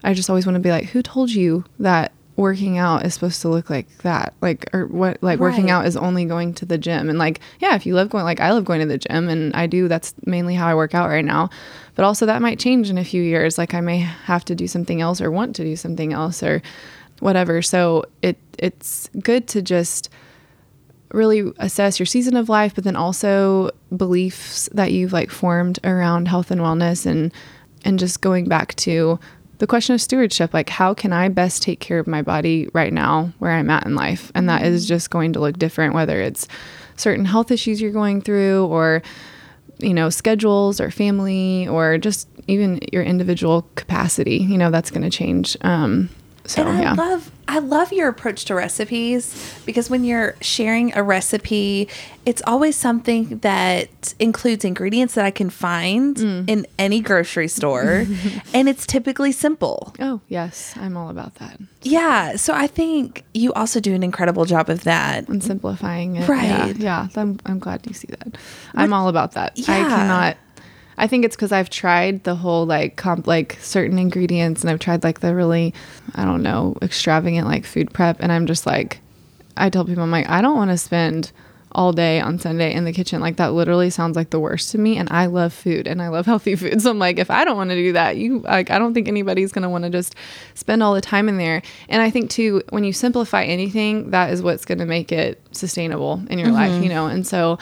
i 0.03 0.15
just 0.15 0.27
always 0.27 0.48
want 0.48 0.55
to 0.55 0.60
be 0.60 0.72
like 0.72 0.86
who 0.86 1.03
told 1.03 1.29
you 1.29 1.65
that 1.77 2.13
working 2.36 2.80
out 2.80 3.06
is 3.06 3.13
supposed 3.13 3.42
to 3.42 3.48
look 3.48 3.70
like 3.70 3.88
that 4.00 4.34
like 4.42 4.68
or 4.74 4.88
what 4.88 5.22
like 5.22 5.40
working 5.40 5.70
out 5.70 5.86
is 5.86 5.96
only 5.96 6.25
going 6.25 6.54
to 6.54 6.66
the 6.66 6.78
gym. 6.78 7.10
And 7.10 7.20
like 7.20 7.40
yeah 7.60 7.75
if 7.75 7.86
you 7.86 7.94
love 7.94 8.10
going 8.10 8.24
like 8.24 8.40
i 8.40 8.52
love 8.52 8.66
going 8.66 8.80
to 8.80 8.88
the 8.88 8.98
gym 8.98 9.30
and 9.30 9.56
i 9.56 9.68
do 9.68 9.88
that's 9.88 10.16
mainly 10.25 10.56
how 10.56 10.68
i 10.68 10.74
work 10.74 10.96
out 10.96 11.10
right 11.10 11.25
now. 11.25 11.50
But 11.96 12.06
also 12.06 12.25
that 12.25 12.42
might 12.42 12.60
change 12.60 12.90
in 12.90 12.98
a 12.98 13.04
few 13.04 13.22
years. 13.22 13.58
Like 13.58 13.74
i 13.74 13.82
may 13.82 14.00
have 14.00 14.44
to 14.46 14.56
do 14.56 14.68
something 14.68 15.00
else 15.00 15.22
or 15.22 15.30
want 15.30 15.56
to 15.58 15.63
do 15.63 15.75
something 15.75 16.12
else 16.12 16.42
or 16.42 16.63
whatever. 17.20 17.62
So 17.62 18.06
it 18.22 18.38
it's 18.58 19.10
good 19.22 19.48
to 19.50 19.62
just 19.62 20.10
really 21.12 21.52
assess 21.58 22.00
your 22.00 22.08
season 22.08 22.36
of 22.36 22.50
life, 22.50 22.74
but 22.74 22.84
then 22.84 22.96
also 22.96 23.70
beliefs 23.96 24.68
that 24.74 24.92
you've 24.92 25.13
like 25.13 25.30
formed 25.30 25.80
around 25.84 26.28
health 26.28 26.50
and 26.50 26.60
wellness 26.60 27.06
and 27.06 27.32
and 27.86 28.00
just 28.00 28.22
going 28.22 28.48
back 28.48 28.74
to 28.75 29.20
the 29.60 29.67
question 29.67 29.95
of 29.95 30.01
stewardship, 30.01 30.53
like 30.53 30.69
how 30.69 30.93
can 30.93 31.13
I 31.13 31.29
best 31.29 31.62
take 31.62 31.79
care 31.79 32.00
of 32.00 32.07
my 32.07 32.22
body 32.22 32.67
right 32.74 32.91
now 32.91 33.31
where 33.39 33.51
I'm 33.51 33.69
at 33.69 33.86
in 33.86 33.95
life? 33.95 34.31
And 34.36 34.50
that 34.50 34.63
is 34.63 34.88
just 34.88 35.10
going 35.10 35.33
to 35.33 35.39
look 35.39 35.57
different 35.57 35.93
whether 35.93 36.19
it's 36.19 36.48
certain 36.95 37.25
health 37.25 37.51
issues 37.51 37.81
you're 37.81 37.91
going 37.91 38.22
through 38.22 38.65
or 38.67 39.01
you 39.79 39.94
know, 39.94 40.09
schedules 40.09 40.79
or 40.79 40.92
family 40.92 41.68
or 41.68 41.98
just 41.98 42.27
even 42.48 42.79
your 42.92 43.03
individual 43.03 43.68
capacity, 43.75 44.37
you 44.37 44.57
know, 44.57 44.70
that's 44.72 44.92
going 44.92 45.01
to 45.01 45.09
change. 45.09 45.57
Um 45.61 46.09
so 46.46 46.62
and 46.62 46.77
I 46.77 46.82
yeah. 46.82 46.94
love 46.94 47.32
I 47.48 47.60
love 47.60 47.92
your 47.94 48.08
approach 48.10 48.46
to 48.46 48.56
recipes 48.56 49.53
because 49.66 49.90
when 49.90 50.03
you're 50.03 50.36
sharing 50.42 50.94
a 50.96 51.03
recipe, 51.03 51.88
it's 52.25 52.42
always 52.48 52.75
something 52.75 53.38
that 53.40 54.14
includes 54.20 54.64
ingredients 54.66 55.14
that 55.16 55.25
I 55.25 55.32
can 55.32 55.50
find 55.50 56.16
Mm. 56.16 56.50
in 56.50 56.66
any 56.79 57.00
grocery 57.01 57.48
store 57.48 58.06
and 58.53 58.68
it's 58.70 58.86
typically 58.86 59.32
simple. 59.32 59.94
oh, 60.00 60.22
yes, 60.29 60.74
I'm 60.77 60.96
all 60.98 61.10
about 61.10 61.36
that. 61.36 61.60
Yeah, 61.82 62.36
so 62.38 62.53
I 62.53 62.68
think 62.68 63.24
you 63.34 63.51
also 63.53 63.79
do 63.79 63.94
an 63.94 64.03
incredible 64.03 64.46
job 64.46 64.70
of 64.70 64.84
that. 64.86 65.27
and 65.27 65.44
simplifying 65.44 66.16
it. 66.16 66.27
Right. 66.29 66.75
Yeah. 66.77 67.08
yeah 67.14 67.22
I'm, 67.22 67.40
I'm 67.46 67.60
glad 67.60 67.86
you 67.88 67.94
see 67.94 68.08
that. 68.10 68.38
I'm 68.74 68.94
all 68.94 69.10
about 69.10 69.34
that. 69.34 69.53
I 69.68 69.77
Yeah. 69.79 69.90
cannot. 69.90 70.38
I 70.98 71.08
think 71.08 71.25
it's 71.25 71.36
because 71.36 71.51
I've 71.51 71.70
tried 71.70 72.24
the 72.24 72.36
whole 72.36 72.66
like 72.66 72.96
comp 72.96 73.27
like 73.27 73.58
certain 73.62 73.98
ingredients 73.98 74.62
and 74.62 74.70
I've 74.70 74.79
tried 74.79 75.03
like 75.03 75.20
the 75.20 75.36
really 75.36 75.74
I 76.16 76.25
don't 76.25 76.44
know 76.44 76.75
extravagant 76.82 77.48
like 77.48 77.66
food 77.66 77.94
prep 77.94 78.18
and 78.20 78.32
I'm 78.32 78.46
just 78.46 78.66
like 78.66 79.00
I 79.58 79.70
tell 79.70 79.86
people 79.86 80.03
I'm 80.03 80.12
like 80.12 80.29
I 80.29 80.42
don't 80.42 80.58
want 80.58 80.72
to 80.72 80.77
spend 80.77 81.32
all 81.75 81.92
day 81.92 82.20
on 82.20 82.38
Sunday 82.38 82.72
in 82.72 82.86
the 82.86 82.94
kitchen. 82.94 83.20
Like 83.20 83.38
that 83.38 83.53
literally 83.53 83.90
sounds 83.90 84.16
like 84.16 84.29
the 84.29 84.40
worst 84.40 84.72
to 84.72 84.77
me 84.77 84.98
and 84.98 85.10
I 85.12 85.25
love 85.25 85.53
food 85.53 85.88
and 85.88 86.01
I 86.01 86.10
love 86.10 86.25
healthy 86.25 86.56
food 86.58 86.82
so 86.82 86.92
I'm 86.92 87.00
like 87.00 87.18
if 87.20 87.32
I 87.32 87.44
don't 87.44 87.58
want 87.58 87.72
to 87.72 87.75
do 87.75 87.94
that 87.94 88.18
you 88.18 88.40
like 88.40 88.70
I 88.70 88.77
don't 88.77 88.94
think 88.94 89.08
anybody's 89.08 89.51
going 89.51 89.64
to 89.64 89.70
want 89.70 89.84
to 89.84 89.90
just 89.90 90.16
spend 90.53 90.84
all 90.84 90.94
the 90.94 91.01
time 91.01 91.27
in 91.27 91.38
there. 91.38 91.62
And 91.90 92.01
I 92.01 92.10
think 92.10 92.29
too 92.29 92.62
when 92.70 92.84
you 92.84 92.94
simplify 92.94 93.44
anything 93.44 94.12
that 94.12 94.32
is 94.32 94.42
what's 94.42 94.66
going 94.66 94.79
to 94.79 94.86
make 94.86 95.12
it 95.12 95.42
sustainable 95.51 96.22
in 96.29 96.40
your 96.40 96.51
life 96.51 96.72
mm-hmm. 96.72 96.84
you 96.84 96.90
know? 96.90 97.08
And 97.08 97.25
so 97.25 97.58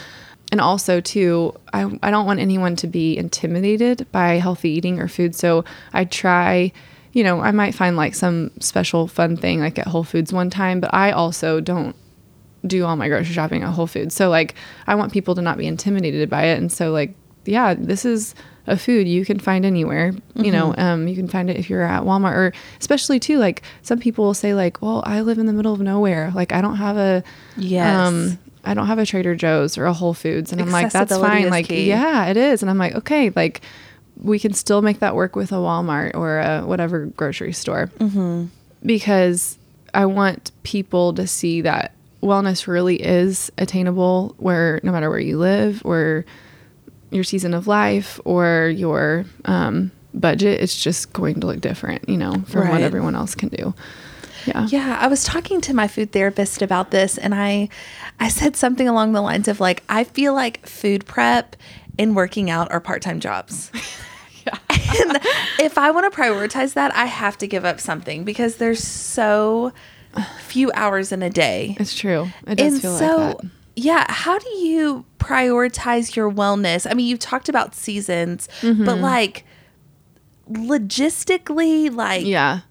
and 0.52 0.60
also 0.62 1.00
too 1.02 1.54
I, 1.74 1.90
I 2.04 2.12
don't 2.12 2.26
want 2.26 2.40
anyone 2.40 2.76
to 2.78 2.88
be 2.88 3.18
intimidated 3.18 4.06
by 4.12 4.34
healthy 4.34 4.70
eating 4.70 5.00
or 5.00 5.08
food. 5.08 5.36
So 5.36 5.64
i 5.94 6.06
try 6.06 6.72
you 7.14 7.24
know 7.24 7.42
i 7.42 7.52
might 7.52 7.76
find 7.76 7.98
like 7.98 8.16
some 8.16 8.52
special 8.60 9.08
fun 9.08 9.36
thing 9.36 9.60
like 9.60 9.78
at 9.80 9.88
whole 9.88 10.04
foods 10.04 10.32
one 10.32 10.50
time 10.50 10.80
but 10.80 10.94
i 10.94 11.12
also 11.12 11.60
don't 11.60 11.96
do 12.66 12.86
all 12.86 12.96
my 12.96 13.08
grocery 13.08 13.34
shopping 13.34 13.64
at 13.64 13.72
whole 13.72 13.88
foods. 13.88 14.14
So 14.16 14.30
like 14.30 14.56
i 14.88 14.96
want 14.96 15.12
people 15.12 15.36
to 15.36 15.42
not 15.42 15.58
be 15.58 15.66
intimidated 15.68 16.30
by 16.30 16.44
it. 16.46 16.58
And 16.58 16.72
so 16.72 16.92
like 16.92 17.14
yeah 17.46 17.74
this 17.74 18.06
is 18.06 18.36
a 18.68 18.78
food 18.78 19.08
you 19.08 19.26
can 19.26 19.40
find 19.40 19.66
anywhere 19.66 20.14
you 20.36 20.52
know 20.52 20.76
um, 20.78 21.08
you 21.08 21.16
can 21.16 21.28
find 21.28 21.50
it 21.50 21.58
if 21.58 21.68
you're 21.68 21.82
at 21.82 22.04
walmart 22.04 22.36
or 22.36 22.54
especially 22.80 23.20
too 23.20 23.40
like 23.40 23.64
some 23.82 23.98
people 23.98 24.24
will 24.24 24.36
say 24.36 24.54
like 24.54 24.80
well 24.84 25.02
i 25.08 25.22
live 25.22 25.40
in 25.40 25.48
the 25.48 25.54
middle 25.54 25.74
of 25.74 25.80
nowhere. 25.80 26.32
Like 26.36 26.52
i 26.52 26.62
don't 26.62 26.76
have 26.76 26.98
a 26.98 27.24
Yes. 27.58 28.38
I 28.64 28.74
don't 28.74 28.88
have 28.88 29.00
a 29.00 29.06
Trader 29.06 29.36
Joe's 29.36 29.78
or 29.78 29.86
a 29.86 29.94
Whole 29.94 30.14
Foods. 30.14 30.52
And 30.52 30.62
I'm 30.62 30.72
like, 30.72 30.92
that's 30.92 31.16
fine. 31.16 31.50
Like, 31.50 31.68
key. 31.68 31.88
yeah, 31.88 32.28
it 32.28 32.38
is. 32.38 32.62
And 32.62 32.70
I'm 32.70 32.78
like, 32.78 32.96
okay, 32.96 33.32
like 33.36 33.62
we 34.22 34.40
can 34.40 34.54
still 34.54 34.82
make 34.82 35.00
that 35.00 35.16
work 35.16 35.36
with 35.36 35.52
a 35.52 35.56
Walmart 35.56 36.16
or 36.16 36.40
a 36.40 36.62
whatever 36.62 37.06
grocery 37.06 37.54
store. 37.54 37.88
Mm-hmm. 37.98 38.46
Because 38.86 39.58
I 39.94 40.06
want 40.06 40.52
people 40.64 41.14
to 41.14 41.28
see 41.28 41.62
that 41.62 41.94
wellness 42.22 42.68
really 42.68 43.02
is 43.02 43.52
attainable 43.58 44.36
where 44.38 44.80
no 44.84 44.92
matter 44.92 45.10
where 45.10 45.20
you 45.20 45.38
live 45.38 45.82
or 45.84 46.26
your 47.10 47.24
season 47.24 47.54
of 47.54 47.68
life 47.68 48.20
or 48.26 48.72
your 48.76 49.26
um, 49.46 49.92
budget, 50.14 50.62
it's 50.62 50.82
just 50.82 51.12
going 51.14 51.40
to 51.40 51.48
look 51.48 51.62
different, 51.62 52.08
you 52.08 52.18
know, 52.18 52.44
from 52.48 52.70
what 52.70 52.82
everyone 52.82 53.16
else 53.16 53.36
can 53.36 53.50
do. 53.50 53.74
Yeah. 54.46 54.68
Yeah, 54.70 54.98
I 55.00 55.08
was 55.08 55.24
talking 55.24 55.62
to 55.62 55.74
my 55.74 55.88
food 55.88 56.12
therapist 56.12 56.62
about 56.62 56.92
this 56.92 57.18
and 57.18 57.34
I 57.36 57.70
I 58.20 58.30
said 58.30 58.56
something 58.56 58.88
along 58.88 59.14
the 59.14 59.22
lines 59.22 59.48
of 59.48 59.60
like 59.60 59.84
I 59.90 60.04
feel 60.04 60.34
like 60.34 60.66
food 60.68 61.06
prep 61.06 61.56
and 62.00 62.16
working 62.16 62.50
out 62.50 62.72
are 62.72 62.80
part-time 62.80 63.20
jobs. 63.20 63.72
and 64.70 65.20
if 65.60 65.78
I 65.78 65.92
want 65.92 66.12
to 66.12 66.20
prioritize 66.20 66.74
that, 66.74 66.96
I 66.96 67.06
have 67.06 67.38
to 67.40 67.48
give 67.48 67.66
up 67.66 67.80
something 67.80 68.24
because 68.24 68.56
there's 68.56 68.84
so 68.84 69.72
few 70.48 70.72
hours 70.74 71.12
in 71.12 71.22
a 71.22 71.30
day. 71.30 71.76
It's 71.80 71.94
true. 71.96 72.30
It 72.48 72.56
does 72.56 72.74
and 72.74 72.82
feel 72.82 72.98
so 72.98 73.18
like 73.18 73.38
that. 73.38 73.50
yeah, 73.76 74.06
how 74.12 74.40
do 74.40 74.50
you 74.58 75.06
prioritize 75.20 76.16
your 76.16 76.32
wellness? 76.32 76.90
I 76.90 76.94
mean, 76.96 77.06
you 77.08 77.18
talked 77.18 77.50
about 77.50 77.76
seasons, 77.76 78.48
Mm-hmm. 78.62 78.86
but 78.86 78.98
like 78.98 79.46
logistically 80.50 81.94
like 81.94 82.26
Yeah. 82.26 82.62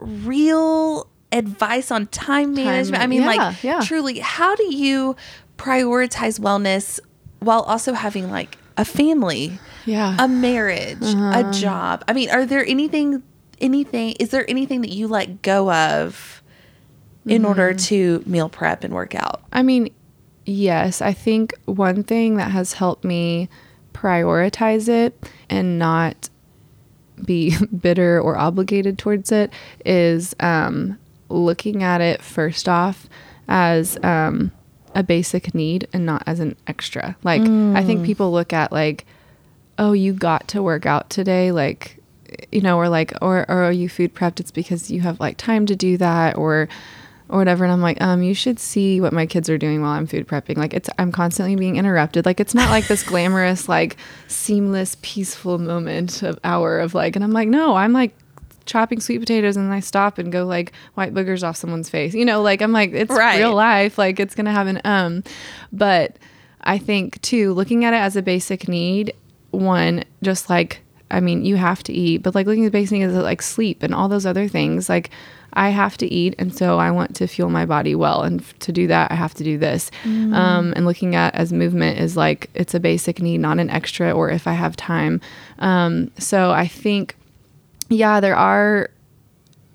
real 0.00 1.08
advice 1.32 1.90
on 1.90 2.06
time 2.06 2.54
management. 2.54 3.02
I 3.02 3.06
mean, 3.06 3.22
yeah, 3.22 3.26
like 3.26 3.62
yeah. 3.62 3.80
truly, 3.82 4.18
how 4.20 4.54
do 4.54 4.74
you 4.74 5.16
prioritize 5.56 6.38
wellness 6.40 7.00
while 7.40 7.62
also 7.62 7.92
having 7.94 8.30
like 8.30 8.56
a 8.76 8.84
family, 8.84 9.58
Yeah. 9.84 10.16
a 10.18 10.28
marriage, 10.28 10.98
Uh-huh. 11.02 11.48
a 11.48 11.52
job? 11.52 12.04
I 12.08 12.12
mean, 12.12 12.30
are 12.30 12.44
there 12.46 12.64
anything, 12.66 13.22
anything, 13.60 14.12
is 14.20 14.30
there 14.30 14.48
anything 14.48 14.80
that 14.82 14.90
you 14.92 15.08
let 15.08 15.42
go 15.42 15.70
of 15.72 16.42
in 17.26 17.44
order 17.44 17.72
to 17.72 18.22
meal 18.26 18.48
prep 18.48 18.82
and 18.82 18.92
work 18.92 19.14
out. 19.14 19.42
I 19.52 19.62
mean, 19.62 19.90
yes, 20.44 21.00
I 21.00 21.12
think 21.12 21.54
one 21.66 22.02
thing 22.02 22.36
that 22.36 22.50
has 22.50 22.72
helped 22.72 23.04
me 23.04 23.48
prioritize 23.94 24.88
it 24.88 25.16
and 25.48 25.78
not 25.78 26.28
be 27.24 27.54
bitter 27.80 28.20
or 28.20 28.36
obligated 28.36 28.98
towards 28.98 29.30
it 29.30 29.52
is 29.86 30.34
um, 30.40 30.98
looking 31.32 31.82
at 31.82 32.00
it 32.00 32.22
first 32.22 32.68
off 32.68 33.08
as 33.48 33.98
um, 34.04 34.52
a 34.94 35.02
basic 35.02 35.54
need 35.54 35.88
and 35.92 36.06
not 36.06 36.22
as 36.26 36.40
an 36.40 36.56
extra. 36.66 37.16
Like, 37.22 37.42
I 37.42 37.82
think 37.82 38.04
people 38.04 38.30
look 38.30 38.52
at, 38.52 38.70
like, 38.72 39.06
oh, 39.78 39.92
you 39.92 40.12
got 40.12 40.48
to 40.48 40.62
work 40.62 40.86
out 40.86 41.10
today. 41.10 41.50
Like, 41.50 41.98
you 42.50 42.60
know, 42.60 42.76
or 42.76 42.88
like, 42.88 43.12
or, 43.20 43.50
or 43.50 43.64
are 43.64 43.72
you 43.72 43.88
food 43.88 44.14
prepped? 44.14 44.40
It's 44.40 44.50
because 44.50 44.90
you 44.90 45.00
have 45.00 45.18
like 45.20 45.36
time 45.36 45.66
to 45.66 45.76
do 45.76 45.96
that 45.98 46.36
or, 46.36 46.68
or 47.28 47.38
whatever. 47.38 47.64
And 47.64 47.72
I'm 47.72 47.82
like, 47.82 48.00
um, 48.00 48.22
you 48.22 48.34
should 48.34 48.58
see 48.58 49.00
what 49.00 49.12
my 49.12 49.26
kids 49.26 49.50
are 49.50 49.58
doing 49.58 49.80
while 49.82 49.92
I'm 49.92 50.06
food 50.06 50.28
prepping. 50.28 50.56
Like 50.56 50.74
it's, 50.74 50.88
I'm 50.98 51.12
constantly 51.12 51.56
being 51.56 51.76
interrupted. 51.76 52.24
Like 52.26 52.40
it's 52.40 52.54
not 52.54 52.70
like 52.70 52.86
this 52.86 53.02
glamorous, 53.02 53.68
like 53.68 53.96
seamless, 54.28 54.96
peaceful 55.02 55.58
moment 55.58 56.22
of 56.22 56.38
hour 56.44 56.78
of 56.78 56.94
like, 56.94 57.16
and 57.16 57.24
I'm 57.24 57.32
like, 57.32 57.48
no, 57.48 57.74
I'm 57.74 57.92
like 57.92 58.14
chopping 58.66 59.00
sweet 59.00 59.18
potatoes 59.18 59.56
and 59.56 59.72
I 59.72 59.80
stop 59.80 60.18
and 60.18 60.30
go 60.32 60.44
like 60.44 60.72
white 60.94 61.14
boogers 61.14 61.42
off 61.46 61.56
someone's 61.56 61.90
face. 61.90 62.14
You 62.14 62.24
know, 62.24 62.42
like 62.42 62.62
I'm 62.62 62.72
like, 62.72 62.92
it's 62.92 63.10
Right. 63.10 63.38
real 63.38 63.54
life. 63.54 63.98
Like 63.98 64.18
it's 64.20 64.34
going 64.34 64.46
to 64.46 64.52
have 64.52 64.66
an, 64.66 64.80
um, 64.84 65.22
but 65.72 66.16
I 66.62 66.78
think 66.78 67.20
too, 67.22 67.52
looking 67.52 67.84
at 67.84 67.92
it 67.94 67.98
as 67.98 68.16
a 68.16 68.22
basic 68.22 68.68
need, 68.68 69.14
one, 69.50 70.04
just 70.22 70.48
like, 70.48 70.80
I 71.10 71.20
mean, 71.20 71.44
you 71.44 71.56
have 71.56 71.82
to 71.84 71.92
eat, 71.92 72.22
but 72.22 72.34
like 72.34 72.46
looking 72.46 72.64
at 72.64 72.72
the 72.72 72.78
basic 72.78 73.00
is 73.00 73.14
like 73.14 73.42
sleep 73.42 73.82
and 73.82 73.94
all 73.94 74.08
those 74.08 74.24
other 74.24 74.48
things, 74.48 74.88
like 74.88 75.10
I 75.52 75.68
have 75.68 75.98
to 75.98 76.06
eat. 76.06 76.34
And 76.38 76.54
so 76.56 76.78
I 76.78 76.90
want 76.90 77.14
to 77.16 77.26
fuel 77.26 77.50
my 77.50 77.66
body 77.66 77.94
well. 77.94 78.22
And 78.22 78.40
f- 78.40 78.58
to 78.60 78.72
do 78.72 78.86
that, 78.86 79.12
I 79.12 79.14
have 79.16 79.34
to 79.34 79.44
do 79.44 79.58
this. 79.58 79.90
Um, 80.06 80.72
and 80.74 80.86
looking 80.86 81.14
at 81.14 81.34
as 81.34 81.52
movement 81.52 81.98
is 81.98 82.16
like, 82.16 82.48
it's 82.54 82.72
a 82.72 82.80
basic 82.80 83.20
need, 83.20 83.38
not 83.38 83.58
an 83.58 83.68
extra, 83.68 84.12
or 84.12 84.30
if 84.30 84.46
I 84.46 84.54
have 84.54 84.74
time. 84.76 85.20
Um, 85.58 86.10
so 86.16 86.52
I 86.52 86.66
think, 86.66 87.16
yeah, 87.92 88.20
there 88.20 88.36
are 88.36 88.90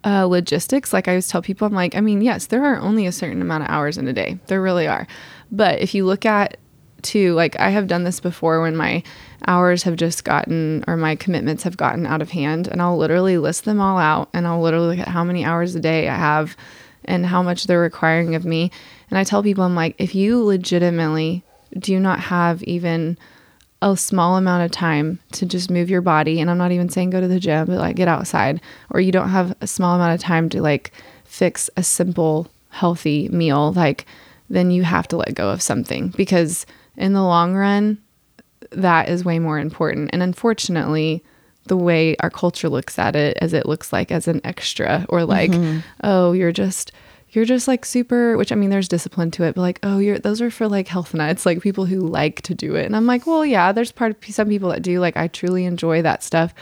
uh, 0.04 0.26
logistics. 0.26 0.94
Like 0.94 1.08
I 1.08 1.12
always 1.12 1.28
tell 1.28 1.42
people, 1.42 1.68
I'm 1.68 1.74
like, 1.74 1.96
I 1.96 2.02
mean, 2.02 2.22
yes, 2.22 2.48
there 2.48 2.64
are 2.64 2.80
only 2.80 3.06
a 3.06 3.12
certain 3.12 3.42
amount 3.42 3.64
of 3.64 3.70
hours 3.70 3.98
in 3.98 4.08
a 4.08 4.14
day. 4.14 4.40
There 4.48 4.62
really 4.62 4.88
are. 4.88 5.08
But 5.52 5.80
if 5.80 5.94
you 5.94 6.06
look 6.06 6.26
at 6.26 6.58
too, 7.02 7.34
like 7.34 7.60
I 7.60 7.70
have 7.70 7.88
done 7.88 8.04
this 8.04 8.20
before 8.20 8.62
when 8.62 8.76
my 8.76 9.04
hours 9.46 9.84
have 9.84 9.96
just 9.96 10.24
gotten 10.24 10.84
or 10.88 10.98
my 10.98 11.16
commitments 11.16 11.64
have 11.64 11.78
gotten 11.78 12.06
out 12.06 12.22
of 12.22 12.32
hand, 12.32 12.68
and 12.68 12.82
I'll 12.82 12.98
literally 12.98 13.38
list 13.38 13.66
them 13.66 13.80
all 13.80 13.98
out 13.98 14.30
and 14.34 14.48
I'll 14.48 14.62
literally 14.62 14.98
look 14.98 15.08
at 15.08 15.14
how 15.14 15.24
many 15.24 15.46
hours 15.46 15.76
a 15.76 15.80
day 15.80 16.10
I 16.10 16.16
have 16.16 16.58
and 17.06 17.26
how 17.26 17.42
much 17.42 17.66
they're 17.66 17.80
requiring 17.80 18.36
of 18.36 18.46
me. 18.46 18.72
And 19.10 19.18
I 19.18 19.24
tell 19.24 19.44
people, 19.44 19.64
I'm 19.64 19.76
like, 19.76 19.96
if 19.98 20.16
you 20.16 20.44
legitimately 20.44 21.44
do 21.78 22.00
not 22.00 22.20
have 22.20 22.64
even 22.64 23.18
a 23.82 23.96
small 23.96 24.38
amount 24.38 24.64
of 24.64 24.72
time 24.72 25.20
to 25.34 25.46
just 25.46 25.70
move 25.70 25.90
your 25.90 26.02
body. 26.02 26.40
And 26.40 26.50
i'm 26.50 26.58
not 26.58 26.72
even 26.72 26.90
saying 26.90 27.12
go 27.12 27.22
to 27.22 27.28
the 27.28 27.40
gym 27.40 27.68
but 27.68 27.78
like 27.78 27.96
get 27.96 28.08
outside. 28.08 28.62
Or 28.90 29.00
you 29.00 29.12
don't 29.12 29.30
have 29.30 29.56
a 29.62 29.68
small 29.68 29.96
amount 29.96 30.16
of 30.16 30.22
time 30.22 30.50
to 30.50 30.62
like 30.62 30.92
fix 31.26 31.70
a 31.78 31.84
simple 31.84 32.50
healthy 32.70 33.30
meal. 33.30 33.74
Like 33.74 34.06
then 34.50 34.72
you 34.72 34.84
have 34.84 35.08
to 35.10 35.18
let 35.18 35.36
go 35.36 35.50
of 35.50 35.62
something. 35.62 36.10
Because 36.10 36.66
in 36.96 37.14
the 37.14 37.24
long 37.24 37.56
run 37.56 38.00
that 38.72 39.10
is 39.10 39.24
way 39.24 39.40
more 39.40 39.60
important. 39.60 40.10
And 40.12 40.24
unfortunately 40.24 41.24
the 41.66 41.78
way 41.78 42.16
our 42.22 42.30
culture 42.30 42.70
looks 42.70 42.98
at 42.98 43.16
it 43.16 43.38
as 43.42 43.54
it 43.54 43.66
looks 43.66 43.92
like 43.92 44.12
as 44.12 44.28
an 44.28 44.42
extra 44.44 45.06
or 45.10 45.26
like 45.26 45.52
mm-hmm. 45.52 45.80
oh 46.04 46.32
you're 46.32 46.52
just 46.52 46.92
you're 47.38 47.46
just 47.46 47.68
like 47.68 47.86
super 47.86 48.36
which 48.36 48.52
i 48.52 48.56
mean 48.56 48.72
there's 48.72 48.88
discipline 48.88 49.30
to 49.30 49.44
it 49.44 49.54
but 49.54 49.62
like 49.62 49.80
oh 49.84 50.00
you're 50.00 50.18
those 50.18 50.42
are 50.42 50.50
for 50.50 50.68
like 50.68 50.88
health 50.88 51.14
nuts 51.14 51.46
like 51.46 51.62
people 51.62 51.86
who 51.86 52.00
like 52.00 52.42
to 52.42 52.56
do 52.56 52.76
it. 52.76 52.88
And 52.88 52.96
i'm 52.96 53.06
like 53.06 53.28
well 53.28 53.46
yeah 53.46 53.72
there's 53.72 53.92
part 53.92 54.12
of 54.12 54.34
some 54.34 54.50
people 54.50 54.70
that 54.70 54.82
do 54.82 55.00
like 55.00 55.16
i 55.16 55.28
truly 55.28 55.66
enjoy 55.66 56.02
that 56.02 56.24
stuff 56.24 56.56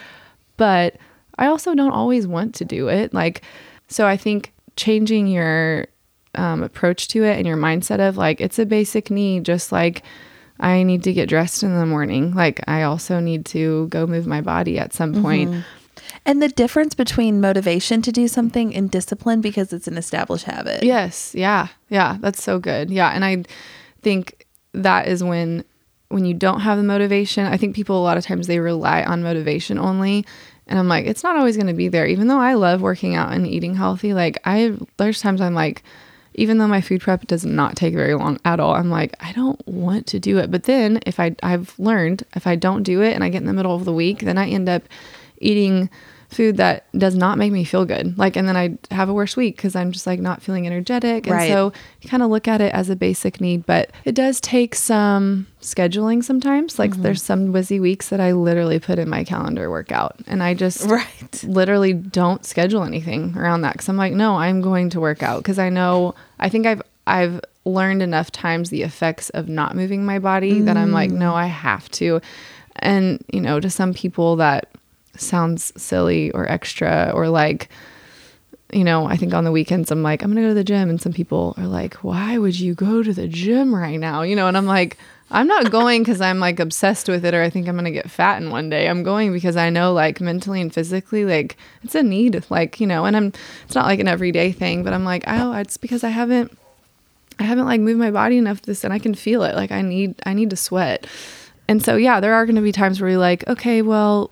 but 0.58 0.98
i 1.38 1.46
also 1.46 1.76
don't 1.76 1.94
always 1.94 2.28
want 2.28 2.56
to 2.56 2.66
do 2.66 2.90
it 2.90 3.14
like 3.14 3.42
so 3.88 4.06
i 4.06 4.18
think 4.18 4.52
changing 4.76 5.28
your 5.28 5.88
um, 6.34 6.62
approach 6.62 7.08
to 7.08 7.24
it 7.24 7.38
and 7.38 7.48
your 7.48 7.56
mindset 7.56 8.06
of 8.06 8.18
like 8.18 8.42
it's 8.42 8.60
a 8.60 8.66
basic 8.66 9.10
need 9.10 9.46
just 9.46 9.72
like 9.72 10.04
i 10.60 10.84
need 10.84 11.04
to 11.04 11.14
get 11.14 11.30
dressed 11.30 11.64
in 11.64 11.74
the 11.74 11.86
morning 11.86 12.34
like 12.34 12.60
i 12.68 12.82
also 12.82 13.22
need 13.22 13.46
to 13.46 13.88
go 13.88 14.06
move 14.06 14.28
my 14.28 14.42
body 14.42 14.78
at 14.78 14.92
some 14.92 15.22
point 15.22 15.64
And 16.26 16.42
the 16.42 16.50
difference 16.50 16.96
between 16.96 17.40
motivation 17.40 18.02
to 18.02 18.12
do 18.12 18.28
something 18.28 18.76
and 18.76 18.90
discipline 18.90 19.42
because 19.42 19.72
it's 19.72 19.88
an 19.88 19.98
established 19.98 20.46
habit. 20.46 20.84
Yes. 20.84 21.36
Yeah. 21.36 21.68
Yeah. 21.90 22.18
That's 22.20 22.42
so 22.42 22.58
good. 22.58 22.90
Yeah. 22.90 23.10
And 23.10 23.24
I 23.24 23.44
think 24.02 24.48
that 24.74 25.08
is 25.08 25.24
when 25.24 25.64
when 26.10 26.26
you 26.26 26.34
don't 26.34 26.62
have 26.62 26.78
the 26.78 26.84
motivation, 26.84 27.46
I 27.46 27.58
think 27.58 27.76
people 27.76 28.00
a 28.00 28.04
lot 28.04 28.18
of 28.18 28.24
times 28.24 28.48
they 28.48 28.60
rely 28.60 29.04
on 29.04 29.24
motivation 29.24 29.78
only. 29.78 30.26
And 30.68 30.80
I'm 30.80 30.88
like, 30.88 31.06
it's 31.06 31.24
not 31.24 31.36
always 31.36 31.58
going 31.58 31.68
to 31.68 31.74
be 31.74 31.90
there. 31.90 32.08
Even 32.08 32.28
though 32.28 32.40
I 32.40 32.54
love 32.54 32.82
working 32.82 33.16
out 33.16 33.32
and 33.32 33.46
eating 33.46 33.76
healthy, 33.76 34.14
like 34.14 34.40
I 34.46 34.78
there's 34.98 35.22
times 35.22 35.42
I'm 35.42 35.54
like 35.54 35.84
even 36.38 36.58
though 36.58 36.68
my 36.68 36.82
food 36.82 37.02
prep 37.02 37.26
does 37.28 37.46
not 37.46 37.78
take 37.78 37.94
very 37.94 38.14
long 38.14 38.38
at 38.44 38.60
all, 38.60 38.74
I'm 38.74 38.90
like, 38.90 39.16
I 39.22 39.32
don't 39.32 39.66
want 39.68 40.06
to 40.08 40.20
do 40.20 40.38
it. 40.38 40.52
But 40.52 40.64
then 40.64 41.00
if 41.06 41.20
I 41.20 41.36
I've 41.44 41.78
learned 41.78 42.24
if 42.36 42.48
I 42.48 42.56
don't 42.56 42.84
do 42.84 43.02
it 43.02 43.14
and 43.14 43.24
I 43.24 43.30
get 43.30 43.42
in 43.42 43.48
the 43.48 43.54
middle 43.54 43.76
of 43.76 43.86
the 43.86 43.94
week, 43.94 44.20
then 44.22 44.38
I 44.38 44.50
end 44.50 44.68
up 44.68 44.84
eating 45.40 45.90
food 46.30 46.58
that 46.58 46.86
does 46.98 47.16
not 47.16 47.38
make 47.38 47.52
me 47.52 47.64
feel 47.64 47.86
good. 47.86 48.18
Like, 48.18 48.36
and 48.36 48.48
then 48.48 48.58
I 48.58 48.78
have 48.92 49.10
a 49.10 49.14
worse 49.14 49.38
week 49.38 49.56
because 49.56 49.76
I'm 49.76 49.92
just 49.92 50.08
like 50.08 50.20
not 50.20 50.42
feeling 50.42 50.66
energetic. 50.68 51.28
And 51.28 51.36
Right. 51.36 51.50
so 51.50 51.72
you 52.02 52.10
kind 52.10 52.24
of 52.24 52.30
look 52.30 52.48
at 52.48 52.62
it 52.62 52.74
as 52.74 52.90
a 52.90 52.96
basic 52.96 53.40
need, 53.40 53.66
but 53.66 53.92
it 54.04 54.16
does 54.16 54.42
take 54.42 54.76
some 54.76 55.48
scheduling 55.62 56.24
sometimes. 56.24 56.78
Like, 56.78 56.92
mm-hmm. 56.92 57.04
there's 57.04 57.22
some 57.24 57.52
busy 57.52 57.80
weeks 57.80 58.10
that 58.10 58.20
I 58.20 58.34
literally 58.34 58.80
put 58.80 59.00
in 59.00 59.10
my 59.10 59.24
calendar 59.24 59.70
workout 59.70 60.16
and 60.28 60.44
I 60.44 60.54
just 60.54 60.86
Right. 60.90 61.44
literally 61.44 61.94
don't 61.94 62.46
schedule 62.46 62.84
anything 62.84 63.38
around 63.38 63.62
that 63.62 63.74
because 63.74 63.90
I'm 63.90 63.98
like, 63.98 64.14
no, 64.14 64.38
I'm 64.38 64.62
going 64.62 64.90
to 64.92 65.00
work 65.00 65.24
out 65.24 65.40
because 65.40 65.60
I 65.60 65.70
know 65.70 66.16
I 66.40 66.50
think 66.50 66.66
I've 66.66 66.82
I've 67.08 67.40
learned 67.66 68.02
enough 68.02 68.32
times 68.32 68.70
the 68.70 68.84
effects 68.84 69.30
of 69.32 69.48
not 69.48 69.76
moving 69.76 70.06
my 70.06 70.20
body 70.20 70.62
that 70.62 70.78
I'm 70.78 70.92
like, 70.92 71.12
no, 71.12 71.32
mm. 71.32 71.36
I 71.36 71.48
have 71.48 71.90
to. 71.92 72.22
And 72.78 73.24
you 73.32 73.42
know, 73.42 73.60
to 73.60 73.70
some 73.70 73.94
people 73.94 74.36
that 74.38 74.70
sounds 75.18 75.74
silly 75.82 76.32
or 76.32 76.50
extra 76.50 77.12
or 77.14 77.30
like 77.30 77.70
you 78.74 78.84
know, 78.84 79.06
I 79.06 79.16
think 79.16 79.34
on 79.34 79.44
the 79.44 79.52
weekends 79.52 79.92
I'm 79.92 80.04
like, 80.04 80.22
I'm 80.22 80.32
gonna 80.32 80.42
go 80.42 80.50
to 80.50 80.54
the 80.54 80.64
gym, 80.64 80.90
and 80.90 81.00
some 81.00 81.14
people 81.14 81.54
are 81.58 81.68
like, 81.68 81.94
why 81.96 82.38
would 82.38 82.60
you 82.60 82.74
go 82.74 83.04
to 83.04 83.14
the 83.14 83.28
gym 83.28 83.74
right 83.74 84.00
now? 84.00 84.24
You 84.24 84.36
know, 84.36 84.48
and 84.48 84.58
I'm 84.58 84.66
like, 84.66 84.98
I'm 85.32 85.48
not 85.48 85.72
going 85.72 86.02
because 86.04 86.22
I'm 86.22 86.40
like 86.40 86.60
obsessed 86.60 87.08
with 87.08 87.26
it 87.26 87.34
or 87.34 87.42
I 87.42 87.50
think 87.50 87.68
I'm 87.68 87.76
gonna 87.76 87.92
get 87.92 88.12
fat 88.12 88.42
in 88.42 88.52
one 88.52 88.70
day. 88.70 88.88
I'm 88.88 89.04
going 89.04 89.34
because 89.34 89.56
I 89.56 89.70
know 89.70 89.94
like 89.94 90.20
mentally 90.22 90.62
and 90.62 90.74
physically, 90.74 91.26
like 91.26 91.58
it's 91.84 91.96
a 91.96 92.04
need, 92.04 92.44
like 92.50 92.80
you 92.80 92.88
know, 92.88 93.06
and 93.06 93.16
I'm 93.16 93.34
it's 93.66 93.76
not 93.76 93.86
like 93.86 94.00
an 94.00 94.08
everyday 94.08 94.52
thing, 94.52 94.84
but 94.84 94.94
I'm 94.94 95.06
like, 95.06 95.24
oh, 95.28 95.54
it's 95.54 95.78
because 95.78 96.04
I 96.04 96.10
haven't 96.10 96.58
I 97.40 97.44
haven't 97.44 97.66
like 97.66 97.82
moved 97.82 98.00
my 98.00 98.12
body 98.12 98.38
enough 98.38 98.62
this 98.62 98.84
and 98.84 98.94
I 98.94 99.00
can 99.00 99.16
feel 99.16 99.44
it. 99.44 99.56
Like 99.56 99.72
I 99.72 99.82
need 99.82 100.16
I 100.26 100.34
need 100.34 100.50
to 100.52 100.56
sweat. 100.56 101.08
And 101.68 101.84
so 101.84 101.96
yeah, 101.96 102.20
there 102.20 102.34
are 102.34 102.46
to 102.46 102.62
be 102.62 102.72
times 102.72 103.02
where 103.02 103.10
you're 103.10 103.20
like, 103.20 103.48
okay, 103.48 103.82
well, 103.82 104.32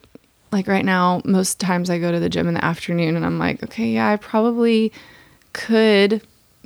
like 0.53 0.67
right 0.67 0.85
now, 0.85 1.21
most 1.25 1.59
times 1.59 1.89
I 1.89 1.99
go 1.99 2.11
to 2.11 2.19
the 2.19 2.29
gym 2.29 2.47
in 2.47 2.53
the 2.53 2.63
afternoon 2.63 3.15
and 3.15 3.25
I'm 3.25 3.39
like, 3.39 3.63
okay, 3.63 3.87
yeah, 3.87 4.09
I 4.09 4.15
probably 4.15 4.93
could 5.51 6.21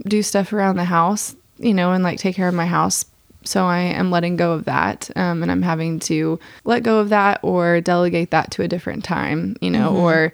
do 0.08 0.22
stuff 0.22 0.54
around 0.54 0.76
the 0.76 0.86
house, 0.86 1.36
you 1.58 1.74
know, 1.74 1.92
and 1.92 2.04
like 2.04 2.20
take 2.20 2.36
care 2.36 2.48
of 2.48 2.54
my 2.54 2.66
house. 2.66 3.06
So 3.44 3.66
I 3.66 3.80
am 3.80 4.12
letting 4.12 4.36
go 4.36 4.52
of 4.52 4.66
that. 4.66 5.10
Um, 5.16 5.42
and 5.42 5.52
I'm 5.52 5.62
having 5.62 6.00
to 6.02 6.40
let 6.66 6.84
go 6.84 7.00
of 7.00 7.10
that 7.10 7.40
or 7.42 7.82
delegate 7.82 8.32
that 8.32 8.52
to 8.52 8.64
a 8.64 8.68
different 8.68 9.04
time, 9.04 9.56
you 9.62 9.72
know, 9.72 9.96
or 9.96 10.34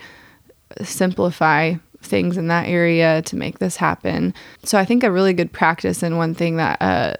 simplify 0.81 1.75
things 2.01 2.37
in 2.37 2.47
that 2.47 2.67
area 2.67 3.21
to 3.21 3.35
make 3.35 3.59
this 3.59 3.77
happen. 3.77 4.33
So 4.63 4.77
I 4.77 4.85
think 4.85 5.03
a 5.03 5.11
really 5.11 5.33
good 5.33 5.53
practice 5.53 6.03
and 6.03 6.17
one 6.17 6.33
thing 6.35 6.57
that 6.57 6.81
uh, 6.81 7.13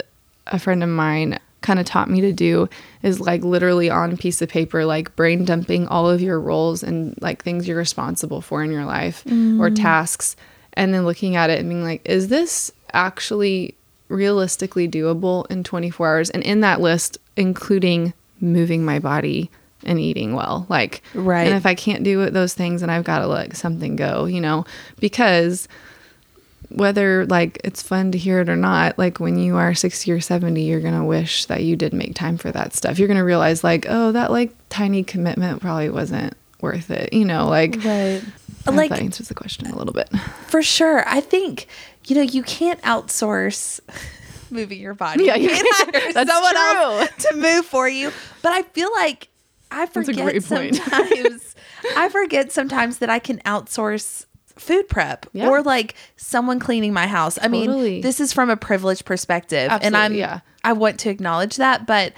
a 0.48 0.60
friend 0.60 0.84
of 0.84 0.90
mine 0.90 1.40
kind 1.64 1.80
of 1.80 1.86
taught 1.86 2.10
me 2.10 2.22
to 2.22 2.32
do 2.32 2.70
is 3.02 3.20
like 3.20 3.44
literally 3.44 3.90
on 3.90 4.12
a 4.12 4.18
piece 4.18 4.42
of 4.42 4.50
paper 4.50 4.86
like 4.86 5.16
brain 5.16 5.46
dumping 5.46 5.88
all 5.88 6.08
of 6.08 6.22
your 6.22 6.40
roles 6.40 6.84
and 6.84 7.18
like 7.22 7.44
things 7.44 7.68
you're 7.68 7.78
responsible 7.78 8.42
for 8.42 8.64
in 8.64 8.72
your 8.72 8.86
life 8.86 9.26
or 9.26 9.30
mm. 9.70 9.76
tasks 9.76 10.36
and 10.74 10.94
then 10.94 11.06
looking 11.06 11.36
at 11.36 11.50
it 11.50 11.60
and 11.60 11.70
being 11.70 11.84
like 11.84 12.02
is 12.06 12.28
this 12.28 12.72
actually 12.92 13.74
realistically 14.10 14.88
doable 14.88 15.50
in 15.50 15.64
24 15.64 16.08
hours? 16.08 16.30
And 16.30 16.44
in 16.44 16.62
that 16.62 16.82
list 16.82 17.18
including 17.36 18.14
moving 18.40 18.86
my 18.86 19.00
body 19.00 19.50
and 19.86 20.00
eating 20.00 20.34
well 20.34 20.66
like 20.70 21.02
Right. 21.14 21.48
and 21.48 21.56
if 21.56 21.66
i 21.66 21.76
can't 21.76 22.04
do 22.04 22.30
those 22.30 22.54
things 22.54 22.82
and 22.82 22.92
i've 22.92 23.04
got 23.04 23.20
to 23.20 23.28
let 23.28 23.56
something 23.58 23.96
go 23.96 24.26
you 24.26 24.40
know? 24.40 24.66
Because 25.00 25.68
whether 26.70 27.26
like 27.28 27.60
it's 27.64 27.82
fun 27.82 28.12
to 28.12 28.18
hear 28.18 28.40
it 28.42 28.50
or 28.50 28.56
not, 28.56 28.98
like 28.98 29.20
when 29.20 29.38
you 29.38 29.56
are 29.58 29.74
60 29.74 30.12
or 30.12 30.20
70, 30.20 30.62
you're 30.64 30.80
going 30.82 30.98
to 30.98 31.04
wish 31.04 31.46
that 31.46 31.64
you 31.64 31.76
did 31.76 31.94
make 31.94 32.16
time 32.16 32.38
for 32.38 32.52
that 32.52 32.74
stuff. 32.74 32.98
You're 33.00 33.08
going 33.08 33.18
to 33.20 33.24
realize 33.24 33.64
like, 33.64 33.86
oh, 33.90 34.12
that 34.14 34.32
like 34.32 34.52
tiny 34.70 35.04
commitment 35.04 35.62
probably 35.62 35.90
wasn't 35.90 36.36
worth 36.62 36.90
it, 36.92 37.14
you 37.14 37.26
know, 37.26 37.48
like 37.48 37.76
Right. 37.84 38.22
Like- 38.66 38.90
that 38.92 39.00
answers 39.02 39.28
the 39.28 39.36
question 39.36 39.68
a 39.68 39.76
little 39.76 39.94
bit. 39.94 40.10
For 40.48 40.62
sure. 40.64 41.04
I 41.08 41.20
think, 41.20 41.68
you 42.08 42.16
know, 42.16 42.22
you 42.22 42.42
can't 42.44 42.82
outsource 42.84 43.80
moving 44.50 44.80
your 44.80 44.94
body. 44.94 45.26
Yeah, 45.26 45.36
you 45.36 45.50
can't 45.54 45.68
can't. 45.68 45.96
hire 45.96 46.14
That's 46.14 46.32
someone 46.32 46.54
true. 46.54 46.62
else 46.82 47.10
to 47.30 47.36
move 47.36 47.66
for 47.66 47.90
you. 47.90 48.12
But 48.42 48.54
I 48.54 48.62
feel 48.64 48.90
like 48.94 49.28
I 49.70 49.86
forget 49.88 50.42
sometimes. 50.44 51.56
I 51.98 52.08
forget 52.10 52.52
sometimes 52.52 53.00
that 53.00 53.10
I 53.10 53.20
can 53.20 53.40
outsource 53.40 54.26
food 54.58 54.88
prep 54.88 55.26
Yeah. 55.34 55.48
or 55.50 55.62
like 55.62 55.96
someone 56.16 56.60
cleaning 56.60 56.94
my 56.94 57.08
house. 57.08 57.38
I 57.42 57.48
mean, 57.48 58.02
this 58.02 58.20
is 58.20 58.34
from 58.34 58.50
a 58.50 58.58
privileged 58.58 59.06
perspective 59.06 59.70
and 59.82 59.96
I'm 59.98 60.14
yeah. 60.14 60.42
I 60.64 60.74
want 60.74 61.00
to 61.02 61.10
acknowledge 61.10 61.56
that, 61.58 61.86
but 61.88 62.14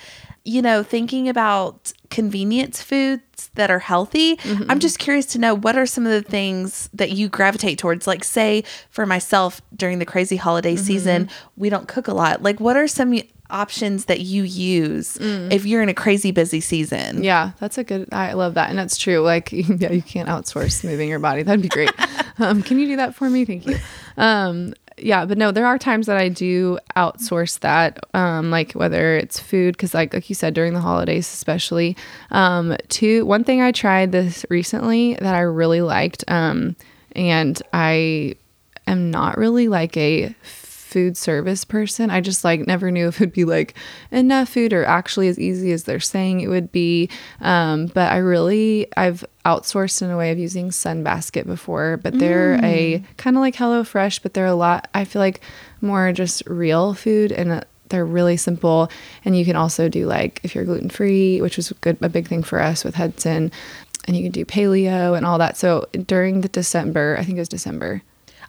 you 0.47 0.61
know, 0.61 0.83
thinking 0.83 1.27
about 1.27 1.91
convenience 2.11 2.79
foods 2.81 3.49
that 3.55 3.71
are 3.71 3.79
healthy, 3.79 4.35
Mm-hmm. 4.37 4.69
I'm 4.69 4.79
just 4.79 4.99
curious 4.99 5.25
to 5.27 5.39
know 5.39 5.55
what 5.55 5.75
are 5.75 5.87
some 5.87 6.05
of 6.05 6.11
the 6.11 6.21
things 6.21 6.87
that 6.93 7.11
you 7.11 7.29
gravitate 7.29 7.79
towards? 7.79 8.05
Like, 8.05 8.23
say, 8.23 8.63
for 8.91 9.05
myself 9.07 9.59
during 9.75 9.97
the 9.97 10.05
crazy 10.05 10.35
holiday 10.35 10.75
Mm-hmm. 10.75 10.83
season, 10.85 11.29
we 11.57 11.69
don't 11.69 11.87
cook 11.87 12.07
a 12.07 12.13
lot. 12.13 12.43
Like, 12.43 12.59
what 12.59 12.77
are 12.77 12.87
some 12.87 13.19
options 13.49 14.05
that 14.05 14.21
you 14.21 14.43
use 14.43 15.17
if 15.19 15.65
you're 15.65 15.81
in 15.81 15.89
a 15.89 15.93
crazy 15.93 16.31
busy 16.31 16.59
season? 16.59 17.17
Mm. 17.17 17.23
Yeah, 17.23 17.51
that's 17.59 17.77
a 17.77 17.83
good. 17.83 18.09
I 18.11 18.33
love 18.33 18.55
that, 18.55 18.69
and 18.69 18.77
that's 18.77 18.97
true. 18.97 19.19
Like, 19.19 19.51
yeah, 19.51 19.91
you 19.91 20.01
can't 20.01 20.29
outsource 20.29 20.83
moving 20.83 21.09
your 21.09 21.19
body. 21.19 21.43
That'd 21.43 21.61
be 21.61 21.69
great. 21.69 21.91
um, 22.39 22.61
can 22.63 22.79
you 22.79 22.87
do 22.87 22.95
that 22.97 23.15
for 23.15 23.29
me? 23.29 23.45
Thank 23.45 23.65
you. 23.65 23.77
Um, 24.17 24.73
yeah, 24.97 25.25
but 25.25 25.37
no, 25.37 25.51
there 25.51 25.65
are 25.65 25.77
times 25.77 26.07
that 26.07 26.17
I 26.17 26.29
do 26.29 26.79
outsource 26.95 27.59
that, 27.59 27.99
um, 28.13 28.49
like 28.49 28.71
whether 28.73 29.17
it's 29.17 29.39
food, 29.39 29.75
because 29.75 29.93
like 29.93 30.13
like 30.13 30.29
you 30.29 30.35
said 30.35 30.53
during 30.53 30.73
the 30.73 30.79
holidays, 30.79 31.27
especially. 31.27 31.97
Um, 32.31 32.75
two, 32.89 33.25
one 33.25 33.43
thing 33.43 33.61
I 33.61 33.71
tried 33.71 34.11
this 34.11 34.45
recently 34.49 35.15
that 35.15 35.35
I 35.35 35.41
really 35.41 35.81
liked, 35.81 36.23
um, 36.27 36.75
and 37.13 37.61
I 37.73 38.35
am 38.87 39.11
not 39.11 39.37
really 39.37 39.67
like 39.67 39.97
a 39.97 40.33
food 40.95 41.17
service 41.17 41.65
person. 41.65 42.09
I 42.09 42.21
just 42.21 42.45
like 42.45 42.65
never 42.67 42.89
knew 42.89 43.09
if 43.09 43.19
it'd 43.19 43.33
be 43.33 43.43
like 43.43 43.73
enough 44.11 44.47
food 44.47 44.71
or 44.71 44.85
actually 44.85 45.27
as 45.27 45.37
easy 45.37 45.73
as 45.73 45.83
they're 45.83 45.99
saying 45.99 46.39
it 46.39 46.47
would 46.47 46.71
be. 46.71 47.09
Um, 47.41 47.87
but 47.87 48.13
I 48.13 48.17
really 48.19 48.87
I've 48.95 49.25
outsourced 49.43 50.01
in 50.01 50.09
a 50.09 50.15
way 50.15 50.31
of 50.31 50.39
using 50.39 50.69
Sunbasket 50.69 51.45
before, 51.45 51.97
but 51.97 52.17
they're 52.17 52.57
a 52.63 53.03
kind 53.17 53.35
of 53.35 53.41
like 53.41 53.55
HelloFresh, 53.55 54.21
but 54.23 54.33
they're 54.33 54.45
a 54.45 54.55
lot. 54.55 54.87
I 54.93 55.03
feel 55.03 55.19
like 55.19 55.41
more 55.81 56.13
just 56.13 56.43
real 56.47 56.93
food 56.93 57.33
and. 57.33 57.51
Uh, 57.51 57.61
they're 57.89 58.03
really 58.03 58.35
simple, 58.35 58.89
and 59.25 59.37
you 59.37 59.45
can 59.45 59.55
also 59.55 59.89
do 59.89 60.07
like 60.07 60.39
if 60.41 60.55
you're 60.55 60.63
gluten 60.63 60.89
free, 60.89 61.39
which 61.39 61.55
was 61.55 61.71
good 61.81 61.97
a 62.01 62.09
big 62.09 62.27
thing 62.27 62.41
for 62.41 62.59
us 62.59 62.83
with 62.83 62.95
Hudson, 62.95 63.51
and 64.05 64.17
you 64.17 64.23
can 64.23 64.31
do 64.31 64.43
paleo 64.43 65.15
and 65.15 65.23
all 65.23 65.37
that. 65.37 65.55
So 65.55 65.85
during 66.07 66.41
the 66.41 66.49
December, 66.49 67.15
I 67.19 67.23
think 67.23 67.37
it 67.37 67.41
was 67.41 67.47
December, 67.47 68.01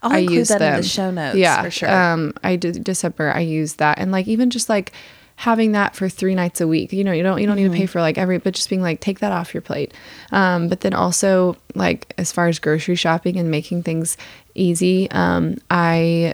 I'll 0.02 0.12
I 0.12 0.18
include 0.18 0.46
that 0.48 0.62
in 0.62 0.76
the 0.76 0.82
show 0.82 1.10
notes 1.10 1.36
Yeah, 1.36 1.62
for 1.62 1.70
sure. 1.70 1.90
Um, 1.90 2.32
I 2.44 2.56
did 2.56 2.82
December. 2.84 3.32
I 3.32 3.40
used 3.40 3.78
that, 3.78 3.98
and 3.98 4.12
like 4.12 4.26
even 4.28 4.50
just 4.50 4.68
like 4.68 4.92
having 5.38 5.72
that 5.72 5.94
for 5.94 6.08
three 6.08 6.34
nights 6.34 6.60
a 6.62 6.66
week. 6.66 6.92
You 6.92 7.04
know, 7.04 7.12
you 7.12 7.22
don't 7.22 7.40
you 7.40 7.46
don't 7.46 7.56
need 7.56 7.64
to 7.64 7.68
Mm-hmm. 7.70 7.76
pay 7.78 7.86
for 7.86 8.00
like 8.00 8.16
every, 8.18 8.38
but 8.38 8.54
just 8.54 8.68
being 8.70 8.82
like 8.82 9.00
take 9.00 9.18
that 9.20 9.32
off 9.32 9.52
your 9.52 9.60
plate. 9.60 9.92
Um, 10.32 10.68
but 10.68 10.80
then 10.80 10.94
also 10.94 11.56
like 11.74 12.14
as 12.18 12.32
far 12.32 12.48
as 12.48 12.58
grocery 12.58 12.94
shopping 12.94 13.36
and 13.36 13.50
making 13.50 13.82
things 13.82 14.16
easy, 14.54 15.10
um, 15.10 15.56
I 15.70 16.32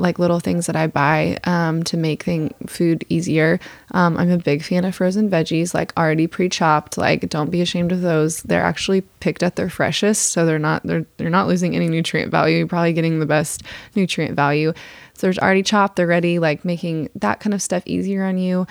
like 0.00 0.18
little 0.18 0.40
things 0.40 0.66
that 0.66 0.76
I 0.76 0.86
buy 0.86 1.38
um, 1.44 1.82
to 1.84 1.96
make 1.96 2.22
thing 2.22 2.54
food 2.66 3.04
easier. 3.08 3.60
Um, 3.92 4.16
I'm 4.16 4.30
a 4.30 4.38
big 4.38 4.62
fan 4.62 4.84
of 4.84 4.94
frozen 4.94 5.30
veggies, 5.30 5.74
like 5.74 5.96
already 5.96 6.26
pre-chopped. 6.26 6.98
Like, 6.98 7.28
don't 7.28 7.50
be 7.50 7.60
ashamed 7.60 7.92
of 7.92 8.00
those. 8.00 8.42
They're 8.42 8.64
actually 8.64 9.02
picked 9.20 9.42
at 9.42 9.56
their 9.56 9.70
freshest, 9.70 10.32
so 10.32 10.46
they're 10.46 10.58
not 10.58 10.82
they're 10.84 11.06
they're 11.16 11.30
not 11.30 11.48
losing 11.48 11.76
any 11.76 11.88
nutrient 11.88 12.30
value. 12.30 12.58
You're 12.58 12.66
probably 12.66 12.92
getting 12.92 13.20
the 13.20 13.26
best 13.26 13.62
nutrient 13.94 14.34
value. 14.34 14.72
So 15.14 15.26
there's 15.26 15.38
already 15.38 15.62
chopped. 15.62 15.96
They're 15.96 16.06
ready. 16.06 16.38
Like 16.38 16.64
making 16.64 17.10
that 17.16 17.40
kind 17.40 17.52
of 17.52 17.60
stuff 17.60 17.82
easier 17.86 18.24
on 18.24 18.38
you. 18.38 18.66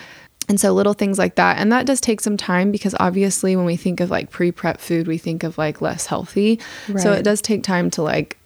And 0.48 0.60
so 0.60 0.74
little 0.74 0.94
things 0.94 1.20
like 1.20 1.36
that. 1.36 1.60
And 1.60 1.72
that 1.72 1.86
does 1.86 2.02
take 2.02 2.20
some 2.22 2.36
time 2.36 2.72
because 2.72 2.96
obviously 3.00 3.56
when 3.56 3.66
we 3.66 3.76
think 3.76 4.00
of 4.00 4.10
like 4.10 4.32
pre-prep 4.32 4.80
food, 4.82 5.08
we 5.08 5.20
think 5.20 5.44
of 5.44 5.60
like 5.60 5.80
less 5.80 6.08
healthy. 6.08 6.60
So 6.98 7.12
it 7.14 7.22
does 7.22 7.40
take 7.40 7.62
time 7.62 7.92
to 7.92 8.02
like 8.02 8.39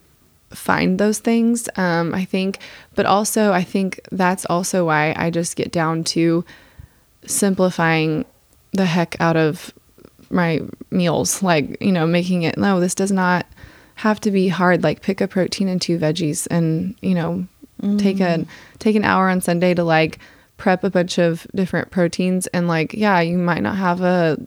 find 0.53 0.99
those 0.99 1.19
things 1.19 1.69
um, 1.75 2.13
i 2.13 2.23
think 2.23 2.59
but 2.95 3.05
also 3.05 3.51
i 3.51 3.63
think 3.63 3.99
that's 4.11 4.45
also 4.45 4.85
why 4.85 5.13
i 5.17 5.29
just 5.29 5.55
get 5.55 5.71
down 5.71 6.03
to 6.03 6.43
simplifying 7.25 8.25
the 8.71 8.85
heck 8.85 9.19
out 9.19 9.35
of 9.35 9.73
my 10.29 10.61
meals 10.91 11.43
like 11.43 11.77
you 11.81 11.91
know 11.91 12.07
making 12.07 12.43
it 12.43 12.57
no 12.57 12.79
this 12.79 12.95
does 12.95 13.11
not 13.11 13.45
have 13.95 14.19
to 14.19 14.31
be 14.31 14.47
hard 14.47 14.83
like 14.83 15.01
pick 15.01 15.21
a 15.21 15.27
protein 15.27 15.67
and 15.67 15.81
two 15.81 15.97
veggies 15.97 16.47
and 16.49 16.95
you 17.01 17.13
know 17.13 17.45
take 17.97 18.19
a 18.19 18.45
take 18.79 18.95
an 18.95 19.03
hour 19.03 19.29
on 19.29 19.41
sunday 19.41 19.73
to 19.73 19.83
like 19.83 20.17
prep 20.57 20.83
a 20.83 20.89
bunch 20.89 21.17
of 21.17 21.45
different 21.53 21.91
proteins 21.91 22.47
and 22.47 22.67
like 22.67 22.93
yeah 22.93 23.19
you 23.19 23.37
might 23.37 23.61
not 23.61 23.75
have 23.75 24.01
a 24.01 24.37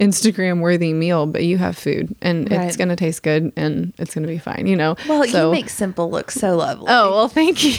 instagram 0.00 0.60
worthy 0.60 0.92
meal 0.92 1.26
but 1.26 1.44
you 1.44 1.56
have 1.56 1.78
food 1.78 2.12
and 2.20 2.50
Right. 2.50 2.62
it's 2.66 2.76
going 2.76 2.88
to 2.88 2.96
taste 2.96 3.22
good 3.22 3.52
and 3.56 3.92
it's 3.98 4.14
going 4.14 4.22
to 4.26 4.28
be 4.28 4.38
fine 4.38 4.66
you 4.66 4.74
know 4.74 4.96
well, 5.08 5.24
So- 5.28 5.46
you 5.50 5.52
make 5.52 5.70
simple 5.70 6.10
look 6.10 6.32
so 6.32 6.56
lovely. 6.56 6.86
Oh 6.88 7.10
well, 7.12 7.28
thank 7.28 7.62
you. 7.64 7.74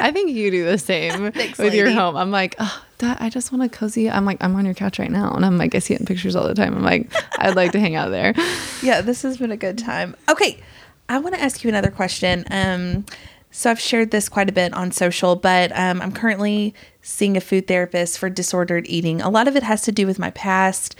I 0.00 0.10
think 0.12 0.30
you 0.32 0.50
do 0.50 0.64
the 0.66 0.76
same 0.76 1.32
Thanks, 1.32 1.58
with 1.58 1.72
your 1.74 1.90
home. 1.90 2.14
I'm 2.16 2.30
like, 2.30 2.56
oh, 2.58 2.82
that 2.98 3.20
I 3.22 3.30
just 3.30 3.52
want 3.52 3.62
a 3.64 3.68
cozy. 3.68 4.10
I'm 4.10 4.24
like, 4.26 4.42
I'm 4.44 4.54
on 4.56 4.64
your 4.66 4.74
couch 4.74 4.98
right 4.98 5.10
now, 5.10 5.32
and 5.32 5.44
I'm 5.46 5.56
like, 5.56 5.74
I 5.74 5.78
see 5.78 5.94
it 5.94 6.00
in 6.00 6.06
pictures 6.06 6.36
all 6.36 6.46
the 6.46 6.54
time. 6.54 6.74
I'm 6.74 6.82
like, 6.82 7.10
I'd 7.38 7.56
like 7.56 7.72
to 7.72 7.80
hang 7.80 7.94
out 7.94 8.10
there. 8.10 8.34
yeah, 8.82 9.00
this 9.00 9.22
has 9.22 9.38
been 9.38 9.50
a 9.50 9.56
good 9.56 9.78
time. 9.78 10.14
Okay, 10.28 10.60
I 11.08 11.18
want 11.18 11.34
to 11.34 11.40
ask 11.40 11.64
you 11.64 11.68
another 11.70 11.90
question. 11.90 12.44
Um, 12.50 13.04
so 13.50 13.70
I've 13.70 13.80
shared 13.80 14.10
this 14.10 14.28
quite 14.28 14.48
a 14.48 14.52
bit 14.52 14.74
on 14.74 14.90
social, 14.92 15.36
but 15.36 15.72
um, 15.78 16.02
I'm 16.02 16.12
currently 16.12 16.74
seeing 17.04 17.36
a 17.36 17.40
food 17.40 17.66
therapist 17.68 18.18
for 18.18 18.28
disordered 18.28 18.86
eating. 18.88 19.20
A 19.22 19.28
lot 19.30 19.46
of 19.46 19.54
it 19.54 19.62
has 19.62 19.82
to 19.82 19.92
do 19.92 20.06
with 20.06 20.18
my 20.18 20.30
past 20.30 20.96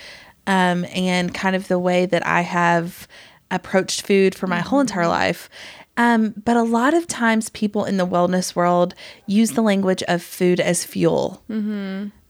um, 0.46 0.84
and 0.94 1.34
kind 1.34 1.56
of 1.56 1.66
the 1.68 1.78
way 1.78 2.06
that 2.06 2.24
I 2.26 2.42
have 2.42 3.08
approached 3.50 4.02
food 4.06 4.34
for 4.34 4.46
my 4.46 4.60
whole 4.60 4.80
entire 4.80 5.08
life. 5.08 5.48
Um, 5.96 6.34
but 6.44 6.56
a 6.56 6.62
lot 6.62 6.92
of 6.92 7.06
times, 7.06 7.48
people 7.50 7.84
in 7.84 7.96
the 7.98 8.06
wellness 8.06 8.54
world 8.56 8.94
use 9.26 9.52
the 9.52 9.62
language 9.62 10.02
of 10.08 10.22
food 10.22 10.60
as 10.60 10.84
fuel. 10.84 11.42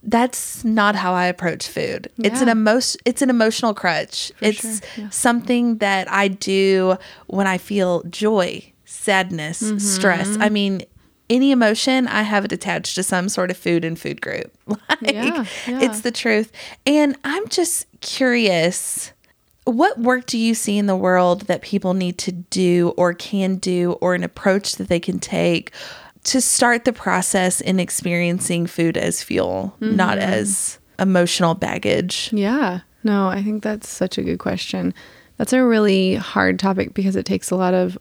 That's 0.06 0.64
not 0.64 0.96
how 0.96 1.14
I 1.14 1.26
approach 1.26 1.66
food. 1.66 2.10
It's 2.18 2.42
an 2.42 2.48
Yeah. 2.48 2.52
emotion. 2.52 3.00
It's 3.06 3.22
an 3.22 3.30
emotional 3.30 3.72
crutch. 3.72 4.32
it's 4.42 4.60
sure, 4.60 5.04
yeah. 5.04 5.08
something 5.08 5.78
that 5.78 6.10
I 6.12 6.28
do 6.28 6.96
when 7.26 7.46
I 7.46 7.56
feel 7.56 8.02
joy, 8.10 8.70
sadness, 8.84 9.62
Mm-hmm. 9.62 9.78
stress. 9.78 10.36
I 10.38 10.50
mean, 10.50 10.82
any 11.34 11.50
emotion, 11.50 12.06
I 12.08 12.22
have 12.22 12.44
it 12.44 12.52
attached 12.52 12.94
to 12.94 13.02
some 13.02 13.28
sort 13.28 13.50
of 13.50 13.56
food 13.56 13.84
and 13.84 13.98
food 13.98 14.20
group. 14.20 14.52
like, 14.66 14.78
Yeah, 15.02 15.44
yeah. 15.66 15.80
it's 15.82 16.00
the 16.02 16.10
truth. 16.12 16.52
And 16.86 17.16
I'm 17.24 17.48
just 17.48 17.86
curious. 18.00 19.12
What 19.64 19.98
work 19.98 20.26
do 20.26 20.36
you 20.38 20.54
see 20.54 20.76
in 20.78 20.86
the 20.86 20.96
world 20.96 21.42
that 21.42 21.62
people 21.62 21.94
need 21.94 22.18
to 22.18 22.32
do 22.32 22.92
or 22.96 23.14
can 23.14 23.56
do 23.56 23.92
or 24.00 24.14
an 24.14 24.22
approach 24.22 24.76
that 24.76 24.88
they 24.88 25.00
can 25.00 25.18
take 25.18 25.72
to 26.24 26.40
start 26.40 26.84
the 26.84 26.92
process 26.92 27.60
in 27.60 27.80
experiencing 27.80 28.66
food 28.66 28.96
as 28.96 29.22
fuel, 29.22 29.74
not 29.80 30.18
Mm-hmm. 30.18 30.32
as 30.32 30.78
emotional 30.98 31.54
baggage? 31.54 32.30
Yeah. 32.32 32.80
No, 33.02 33.28
I 33.28 33.42
think 33.42 33.62
that's 33.62 33.88
such 33.88 34.16
a 34.18 34.22
good 34.22 34.38
question. 34.38 34.94
That's 35.38 35.52
a 35.52 35.64
really 35.64 36.14
hard 36.14 36.58
topic 36.58 36.94
because 36.94 37.16
it 37.16 37.26
takes 37.26 37.50
a 37.50 37.56
lot 37.56 37.74
of 37.74 37.98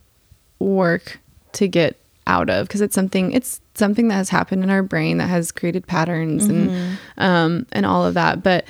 work 0.59 1.19
to 1.53 1.67
get 1.67 1.97
out 2.27 2.49
of 2.49 2.67
because 2.67 2.81
it's 2.81 2.95
something 2.95 3.31
it's 3.31 3.59
something 3.75 4.07
that 4.07 4.15
has 4.15 4.29
happened 4.29 4.63
in 4.63 4.69
our 4.69 4.83
brain 4.83 5.17
that 5.17 5.27
has 5.27 5.51
created 5.51 5.85
patterns 5.87 6.45
and 6.45 6.97
um 7.17 7.65
and 7.71 7.85
all 7.85 8.05
of 8.05 8.13
that. 8.13 8.41
But 8.43 8.65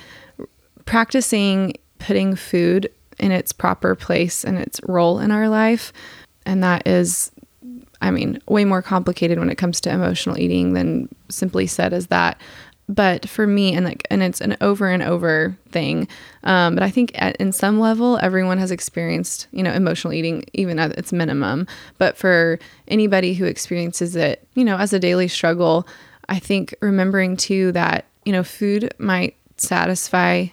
practicing 0.86 1.74
putting 1.98 2.34
food 2.36 2.90
in 3.18 3.30
its 3.30 3.52
proper 3.52 3.94
place 3.94 4.44
and 4.44 4.58
its 4.58 4.80
role 4.84 5.18
in 5.20 5.30
our 5.30 5.48
life 5.48 5.92
and 6.44 6.62
that 6.62 6.86
is 6.86 7.30
I 8.02 8.10
mean, 8.10 8.38
way 8.46 8.66
more 8.66 8.82
complicated 8.82 9.38
when 9.38 9.48
it 9.48 9.54
comes 9.56 9.80
to 9.82 9.90
emotional 9.90 10.38
eating 10.38 10.74
than 10.74 11.08
simply 11.30 11.66
said 11.66 11.94
as 11.94 12.08
that. 12.08 12.38
But 12.88 13.28
for 13.28 13.46
me, 13.46 13.74
and 13.74 13.84
like, 13.86 14.06
and 14.10 14.22
it's 14.22 14.42
an 14.42 14.56
over 14.60 14.88
and 14.90 15.02
over 15.02 15.56
thing. 15.70 16.06
Um, 16.42 16.74
but 16.74 16.82
I 16.82 16.90
think 16.90 17.12
at, 17.14 17.34
in 17.36 17.50
some 17.50 17.80
level, 17.80 18.18
everyone 18.18 18.58
has 18.58 18.70
experienced, 18.70 19.46
you 19.52 19.62
know, 19.62 19.72
emotional 19.72 20.12
eating, 20.12 20.44
even 20.52 20.78
at 20.78 20.92
its 20.98 21.12
minimum. 21.12 21.66
But 21.96 22.18
for 22.18 22.58
anybody 22.86 23.32
who 23.34 23.46
experiences 23.46 24.16
it, 24.16 24.46
you 24.54 24.64
know, 24.64 24.76
as 24.76 24.92
a 24.92 24.98
daily 24.98 25.28
struggle, 25.28 25.86
I 26.28 26.38
think 26.38 26.74
remembering 26.82 27.36
too 27.38 27.72
that, 27.72 28.04
you 28.26 28.32
know, 28.32 28.44
food 28.44 28.92
might 28.98 29.36
satisfy 29.56 30.46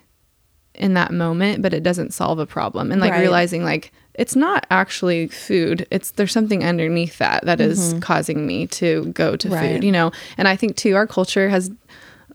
in 0.74 0.94
that 0.94 1.12
moment, 1.12 1.62
but 1.62 1.74
it 1.74 1.84
doesn't 1.84 2.14
solve 2.14 2.40
a 2.40 2.46
problem. 2.46 2.92
And 2.92 3.02
like 3.02 3.12
Right. 3.12 3.20
realizing 3.20 3.64
like 3.66 3.92
it's 4.16 4.36
not 4.36 4.66
actually 4.70 5.28
food. 5.28 5.88
It's 5.90 6.12
there's 6.12 6.32
something 6.34 6.64
underneath 6.64 7.18
that 7.20 7.46
that 7.46 7.62
is 7.62 7.96
causing 8.02 8.46
me 8.46 8.68
to 8.68 9.06
go 9.14 9.36
to 9.38 9.50
Right. 9.50 9.72
food, 9.74 9.84
you 9.84 9.92
know. 9.92 10.12
And 10.38 10.48
I 10.48 10.56
think 10.56 10.76
too 10.76 10.96
our 10.96 11.08
culture 11.08 11.50
has 11.50 11.70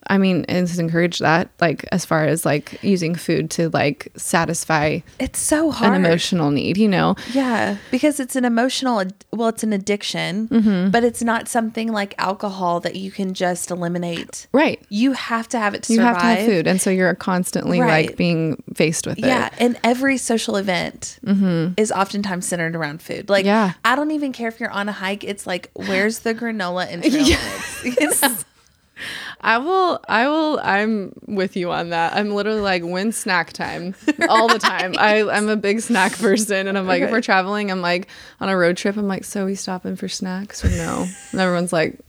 I 0.08 0.18
mean, 0.18 0.44
it's 0.48 0.78
encouraged 0.78 1.20
that, 1.20 1.50
like, 1.60 1.84
as 1.92 2.04
far 2.04 2.24
as 2.24 2.44
like 2.46 2.82
using 2.82 3.14
food 3.14 3.50
to 3.52 3.68
like 3.70 4.08
satisfy 4.16 5.00
It's 5.18 5.38
so 5.38 5.70
hard. 5.70 5.94
an 5.94 6.04
emotional 6.04 6.50
need, 6.50 6.76
you 6.76 6.88
know? 6.88 7.16
Yeah, 7.32 7.76
because 7.90 8.20
it's 8.20 8.36
an 8.36 8.44
emotional, 8.44 9.04
well, 9.32 9.48
it's 9.48 9.62
an 9.62 9.72
addiction, 9.72 10.48
Mm-hmm. 10.48 10.90
but 10.90 11.04
it's 11.04 11.22
not 11.22 11.48
something 11.48 11.90
like 11.92 12.14
alcohol 12.18 12.80
that 12.80 12.96
you 12.96 13.10
can 13.10 13.34
just 13.34 13.70
eliminate. 13.70 14.46
Right. 14.52 14.80
You 14.88 15.12
have 15.12 15.48
to 15.48 15.58
have 15.58 15.74
it 15.74 15.82
to 15.84 15.92
You 15.92 15.98
survive. 15.98 16.14
have 16.16 16.22
to 16.22 16.28
have 16.42 16.46
food. 16.46 16.66
And 16.66 16.80
so 16.80 16.90
you're 16.90 17.14
constantly 17.14 17.80
Right. 17.80 18.06
like 18.08 18.16
being 18.16 18.62
faced 18.74 19.06
with 19.06 19.18
Yeah, 19.18 19.26
it. 19.26 19.28
Yeah, 19.28 19.50
and 19.66 19.78
every 19.84 20.16
social 20.18 20.56
event 20.56 21.18
is 21.76 21.90
oftentimes 21.92 22.46
centered 22.46 22.76
around 22.76 23.02
food. 23.02 23.28
Like, 23.28 23.44
Mm-hmm. 23.44 23.46
Yeah. 23.46 23.72
I 23.84 23.94
don't 23.96 24.10
even 24.10 24.32
care 24.32 24.48
if 24.48 24.58
you're 24.60 24.70
on 24.70 24.88
a 24.88 24.92
hike. 24.92 25.22
It's 25.24 25.46
like, 25.46 25.70
where's 25.74 26.20
the 26.20 26.34
granola 26.34 26.86
and 26.90 27.02
trail 27.10 27.22
mix? 27.26 27.84
You 27.84 28.10
know? 28.10 28.36
I 29.40 29.58
will, 29.58 30.00
I 30.08 30.28
will, 30.28 30.60
I'm 30.62 31.12
with 31.26 31.56
you 31.56 31.70
on 31.70 31.90
that. 31.90 32.14
I'm 32.14 32.30
literally 32.30 32.60
like, 32.60 32.82
when 32.82 33.12
snack 33.12 33.52
time 33.52 33.94
all 34.28 34.48
the 34.48 34.58
time. 34.58 34.94
I, 34.98 35.22
I'm 35.30 35.48
a 35.48 35.56
big 35.56 35.80
snack 35.80 36.16
person. 36.18 36.66
And 36.66 36.76
I'm 36.76 36.86
like, 36.86 37.02
if 37.02 37.10
we're 37.10 37.20
traveling, 37.20 37.70
I'm 37.70 37.80
like 37.80 38.08
on 38.40 38.48
a 38.48 38.56
road 38.56 38.76
trip, 38.76 38.96
I'm 38.96 39.08
like, 39.08 39.24
so 39.24 39.46
we 39.46 39.54
stopping 39.54 39.96
for 39.96 40.08
snacks 40.08 40.64
or 40.64 40.70
no? 40.70 41.06
And 41.32 41.40
everyone's 41.40 41.72
like. 41.72 42.00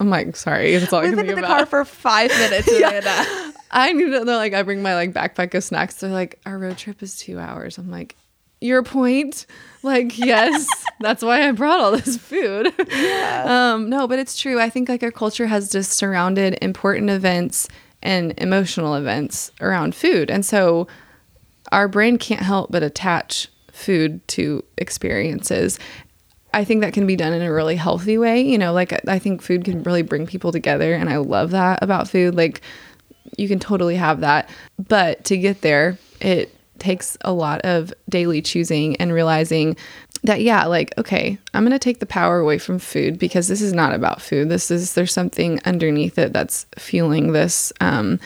I'm 0.00 0.10
like, 0.10 0.36
sorry, 0.36 0.76
that's 0.76 0.92
all 0.92 1.00
I 1.00 1.08
We've 1.08 1.16
been 1.16 1.28
in 1.30 1.34
the 1.40 1.42
car 1.42 1.66
for 1.66 1.84
five 1.84 2.30
minutes, 2.30 2.68
Amanda. 2.72 3.10
Uh, 3.10 3.52
I 3.70 3.92
need 3.92 4.12
to, 4.12 4.24
they're 4.24 4.36
like, 4.36 4.54
I 4.54 4.62
bring 4.62 4.80
my 4.80 4.94
like 4.94 5.12
backpack 5.12 5.54
of 5.54 5.64
snacks. 5.64 5.96
They're 5.96 6.10
like, 6.10 6.38
our 6.46 6.56
road 6.56 6.78
trip 6.78 7.02
is 7.02 7.16
two 7.16 7.40
hours. 7.40 7.78
I'm 7.78 7.90
like, 7.90 8.14
your 8.60 8.82
point? 8.82 9.46
Like, 9.82 10.18
yes, 10.18 10.66
that's 11.00 11.22
why 11.22 11.48
I 11.48 11.52
brought 11.52 11.80
all 11.80 11.92
this 11.92 12.16
food. 12.16 12.72
Um, 13.44 13.88
no, 13.88 14.06
but 14.06 14.18
it's 14.18 14.38
true. 14.38 14.60
I 14.60 14.70
think 14.70 14.88
like 14.88 15.02
our 15.02 15.10
culture 15.10 15.46
has 15.46 15.70
just 15.70 15.92
surrounded 15.92 16.58
important 16.60 17.10
events 17.10 17.68
and 18.02 18.34
emotional 18.38 18.94
events 18.94 19.50
around 19.60 19.94
food. 19.94 20.30
And 20.30 20.44
so 20.44 20.86
our 21.72 21.88
brain 21.88 22.18
can't 22.18 22.42
help 22.42 22.70
but 22.70 22.82
attach 22.82 23.48
food 23.72 24.26
to 24.28 24.64
experiences. 24.76 25.78
I 26.52 26.64
think 26.64 26.80
that 26.80 26.92
can 26.92 27.06
be 27.06 27.16
done 27.16 27.32
in 27.32 27.42
a 27.42 27.52
really 27.52 27.76
healthy 27.76 28.18
way. 28.18 28.40
You 28.40 28.58
know, 28.58 28.72
like 28.72 29.06
I 29.06 29.18
think 29.18 29.42
food 29.42 29.64
can 29.64 29.82
really 29.82 30.02
bring 30.02 30.26
people 30.26 30.50
together, 30.50 30.94
and 30.94 31.10
I 31.10 31.18
love 31.18 31.50
that 31.50 31.82
about 31.82 32.08
food. 32.08 32.34
Like, 32.34 32.62
you 33.36 33.48
can 33.48 33.58
totally 33.58 33.96
have 33.96 34.20
that. 34.20 34.48
But 34.78 35.24
to 35.26 35.36
get 35.36 35.60
there, 35.60 35.98
it 36.20 36.54
takes 36.78 37.16
a 37.22 37.32
lot 37.32 37.60
of 37.62 37.92
daily 38.08 38.42
choosing 38.42 38.96
and 38.96 39.12
realizing 39.12 39.76
that, 40.24 40.42
yeah, 40.42 40.66
like, 40.66 40.92
okay, 40.98 41.38
I'm 41.54 41.62
going 41.62 41.72
to 41.72 41.78
take 41.78 42.00
the 42.00 42.06
power 42.06 42.38
away 42.38 42.58
from 42.58 42.78
food 42.78 43.18
because 43.18 43.48
this 43.48 43.62
is 43.62 43.72
not 43.72 43.94
about 43.94 44.20
food. 44.20 44.48
This 44.48 44.70
is, 44.70 44.94
there's 44.94 45.12
something 45.12 45.60
underneath 45.64 46.18
it 46.18 46.32
that's 46.32 46.66
fueling 46.76 47.32
this. 47.32 47.72
Um, 47.80 48.18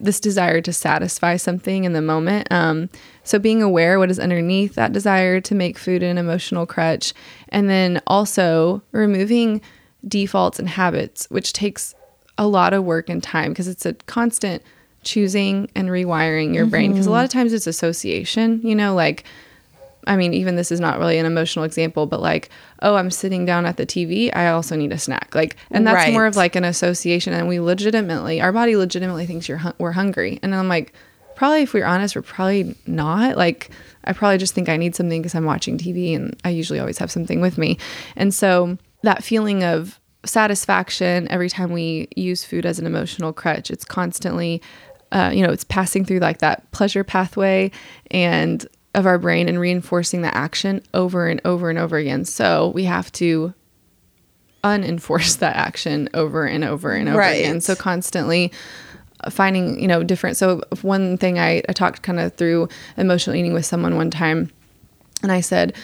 this 0.00 0.20
desire 0.20 0.60
to 0.60 0.72
satisfy 0.72 1.36
something 1.36 1.84
in 1.84 1.92
the 1.92 2.02
moment. 2.02 2.48
Um, 2.50 2.90
so 3.22 3.38
being 3.38 3.62
aware 3.62 3.98
what 3.98 4.10
is 4.10 4.18
underneath 4.18 4.74
that 4.74 4.92
desire 4.92 5.40
to 5.40 5.54
make 5.54 5.78
food 5.78 6.02
an 6.02 6.18
emotional 6.18 6.66
crutch, 6.66 7.14
and 7.50 7.70
then 7.70 8.02
also 8.06 8.82
removing 8.90 9.60
defaults 10.06 10.58
and 10.58 10.68
habits, 10.68 11.26
which 11.30 11.52
takes 11.52 11.94
a 12.36 12.46
lot 12.46 12.74
of 12.74 12.84
work 12.84 13.08
and 13.08 13.22
time 13.22 13.52
because 13.52 13.68
it's 13.68 13.86
a 13.86 13.94
constant 13.94 14.62
choosing 15.04 15.70
and 15.74 15.88
rewiring 15.88 16.54
your 16.54 16.66
brain. 16.66 16.92
Because 16.92 17.06
a 17.06 17.08
mm-hmm. 17.08 17.14
lot 17.14 17.24
of 17.24 17.30
times 17.30 17.52
it's 17.52 17.66
association, 17.66 18.60
you 18.62 18.74
know, 18.74 18.94
like 18.94 19.24
I 20.06 20.16
mean, 20.16 20.34
even 20.34 20.56
this 20.56 20.70
is 20.70 20.80
not 20.80 20.98
really 20.98 21.18
an 21.18 21.26
emotional 21.26 21.64
example, 21.64 22.06
but 22.06 22.20
like, 22.20 22.50
oh, 22.82 22.96
I'm 22.96 23.10
sitting 23.10 23.46
down 23.46 23.66
at 23.66 23.76
the 23.76 23.86
TV. 23.86 24.34
I 24.34 24.48
also 24.48 24.76
need 24.76 24.92
a 24.92 24.98
snack. 24.98 25.34
Like, 25.34 25.56
and 25.70 25.86
that's 25.86 26.12
more 26.12 26.26
of 26.26 26.36
like 26.36 26.56
an 26.56 26.64
association. 26.64 27.32
And 27.32 27.48
we 27.48 27.60
legitimately, 27.60 28.40
our 28.40 28.52
body 28.52 28.76
legitimately 28.76 29.26
thinks 29.26 29.48
you're 29.48 29.60
we're 29.78 29.92
hungry. 29.92 30.38
And 30.42 30.54
I'm 30.54 30.68
like, 30.68 30.92
probably 31.34 31.62
if 31.62 31.72
we're 31.72 31.86
honest, 31.86 32.16
we're 32.16 32.22
probably 32.22 32.76
not. 32.86 33.36
Like, 33.36 33.70
I 34.04 34.12
probably 34.12 34.38
just 34.38 34.54
think 34.54 34.68
I 34.68 34.76
need 34.76 34.94
something 34.94 35.22
because 35.22 35.34
I'm 35.34 35.46
watching 35.46 35.78
TV, 35.78 36.14
and 36.14 36.36
I 36.44 36.50
usually 36.50 36.80
always 36.80 36.98
have 36.98 37.10
something 37.10 37.40
with 37.40 37.58
me. 37.58 37.78
And 38.16 38.34
so 38.34 38.76
that 39.02 39.24
feeling 39.24 39.64
of 39.64 39.98
satisfaction 40.24 41.28
every 41.30 41.50
time 41.50 41.70
we 41.72 42.08
use 42.16 42.44
food 42.44 42.66
as 42.66 42.78
an 42.78 42.86
emotional 42.86 43.32
crutch, 43.32 43.70
it's 43.70 43.84
constantly 43.84 44.62
uh, 45.14 45.30
you 45.32 45.42
know, 45.46 45.50
it's 45.52 45.64
passing 45.64 46.04
through 46.04 46.18
like 46.18 46.38
that 46.38 46.70
pleasure 46.72 47.02
pathway 47.04 47.70
and 48.10 48.66
of 48.94 49.06
our 49.06 49.18
brain 49.18 49.48
and 49.48 49.58
reinforcing 49.58 50.20
the 50.22 50.36
action 50.36 50.82
over 50.92 51.26
and 51.28 51.40
over 51.44 51.70
and 51.70 51.78
over 51.78 51.96
again. 51.96 52.24
So 52.24 52.68
we 52.74 52.84
have 52.84 53.10
to 53.12 53.54
unenforce 54.62 55.38
that 55.38 55.56
action 55.56 56.08
over 56.14 56.46
and 56.46 56.64
over 56.64 56.92
and 56.92 57.08
over 57.08 57.18
Right. 57.18 57.40
again. 57.40 57.60
So 57.60 57.74
constantly 57.74 58.52
uh, 59.20 59.30
finding, 59.30 59.80
you 59.80 59.88
know, 59.88 60.02
different. 60.02 60.36
So 60.36 60.62
one 60.82 61.16
thing 61.18 61.38
I, 61.38 61.62
I 61.68 61.72
talked 61.72 62.02
kind 62.02 62.20
of 62.20 62.34
through 62.34 62.68
emotional 62.96 63.36
eating 63.36 63.52
with 63.52 63.66
someone 63.66 63.96
one 63.96 64.10
time, 64.10 64.50
and 65.22 65.32
I 65.32 65.40
said, 65.40 65.74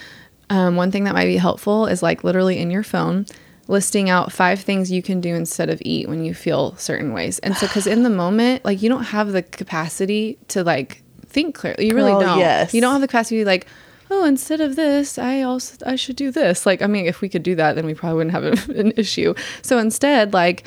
um, 0.50 0.76
one 0.76 0.90
thing 0.90 1.04
that 1.04 1.14
might 1.14 1.26
be 1.26 1.36
helpful 1.36 1.86
is 1.86 2.02
like 2.02 2.24
literally 2.24 2.58
in 2.58 2.70
your 2.70 2.82
phone 2.82 3.26
listing 3.70 4.10
out 4.10 4.32
five 4.32 4.60
things 4.60 4.90
you 4.90 5.02
can 5.02 5.20
do 5.20 5.34
instead 5.34 5.70
of 5.70 5.80
eat 5.84 6.08
when 6.08 6.24
you 6.24 6.34
feel 6.34 6.76
certain 6.76 7.12
ways. 7.12 7.38
And 7.38 7.56
so, 7.56 7.66
because 7.66 7.86
in 7.86 8.02
the 8.02 8.10
moment, 8.10 8.64
like 8.64 8.82
you 8.82 8.88
don't 8.88 9.04
have 9.04 9.32
the 9.32 9.42
capacity 9.42 10.38
to 10.48 10.64
like 10.64 11.02
think 11.26 11.54
clearly. 11.54 11.86
You 11.86 11.94
really 11.94 12.12
don't. 12.12 12.38
yes. 12.38 12.74
You 12.74 12.80
don't 12.80 12.92
have 12.92 13.00
the 13.00 13.06
capacity 13.06 13.38
to 13.38 13.40
be 13.42 13.44
like, 13.44 13.66
oh, 14.10 14.24
instead 14.24 14.60
of 14.60 14.76
this, 14.76 15.16
I 15.18 15.42
also 15.42 15.76
I 15.86 15.96
should 15.96 16.16
do 16.16 16.30
this. 16.30 16.66
Like, 16.66 16.82
I 16.82 16.86
mean, 16.86 17.06
if 17.06 17.20
we 17.20 17.28
could 17.28 17.44
do 17.44 17.54
that, 17.54 17.76
then 17.76 17.86
we 17.86 17.94
probably 17.94 18.16
wouldn't 18.16 18.34
have 18.34 18.68
an 18.76 18.92
issue. 18.96 19.34
So 19.62 19.78
instead, 19.78 20.32
like 20.34 20.64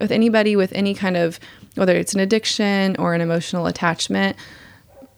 with 0.00 0.12
anybody 0.12 0.56
with 0.56 0.72
any 0.72 0.94
kind 0.94 1.16
of 1.16 1.38
whether 1.74 1.96
it's 1.96 2.14
an 2.14 2.20
addiction 2.20 2.94
or 2.98 3.14
an 3.14 3.20
emotional 3.20 3.66
attachment 3.66 4.36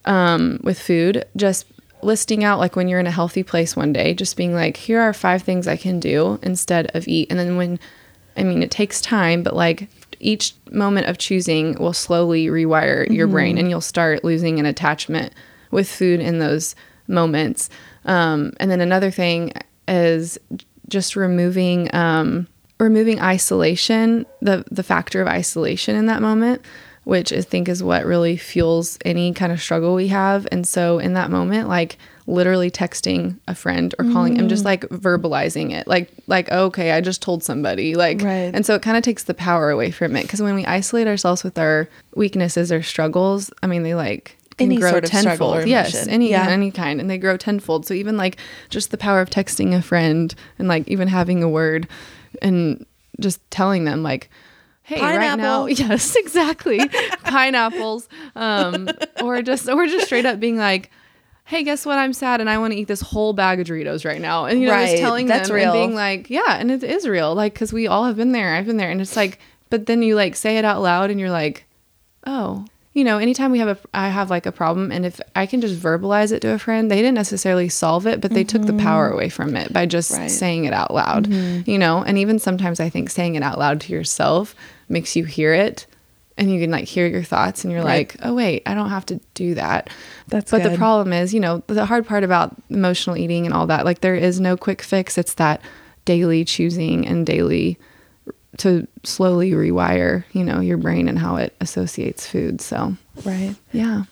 um, 0.07 0.59
with 0.62 0.81
food, 0.81 1.25
just 1.37 1.66
listing 2.02 2.44
out 2.44 2.59
like 2.59 2.76
when 2.76 2.88
you're 2.88 3.00
in 3.00 3.06
a 3.06 3.11
healthy 3.12 3.42
place 3.42 3.76
one 3.76 3.92
day, 3.92 4.14
just 4.14 4.37
being 4.37 4.54
like, 4.54 4.76
here 4.76 5.00
are 5.00 5.12
five 5.12 5.42
things 5.42 5.66
I 5.66 5.76
can 5.76 6.00
do 6.00 6.38
instead 6.42 6.94
of 6.94 7.09
eat. 7.09 7.30
And 7.30 7.38
then 7.38 7.56
when, 7.56 7.78
I 8.37 8.42
mean, 8.42 8.62
it 8.62 8.70
takes 8.70 9.00
time, 9.00 9.42
but 9.42 9.54
like 9.54 9.88
each 10.20 10.54
moment 10.70 11.06
of 11.06 11.18
choosing 11.18 11.74
will 11.74 11.92
slowly 11.92 12.46
rewire 12.46 13.11
your 13.11 13.26
brain 13.26 13.59
and 13.59 13.68
you'll 13.68 13.80
start 13.80 14.24
losing 14.24 14.59
an 14.59 14.66
attachment 14.66 15.32
with 15.70 15.88
food 15.90 16.20
in 16.20 16.38
those 16.38 16.74
moments. 17.06 17.68
Um, 18.04 18.52
and 18.61 18.70
then 18.70 18.80
another 18.80 19.11
thing 19.11 19.52
is 19.88 20.38
just 20.88 21.16
removing, 21.16 21.94
um, 21.94 22.46
removing 22.78 23.20
isolation, 23.20 24.26
the, 24.40 24.64
the 24.70 24.82
factor 24.82 25.20
of 25.20 25.28
isolation 25.28 25.96
in 25.96 26.06
that 26.06 26.22
moment 26.22 26.62
which 27.07 27.33
I 27.33 27.40
think 27.40 27.69
is 27.69 27.85
what 27.85 28.05
really 28.05 28.37
fuels 28.37 28.99
any 29.05 29.33
kind 29.33 29.53
of 29.53 29.62
struggle 29.62 29.95
we 29.95 30.09
have. 30.09 30.45
And 30.51 30.66
so 30.66 30.99
in 30.99 31.12
that 31.12 31.31
moment, 31.31 31.69
like 31.69 31.99
literally 32.27 32.69
texting 32.69 33.38
a 33.47 33.55
friend 33.55 33.95
or 34.01 34.07
calling, 34.07 34.40
I'm 34.40 34.49
just 34.49 34.64
mm. 34.64 34.66
like 34.66 34.81
verbalizing 34.88 35.71
it, 35.71 35.87
like 35.87 36.11
like 36.27 36.49
oh, 36.51 36.64
okay, 36.64 36.90
I 36.90 37.01
just 37.01 37.23
told 37.23 37.45
somebody, 37.45 37.95
like, 37.95 38.23
Right. 38.23 38.51
and 38.53 38.66
so 38.66 38.75
it 38.75 38.83
kind 38.83 38.97
of 38.97 39.05
takes 39.05 39.23
the 39.23 39.35
power 39.35 39.71
away 39.71 39.92
from 39.92 40.16
it 40.16 40.23
because 40.23 40.42
when 40.42 40.57
we 40.57 40.66
isolate 40.66 41.07
ourselves 41.07 41.45
with 41.45 41.57
our 41.61 41.88
weaknesses 42.16 42.73
or 42.73 42.83
struggles, 42.83 43.53
I 43.62 43.69
mean, 43.69 43.85
they 43.85 43.95
like 43.95 44.37
can 44.59 44.66
Any 44.73 44.79
grow 44.79 44.90
sort 44.90 45.05
of 45.05 45.11
tenfold. 45.11 45.69
yes, 45.69 46.09
any 46.09 46.31
Yeah. 46.31 46.49
any 46.49 46.73
kind, 46.73 47.01
and 47.01 47.09
they 47.09 47.19
grow 47.19 47.37
tenfold. 47.37 47.87
So 47.87 47.95
even 47.95 48.16
like 48.16 48.37
just 48.69 48.90
the 48.90 48.99
power 48.99 49.21
of 49.21 49.31
texting 49.31 49.77
a 49.79 49.81
friend 49.81 50.35
and 50.59 50.66
like 50.66 50.88
even 50.88 51.07
having 51.07 51.45
a 51.45 51.49
word 51.49 51.87
and 52.42 52.85
just 53.21 53.49
telling 53.53 53.85
them 53.85 54.03
like 54.03 54.29
hey 54.87 55.01
right 55.18 55.37
now 55.37 55.66
yes 55.85 56.14
exactly 56.16 56.88
pineapples 57.25 58.09
um 58.35 58.88
or 59.20 59.42
just 59.42 59.68
or 59.68 59.87
just 59.87 60.07
straight 60.07 60.27
up 60.27 60.40
being 60.40 60.57
like 60.57 60.90
hey 61.49 61.62
guess 61.62 61.87
what? 61.87 61.96
I'm 61.96 62.12
sad 62.12 62.40
and 62.40 62.51
i 62.51 62.59
want 62.59 62.72
to 62.72 62.79
eat 62.79 62.88
this 62.88 63.01
whole 63.01 63.33
bag 63.33 63.61
of 63.61 63.68
doritos 63.68 64.05
right 64.05 64.20
now. 64.20 64.46
And 64.46 64.61
you 64.61 64.66
know 64.66 64.72
Right, 64.72 64.87
just 64.90 65.03
telling 65.03 65.27
that's 65.27 65.49
them 65.49 65.55
real. 65.57 65.72
and 65.72 65.72
being 65.72 65.94
like 65.94 66.29
yeah 66.29 66.57
and 66.59 66.70
it 66.72 66.83
is 66.83 67.07
real 67.07 67.35
like 67.37 67.53
because 67.55 67.72
we 67.72 67.87
all 67.87 68.05
have 68.05 68.16
been 68.16 68.33
there 68.33 68.55
i've 68.57 68.66
been 68.66 68.79
there. 68.79 68.90
And 68.90 69.01
it's 69.01 69.14
like 69.16 69.38
but 69.70 69.87
then 69.87 70.03
you 70.03 70.14
like 70.16 70.35
say 70.35 70.59
it 70.59 70.64
out 70.64 70.83
loud 70.83 71.11
and 71.11 71.20
you're 71.20 71.31
like 71.31 71.64
oh 72.27 72.64
you 72.94 73.05
know 73.05 73.18
anytime 73.18 73.53
we 73.53 73.59
have 73.61 73.68
a 73.68 73.79
i 73.94 74.09
have 74.09 74.29
like 74.31 74.46
a 74.46 74.51
problem 74.53 74.90
and 74.90 75.07
if 75.07 75.20
i 75.37 75.46
can 75.46 75.61
just 75.61 75.79
verbalize 75.81 76.33
it 76.33 76.40
to 76.40 76.49
a 76.51 76.59
friend 76.59 76.90
they 76.90 76.96
didn't 76.96 77.14
necessarily 77.14 77.68
solve 77.68 78.07
it 78.07 78.20
but 78.20 78.33
they 78.33 78.42
took 78.42 78.64
the 78.66 78.72
power 78.72 79.09
away 79.11 79.29
from 79.29 79.55
it 79.55 79.72
by 79.72 79.85
just 79.87 80.11
Right. 80.11 80.31
saying 80.31 80.64
it 80.64 80.72
out 80.72 80.92
loud 80.92 81.27
you 81.29 81.79
know? 81.79 82.03
And 82.03 82.18
even 82.18 82.38
sometimes 82.40 82.81
i 82.81 82.88
think 82.88 83.11
saying 83.11 83.35
it 83.37 83.42
out 83.42 83.59
loud 83.59 83.81
to 83.83 83.92
yourself 83.92 84.55
makes 84.88 85.16
you 85.16 85.25
hear 85.25 85.53
it 85.53 85.87
and 86.38 86.53
you 86.53 86.61
can 86.61 86.70
like 86.70 86.85
hear 86.85 87.07
your 87.07 87.22
thoughts 87.22 87.64
and 87.64 87.72
you're 87.72 87.83
Right. 87.83 88.12
like 88.12 88.16
oh 88.22 88.35
wait 88.35 88.62
i 88.66 88.75
don't 88.75 88.90
have 88.90 89.07
to 89.07 89.20
do 89.35 89.55
that 89.55 89.88
That's 90.29 90.51
but 90.51 90.62
the 90.62 90.77
problem 90.77 91.12
is 91.12 91.33
you 91.33 91.40
know 91.40 91.62
the 91.66 91.87
hard 91.87 92.07
part 92.07 92.25
about 92.25 92.55
emotional 92.71 93.17
eating 93.17 93.46
and 93.46 93.54
all 93.54 93.67
that 93.69 93.85
like 93.85 94.00
there 94.00 94.15
is 94.15 94.38
no 94.40 94.56
quick 94.56 94.83
fix 94.83 95.17
it's 95.19 95.35
that 95.35 95.60
daily 96.04 96.44
choosing 96.44 97.06
and 97.06 97.27
daily 97.27 97.79
to 98.58 98.87
slowly 99.02 99.50
rewire 99.52 100.25
you 100.33 100.44
know 100.44 100.60
your 100.60 100.77
brain 100.79 101.08
and 101.08 101.19
how 101.19 101.37
it 101.37 101.54
associates 101.60 102.27
food 102.27 102.60
so 102.60 102.96
Right. 103.25 103.54
yeah 103.73 104.04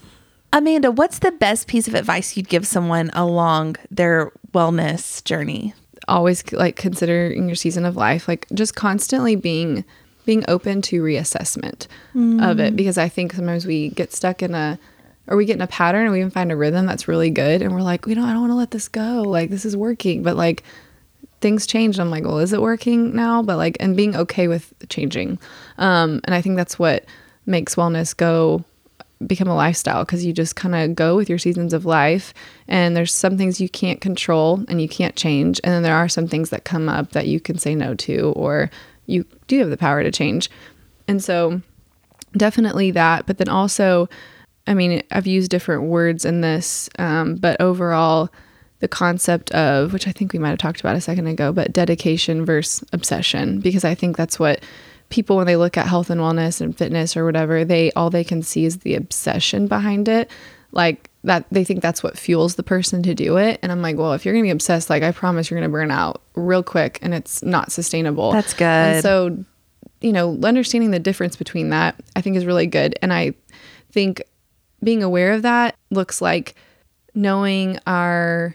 Amanda, 0.52 0.92
what's 0.92 1.18
the 1.18 1.32
best 1.32 1.66
piece 1.66 1.88
of 1.88 1.96
advice 1.96 2.36
you'd 2.36 2.48
give 2.48 2.64
someone 2.64 3.10
along 3.12 3.74
their 3.90 4.30
wellness 4.52 5.22
journey? 5.24 5.74
always 6.06 6.44
like 6.52 6.76
considering 6.76 7.46
your 7.48 7.54
season 7.56 7.84
of 7.86 7.96
life 7.96 8.28
like 8.28 8.46
just 8.52 8.74
constantly 8.74 9.36
being 9.36 9.84
being 10.24 10.44
open 10.48 10.82
to 10.82 11.02
reassessment 11.02 11.86
of 12.42 12.60
it 12.60 12.76
because 12.76 12.98
I 12.98 13.08
think 13.08 13.32
sometimes 13.32 13.66
we 13.66 13.90
get 13.90 14.12
stuck 14.12 14.42
in 14.42 14.54
a 14.54 14.78
or 15.26 15.36
we 15.36 15.46
get 15.46 15.56
in 15.56 15.62
a 15.62 15.66
pattern 15.66 16.02
and 16.02 16.12
we 16.12 16.18
even 16.18 16.30
find 16.30 16.52
a 16.52 16.56
rhythm 16.56 16.86
that's 16.86 17.08
really 17.08 17.30
good 17.30 17.62
and 17.62 17.74
we're 17.74 17.82
like, 17.82 18.06
we 18.06 18.14
don't 18.14 18.24
I 18.24 18.32
don't 18.32 18.42
want 18.42 18.50
to 18.52 18.56
let 18.56 18.70
this 18.70 18.88
go. 18.88 19.22
Like 19.22 19.50
this 19.50 19.64
is 19.64 19.76
working. 19.76 20.22
But 20.22 20.36
like 20.36 20.62
things 21.40 21.66
change. 21.66 21.98
I'm 21.98 22.10
like, 22.10 22.24
well, 22.24 22.38
is 22.38 22.52
it 22.52 22.62
working 22.62 23.14
now? 23.14 23.42
But 23.42 23.56
like 23.56 23.76
and 23.80 23.96
being 23.96 24.16
okay 24.16 24.48
with 24.48 24.72
changing. 24.88 25.38
Um 25.78 26.20
and 26.24 26.34
I 26.34 26.40
think 26.40 26.56
that's 26.56 26.78
what 26.78 27.04
makes 27.46 27.74
wellness 27.74 28.16
go 28.16 28.64
become 29.26 29.48
a 29.48 29.54
lifestyle 29.54 30.04
because 30.04 30.24
you 30.24 30.32
just 30.32 30.56
kind 30.56 30.74
of 30.74 30.94
go 30.94 31.16
with 31.16 31.28
your 31.28 31.38
seasons 31.38 31.72
of 31.72 31.86
life 31.86 32.34
and 32.68 32.96
there's 32.96 33.12
some 33.12 33.38
things 33.38 33.60
you 33.60 33.68
can't 33.68 34.00
control 34.00 34.64
and 34.68 34.82
you 34.82 34.88
can't 34.88 35.16
change 35.16 35.60
and 35.64 35.72
then 35.72 35.82
there 35.82 35.94
are 35.94 36.08
some 36.08 36.26
things 36.26 36.50
that 36.50 36.64
come 36.64 36.88
up 36.88 37.12
that 37.12 37.26
you 37.26 37.40
can 37.40 37.56
say 37.56 37.74
no 37.74 37.94
to 37.94 38.32
or 38.36 38.70
you 39.06 39.24
do 39.46 39.58
have 39.58 39.70
the 39.70 39.76
power 39.76 40.02
to 40.02 40.10
change. 40.10 40.50
And 41.06 41.22
so 41.22 41.60
definitely 42.36 42.90
that 42.90 43.26
but 43.26 43.38
then 43.38 43.48
also 43.48 44.08
i 44.66 44.74
mean 44.74 45.00
i've 45.12 45.24
used 45.24 45.52
different 45.52 45.84
words 45.84 46.24
in 46.24 46.40
this 46.40 46.90
um, 46.98 47.36
but 47.36 47.60
overall 47.60 48.28
the 48.80 48.88
concept 48.88 49.52
of 49.52 49.92
which 49.92 50.08
i 50.08 50.10
think 50.10 50.32
we 50.32 50.38
might 50.40 50.48
have 50.48 50.58
talked 50.58 50.80
about 50.80 50.96
a 50.96 51.00
second 51.00 51.28
ago 51.28 51.52
but 51.52 51.72
dedication 51.72 52.44
versus 52.44 52.82
obsession 52.92 53.60
because 53.60 53.84
i 53.84 53.94
think 53.94 54.16
that's 54.16 54.36
what 54.36 54.60
people 55.10 55.36
when 55.36 55.46
they 55.46 55.56
look 55.56 55.76
at 55.76 55.86
health 55.86 56.10
and 56.10 56.20
wellness 56.20 56.60
and 56.60 56.76
fitness 56.76 57.16
or 57.16 57.24
whatever 57.24 57.64
they 57.64 57.92
all 57.92 58.10
they 58.10 58.24
can 58.24 58.42
see 58.42 58.64
is 58.64 58.78
the 58.78 58.94
obsession 58.94 59.66
behind 59.68 60.08
it. 60.08 60.30
Like 60.72 61.10
that 61.24 61.46
they 61.50 61.64
think 61.64 61.80
that's 61.82 62.02
what 62.02 62.16
fuels 62.18 62.54
the 62.54 62.62
person 62.62 63.02
to 63.02 63.14
do 63.14 63.36
it. 63.38 63.58
And 63.62 63.72
i'm 63.72 63.82
like 63.82 63.96
well 63.96 64.12
if 64.12 64.24
you're 64.24 64.34
gonna 64.34 64.44
be 64.44 64.50
obsessed 64.50 64.88
like 64.90 65.02
i 65.02 65.10
promise 65.10 65.50
you're 65.50 65.58
gonna 65.58 65.72
burn 65.72 65.90
out 65.90 66.22
real 66.34 66.62
quick 66.62 66.98
and 67.02 67.12
it's 67.14 67.42
not 67.42 67.72
sustainable. 67.72 68.32
That's 68.32 68.54
good. 68.54 68.64
and 68.64 69.02
so 69.02 69.44
you 70.00 70.12
know 70.12 70.38
understanding 70.44 70.90
the 70.90 70.98
difference 70.98 71.34
between 71.36 71.70
that 71.70 71.96
i 72.14 72.20
think 72.20 72.36
is 72.36 72.46
really 72.46 72.66
good. 72.66 72.96
And 73.02 73.12
i 73.12 73.32
think 73.90 74.22
being 74.82 75.02
aware 75.02 75.32
of 75.32 75.42
that 75.42 75.76
looks 75.90 76.20
like 76.20 76.54
knowing 77.14 77.78
our 77.86 78.54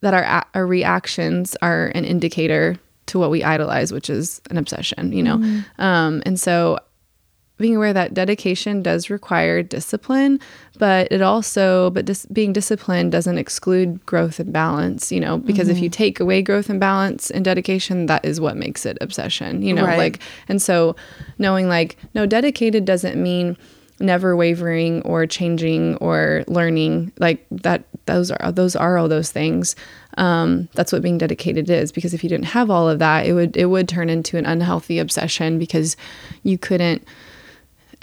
that 0.00 0.14
our 0.14 0.44
our 0.54 0.66
reactions 0.66 1.56
are 1.62 1.86
an 1.94 2.04
indicator 2.04 2.78
to 3.06 3.18
what 3.18 3.30
we 3.30 3.42
idolize 3.42 3.92
which 3.92 4.08
is 4.08 4.40
an 4.50 4.56
obsession 4.58 5.12
you 5.12 5.22
know? 5.22 5.34
Um 5.78 6.22
and 6.24 6.38
so 6.38 6.78
being 7.56 7.76
aware 7.76 7.92
that 7.92 8.12
dedication 8.14 8.82
does 8.82 9.08
require 9.10 9.62
discipline 9.62 10.40
but 10.78 11.06
it 11.12 11.22
also 11.22 11.90
but 11.90 12.04
dis- 12.04 12.26
being 12.32 12.52
disciplined 12.52 13.12
doesn't 13.12 13.38
exclude 13.38 14.04
growth 14.06 14.40
and 14.40 14.52
balance 14.52 15.12
you 15.12 15.20
know 15.20 15.38
because 15.38 15.68
if 15.68 15.78
you 15.78 15.88
take 15.88 16.18
away 16.18 16.42
growth 16.42 16.68
and 16.68 16.80
balance 16.80 17.30
and 17.30 17.44
dedication 17.44 18.06
that 18.06 18.24
is 18.24 18.40
what 18.40 18.56
makes 18.56 18.84
it 18.84 18.98
obsession 19.00 19.62
you 19.62 19.72
know 19.72 19.84
Right. 19.84 19.98
like 19.98 20.20
and 20.48 20.60
so 20.60 20.96
knowing 21.38 21.68
like 21.68 21.96
no 22.14 22.26
dedicated 22.26 22.84
doesn't 22.84 23.22
mean 23.22 23.56
never 24.00 24.34
wavering 24.34 25.00
or 25.02 25.24
changing 25.24 25.94
or 25.98 26.42
learning 26.48 27.12
like 27.20 27.46
that 27.52 27.84
those 28.06 28.32
are 28.32 28.50
those 28.50 28.74
are 28.74 28.98
all 28.98 29.08
those 29.08 29.30
things 29.30 29.76
um, 30.16 30.68
that's 30.74 30.92
what 30.92 31.02
being 31.02 31.18
dedicated 31.18 31.68
is 31.70 31.90
because 31.92 32.12
if 32.14 32.22
you 32.22 32.28
didn't 32.28 32.46
have 32.46 32.70
all 32.70 32.88
of 32.88 32.98
that 32.98 33.24
it 33.26 33.32
would 33.34 33.56
it 33.56 33.66
would 33.66 33.88
turn 33.88 34.10
into 34.10 34.36
an 34.36 34.44
unhealthy 34.46 34.98
obsession 34.98 35.58
because 35.60 35.96
you 36.42 36.58
couldn't 36.58 37.06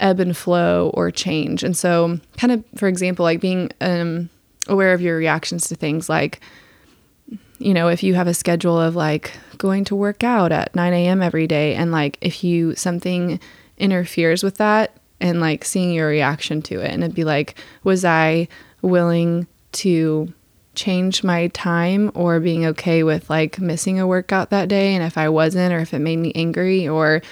ebb 0.00 0.20
and 0.20 0.36
flow 0.36 0.90
or 0.94 1.10
change 1.10 1.62
and 1.62 1.76
so 1.76 2.18
kind 2.38 2.52
of 2.52 2.64
for 2.76 2.88
example 2.88 3.22
like 3.22 3.40
being 3.40 3.70
um, 3.80 4.28
aware 4.68 4.92
of 4.92 5.00
your 5.00 5.16
reactions 5.16 5.68
to 5.68 5.74
things 5.74 6.08
like 6.08 6.40
you 7.62 7.74
know, 7.74 7.88
if 7.88 8.02
you 8.02 8.14
have 8.14 8.26
a 8.26 8.34
schedule 8.34 8.78
of 8.78 8.96
like 8.96 9.32
going 9.56 9.84
to 9.84 9.96
work 9.96 10.24
out 10.24 10.52
at 10.52 10.74
9 10.74 10.92
a.m. 10.92 11.22
every 11.22 11.46
day, 11.46 11.74
and 11.74 11.92
like 11.92 12.18
if 12.20 12.42
you 12.42 12.74
something 12.74 13.40
interferes 13.78 14.42
with 14.42 14.56
that, 14.56 14.96
and 15.20 15.40
like 15.40 15.64
seeing 15.64 15.92
your 15.92 16.08
reaction 16.08 16.60
to 16.62 16.80
it, 16.80 16.90
and 16.90 17.04
it'd 17.04 17.14
be 17.14 17.24
like, 17.24 17.54
was 17.84 18.04
I 18.04 18.48
willing 18.82 19.46
to 19.72 20.32
change 20.74 21.22
my 21.22 21.48
time 21.48 22.10
or 22.14 22.40
being 22.40 22.64
okay 22.66 23.02
with 23.02 23.30
like 23.30 23.60
missing 23.60 24.00
a 24.00 24.06
workout 24.06 24.50
that 24.50 24.68
day? 24.68 24.94
And 24.94 25.04
if 25.04 25.16
I 25.16 25.28
wasn't, 25.28 25.72
or 25.72 25.78
if 25.78 25.94
it 25.94 26.00
made 26.00 26.18
me 26.18 26.32
angry, 26.34 26.88
or 26.88 27.22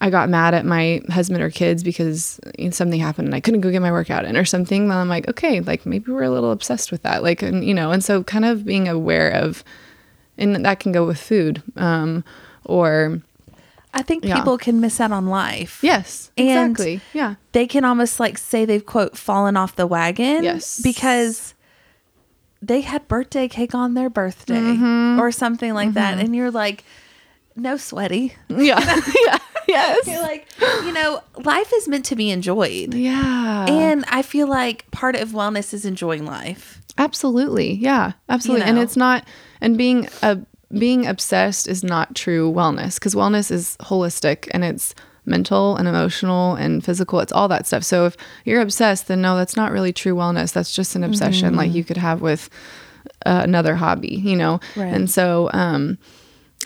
I 0.00 0.10
got 0.10 0.28
mad 0.28 0.52
at 0.54 0.66
my 0.66 1.00
husband 1.08 1.42
or 1.42 1.50
kids 1.50 1.82
because 1.82 2.38
something 2.70 3.00
happened 3.00 3.28
and 3.28 3.34
I 3.34 3.40
couldn't 3.40 3.62
go 3.62 3.70
get 3.70 3.80
my 3.80 3.90
workout 3.92 4.24
in 4.26 4.36
or 4.36 4.44
something, 4.44 4.88
then 4.88 4.96
I'm 4.98 5.08
like, 5.08 5.26
okay, 5.28 5.60
like 5.60 5.86
maybe 5.86 6.12
we're 6.12 6.22
a 6.24 6.30
little 6.30 6.52
obsessed 6.52 6.92
with 6.92 7.02
that. 7.02 7.22
Like, 7.22 7.40
and 7.42 7.64
you 7.64 7.72
know, 7.72 7.90
and 7.92 8.04
so 8.04 8.22
kind 8.22 8.44
of 8.44 8.64
being 8.64 8.88
aware 8.88 9.30
of, 9.30 9.64
and 10.36 10.64
that 10.66 10.80
can 10.80 10.92
go 10.92 11.06
with 11.06 11.18
food, 11.18 11.62
um, 11.76 12.24
or 12.64 13.22
I 13.94 14.02
think 14.02 14.22
Yeah. 14.26 14.36
people 14.36 14.58
can 14.58 14.80
miss 14.82 15.00
out 15.00 15.12
on 15.12 15.26
life. 15.28 15.78
yes, 15.82 16.30
And- 16.36 16.72
exactly, 16.72 17.00
yeah, 17.14 17.36
They 17.52 17.66
can 17.66 17.84
almost 17.86 18.20
like 18.20 18.36
say 18.36 18.66
they've 18.66 18.84
quote 18.84 19.16
fallen 19.16 19.56
off 19.56 19.76
the 19.76 19.86
wagon. 19.86 20.44
Yes. 20.44 20.78
Because 20.82 21.54
they 22.60 22.82
had 22.82 23.08
birthday 23.08 23.48
cake 23.48 23.74
on 23.74 23.94
their 23.94 24.10
birthday 24.10 24.60
Mm-hmm. 24.60 25.20
or 25.20 25.32
something 25.32 25.72
like 25.72 25.94
that. 25.94 26.18
And 26.18 26.36
you're 26.36 26.50
like, 26.50 26.84
no 27.54 27.78
sweaty. 27.78 28.34
yeah, 28.50 28.78
yeah, 29.26 29.38
yes, 29.68 30.06
You're 30.06 30.22
like, 30.22 30.46
you 30.60 30.92
know, 30.92 31.22
life 31.44 31.72
is 31.74 31.88
meant 31.88 32.04
to 32.06 32.16
be 32.16 32.30
enjoyed. 32.30 32.94
yeah, 32.94 33.66
And 33.68 34.04
I 34.08 34.22
feel 34.22 34.48
like 34.48 34.90
part 34.90 35.16
of 35.16 35.30
wellness 35.30 35.74
is 35.74 35.84
enjoying 35.84 36.24
life. 36.24 36.80
Absolutely. 36.98 37.74
Yeah. 37.74 38.12
Absolutely. 38.28 38.66
And 38.66 38.76
know? 38.76 38.82
it's 38.82 38.96
not 38.96 39.26
and 39.60 39.76
being 39.76 40.08
a 40.22 40.38
being 40.76 41.06
obsessed 41.06 41.68
is 41.68 41.84
not 41.84 42.14
true 42.14 42.52
wellness 42.52 42.94
because 42.94 43.14
wellness 43.14 43.50
is 43.50 43.76
holistic 43.80 44.48
and 44.52 44.64
it's 44.64 44.94
mental 45.24 45.76
and 45.76 45.88
emotional 45.88 46.54
and 46.54 46.84
physical. 46.84 47.20
It's 47.20 47.32
all 47.32 47.48
that 47.48 47.66
stuff. 47.66 47.84
So 47.84 48.06
if 48.06 48.16
you're 48.44 48.60
obsessed, 48.60 49.08
then 49.08 49.20
no, 49.20 49.36
that's 49.36 49.56
not 49.56 49.72
really 49.72 49.92
true 49.92 50.14
wellness. 50.14 50.52
That's 50.52 50.74
just 50.74 50.94
an 50.96 51.04
obsession 51.04 51.54
like 51.54 51.72
you 51.72 51.84
could 51.84 51.96
have 51.96 52.20
with 52.20 52.48
uh, 53.24 53.40
another 53.44 53.74
hobby, 53.74 54.14
you 54.16 54.36
know? 54.36 54.60
Right. 54.74 54.92
And 54.92 55.10
so 55.10 55.50
um 55.52 55.98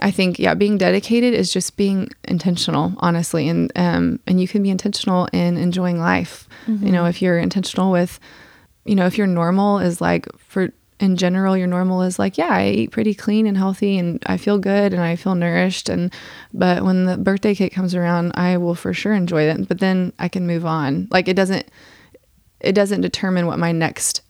I 0.01 0.11
think 0.11 0.39
yeah, 0.39 0.55
being 0.55 0.79
dedicated 0.79 1.35
is 1.35 1.53
just 1.53 1.77
being 1.77 2.09
intentional, 2.25 2.95
honestly, 2.99 3.49
and 3.49 3.71
um, 3.77 4.21
and 4.27 4.41
you 4.41 4.49
can 4.49 4.63
be 4.63 4.71
intentional 4.71 5.29
in 5.33 5.57
enjoying 5.57 5.99
life. 5.99 6.49
You 6.87 6.93
know, 6.93 7.07
if 7.07 7.21
you're 7.21 7.39
intentional 7.39 7.91
with, 7.91 8.21
you 8.85 8.95
know, 8.95 9.07
if 9.07 9.19
your 9.19 9.27
normal 9.27 9.79
is 9.79 10.01
like 10.01 10.27
for 10.39 10.73
in 11.01 11.17
general, 11.17 11.57
your 11.57 11.67
normal 11.67 12.03
is 12.03 12.19
like, 12.19 12.37
yeah, 12.39 12.51
I 12.51 12.69
eat 12.69 12.91
pretty 12.93 13.15
clean 13.15 13.47
and 13.47 13.57
healthy, 13.57 13.99
and 13.99 14.23
I 14.27 14.37
feel 14.37 14.59
good 14.59 14.93
and 14.93 15.03
I 15.03 15.17
feel 15.17 15.35
nourished, 15.35 15.89
and 15.89 16.13
but 16.55 16.83
when 16.85 17.05
the 17.07 17.17
birthday 17.17 17.55
cake 17.55 17.73
comes 17.73 17.95
around, 17.95 18.33
I 18.37 18.57
will 18.59 18.75
for 18.75 18.95
sure 18.95 19.13
enjoy 19.13 19.43
it, 19.43 19.69
but 19.69 19.81
then 19.81 20.13
I 20.19 20.29
can 20.29 20.47
move 20.47 20.65
on. 20.65 21.09
Like 21.11 21.27
it 21.29 21.35
doesn't, 21.35 21.67
it 22.61 22.73
doesn't 22.73 23.01
determine 23.01 23.47
what 23.47 23.59
my 23.59 23.73
next 23.73 24.23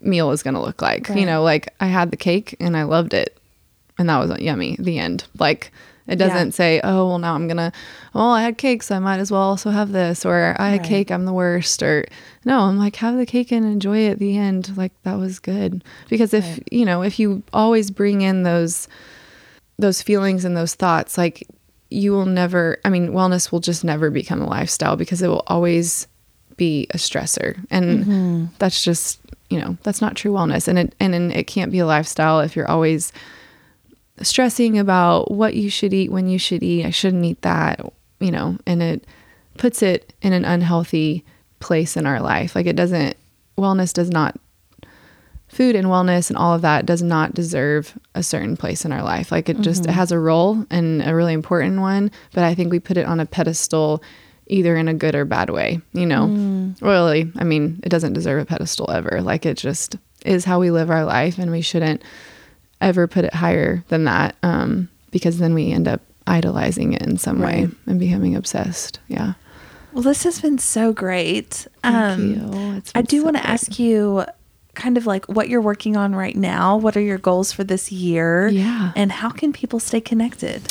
meal 0.00 0.32
is 0.32 0.42
going 0.42 0.54
to 0.54 0.60
look 0.60 0.82
like. 0.82 1.08
You 1.20 1.26
know, 1.26 1.42
like 1.42 1.72
I 1.80 1.86
had 1.86 2.10
the 2.10 2.16
cake 2.16 2.56
and 2.60 2.76
I 2.76 2.82
loved 2.84 3.14
it 3.14 3.37
and 3.98 4.08
that 4.08 4.18
was 4.18 4.40
yummy. 4.40 4.76
The 4.78 4.98
end. 4.98 5.24
Like 5.38 5.72
it 6.06 6.16
doesn't 6.16 6.48
Yeah. 6.48 6.52
say, 6.52 6.80
oh 6.82 7.06
well, 7.08 7.18
now 7.18 7.34
I'm 7.34 7.48
gonna. 7.48 7.70
Well, 8.14 8.30
I 8.30 8.42
had 8.42 8.56
cake, 8.56 8.82
so 8.82 8.96
I 8.96 8.98
might 8.98 9.18
as 9.18 9.30
well 9.30 9.42
also 9.42 9.70
have 9.70 9.92
this, 9.92 10.24
or 10.24 10.56
I 10.58 10.70
had 10.70 10.80
Right. 10.80 10.88
cake, 10.88 11.10
I'm 11.10 11.26
the 11.26 11.32
worst, 11.34 11.82
or 11.82 12.06
no, 12.44 12.60
I'm 12.60 12.78
like 12.78 12.96
have 12.96 13.16
the 13.16 13.26
cake 13.26 13.52
and 13.52 13.66
enjoy 13.66 13.98
it. 14.06 14.12
At 14.12 14.18
the 14.18 14.36
end, 14.38 14.76
like 14.76 14.92
that 15.02 15.18
was 15.18 15.38
good. 15.38 15.84
Because 16.08 16.32
if 16.32 16.44
Right. 16.44 16.68
you 16.70 16.84
know, 16.86 17.02
if 17.02 17.18
you 17.18 17.42
always 17.52 17.90
bring 17.90 18.22
in 18.22 18.42
those 18.42 18.88
those 19.78 20.02
feelings 20.02 20.44
and 20.44 20.56
those 20.56 20.74
thoughts, 20.74 21.18
like 21.18 21.46
you 21.90 22.12
will 22.12 22.26
never. 22.26 22.78
I 22.84 22.90
mean, 22.90 23.10
wellness 23.10 23.52
will 23.52 23.60
just 23.60 23.84
never 23.84 24.10
become 24.10 24.40
a 24.42 24.46
lifestyle 24.48 24.96
because 24.96 25.20
it 25.22 25.28
will 25.28 25.44
always 25.46 26.06
be 26.56 26.86
a 26.90 26.96
stressor, 26.96 27.56
and 27.70 28.04
mm-hmm. 28.04 28.44
that's 28.58 28.82
just 28.82 29.20
you 29.50 29.60
know 29.60 29.76
that's 29.82 30.00
not 30.00 30.16
true 30.16 30.32
wellness, 30.32 30.68
and 30.68 30.78
it 30.78 30.94
and, 31.00 31.14
and 31.14 31.32
it 31.32 31.46
can't 31.46 31.70
be 31.70 31.78
a 31.80 31.86
lifestyle 31.86 32.40
if 32.40 32.56
you're 32.56 32.70
always 32.70 33.12
stressing 34.22 34.78
about 34.78 35.30
what 35.30 35.54
you 35.54 35.70
should 35.70 35.92
eat 35.92 36.10
when 36.10 36.28
you 36.28 36.38
should 36.38 36.62
eat. 36.62 36.84
I 36.84 36.90
shouldn't 36.90 37.24
eat 37.24 37.42
that, 37.42 37.80
you 38.20 38.30
know, 38.30 38.58
and 38.66 38.82
it 38.82 39.06
puts 39.56 39.82
it 39.82 40.12
in 40.22 40.32
an 40.32 40.44
unhealthy 40.44 41.24
place 41.60 41.96
in 41.96 42.06
our 42.06 42.20
life. 42.20 42.54
Like 42.54 42.66
it 42.66 42.76
doesn't, 42.76 43.16
wellness 43.56 43.92
does 43.92 44.10
not, 44.10 44.38
food 45.48 45.74
and 45.74 45.88
wellness 45.88 46.30
and 46.30 46.36
all 46.36 46.54
of 46.54 46.62
that 46.62 46.86
does 46.86 47.02
not 47.02 47.34
deserve 47.34 47.98
a 48.14 48.22
certain 48.22 48.56
place 48.56 48.84
in 48.84 48.92
our 48.92 49.02
life. 49.02 49.32
Like 49.32 49.48
it 49.48 49.60
just 49.60 49.86
it 49.86 49.90
has 49.90 50.12
a 50.12 50.18
role 50.18 50.64
and 50.70 51.02
a 51.02 51.14
really 51.14 51.32
important 51.32 51.80
one, 51.80 52.10
but 52.32 52.44
I 52.44 52.54
think 52.54 52.70
we 52.70 52.78
put 52.78 52.96
it 52.96 53.06
on 53.06 53.18
a 53.18 53.26
pedestal 53.26 54.02
either 54.46 54.76
in 54.76 54.88
a 54.88 54.94
good 54.94 55.14
or 55.14 55.24
bad 55.24 55.50
way, 55.50 55.80
you 55.92 56.06
know. 56.06 56.26
Mm. 56.26 56.80
Really, 56.80 57.30
I 57.36 57.44
mean, 57.44 57.80
it 57.82 57.88
doesn't 57.88 58.14
deserve 58.14 58.42
a 58.42 58.46
pedestal 58.46 58.90
ever. 58.90 59.20
Like 59.22 59.46
it 59.46 59.56
just 59.56 59.96
is 60.24 60.44
how 60.44 60.60
we 60.60 60.70
live 60.70 60.90
our 60.90 61.04
life 61.04 61.38
and 61.38 61.50
we 61.50 61.60
shouldn't 61.60 62.02
ever 62.80 63.06
put 63.06 63.24
it 63.24 63.34
higher 63.34 63.84
than 63.88 64.04
that 64.04 64.36
um, 64.42 64.88
because 65.10 65.38
then 65.38 65.54
we 65.54 65.72
end 65.72 65.88
up 65.88 66.00
idolizing 66.26 66.92
it 66.92 67.02
in 67.02 67.16
some 67.16 67.40
way 67.40 67.68
and 67.86 67.98
becoming 67.98 68.36
obsessed. 68.36 69.00
Yeah. 69.08 69.34
Well, 69.92 70.02
this 70.02 70.24
has 70.24 70.40
been 70.40 70.58
so 70.58 70.92
great. 70.92 71.66
Um, 71.82 72.82
I 72.94 73.02
do 73.02 73.20
so 73.20 73.24
want 73.24 73.36
to 73.36 73.46
ask 73.46 73.78
you 73.78 74.24
kind 74.74 74.96
of 74.96 75.06
like 75.06 75.26
what 75.26 75.48
you're 75.48 75.60
working 75.60 75.96
on 75.96 76.14
right 76.14 76.36
now. 76.36 76.76
What 76.76 76.96
are 76.96 77.00
your 77.00 77.18
goals 77.18 77.52
for 77.52 77.64
this 77.64 77.90
year? 77.90 78.48
Yeah. 78.48 78.92
And 78.94 79.10
how 79.10 79.30
can 79.30 79.52
people 79.52 79.80
stay 79.80 80.00
connected? 80.00 80.62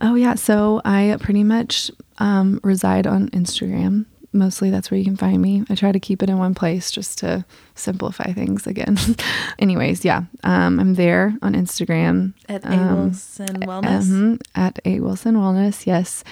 Oh 0.00 0.14
yeah, 0.14 0.34
so 0.34 0.80
I 0.84 1.16
pretty 1.20 1.44
much 1.44 1.90
um, 2.18 2.60
reside 2.62 3.06
on 3.06 3.28
Instagram. 3.30 4.06
Mostly 4.34 4.68
that's 4.68 4.90
where 4.90 4.98
you 4.98 5.04
can 5.04 5.16
find 5.16 5.40
me. 5.40 5.62
I 5.70 5.76
try 5.76 5.92
to 5.92 6.00
keep 6.00 6.20
it 6.22 6.28
in 6.28 6.38
one 6.38 6.54
place 6.54 6.90
just 6.90 7.18
to 7.20 7.44
simplify 7.76 8.32
things 8.32 8.66
again. 8.66 8.98
Anyways, 9.60 10.04
yeah, 10.04 10.24
um, 10.42 10.80
I'm 10.80 10.94
there 10.94 11.36
on 11.40 11.54
Instagram 11.54 12.34
At 12.48 12.64
A 12.64 12.72
Um, 12.72 12.96
Wilson 13.04 13.46
Wellness. 13.60 14.08
Mhm, 14.08 14.40
at 14.56 14.80
A 14.84 14.98
Wilson 15.00 15.36
Wellness. 15.36 15.86
Yes. 15.86 16.24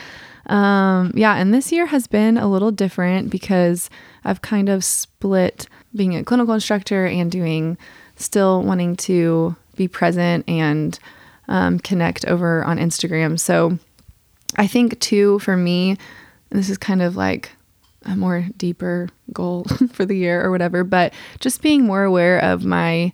Um, 0.46 1.12
yeah, 1.14 1.36
and 1.36 1.54
this 1.54 1.70
year 1.70 1.86
has 1.86 2.08
been 2.08 2.36
a 2.36 2.48
little 2.48 2.72
different 2.72 3.30
because 3.30 3.88
I've 4.24 4.42
kind 4.42 4.68
of 4.68 4.82
split 4.84 5.68
being 5.94 6.16
a 6.16 6.24
clinical 6.24 6.54
instructor 6.54 7.06
and 7.06 7.30
doing 7.30 7.78
still 8.16 8.62
wanting 8.64 8.96
to 8.96 9.54
be 9.76 9.86
present 9.86 10.44
and 10.48 10.98
um, 11.46 11.78
connect 11.78 12.24
over 12.24 12.64
on 12.64 12.78
Instagram. 12.78 13.38
So 13.38 13.78
I 14.56 14.66
think 14.66 14.98
too 14.98 15.38
for 15.38 15.56
me, 15.56 15.96
this 16.50 16.68
is 16.68 16.76
kind 16.78 17.00
of 17.02 17.16
like 17.16 17.52
a 18.04 18.16
more 18.16 18.46
deeper 18.56 19.08
goal 19.32 19.64
for 19.92 20.04
the 20.04 20.16
year 20.16 20.44
or 20.44 20.50
whatever, 20.50 20.84
but 20.84 21.12
just 21.40 21.62
being 21.62 21.84
more 21.84 22.04
aware 22.04 22.38
of 22.38 22.64
my 22.64 23.12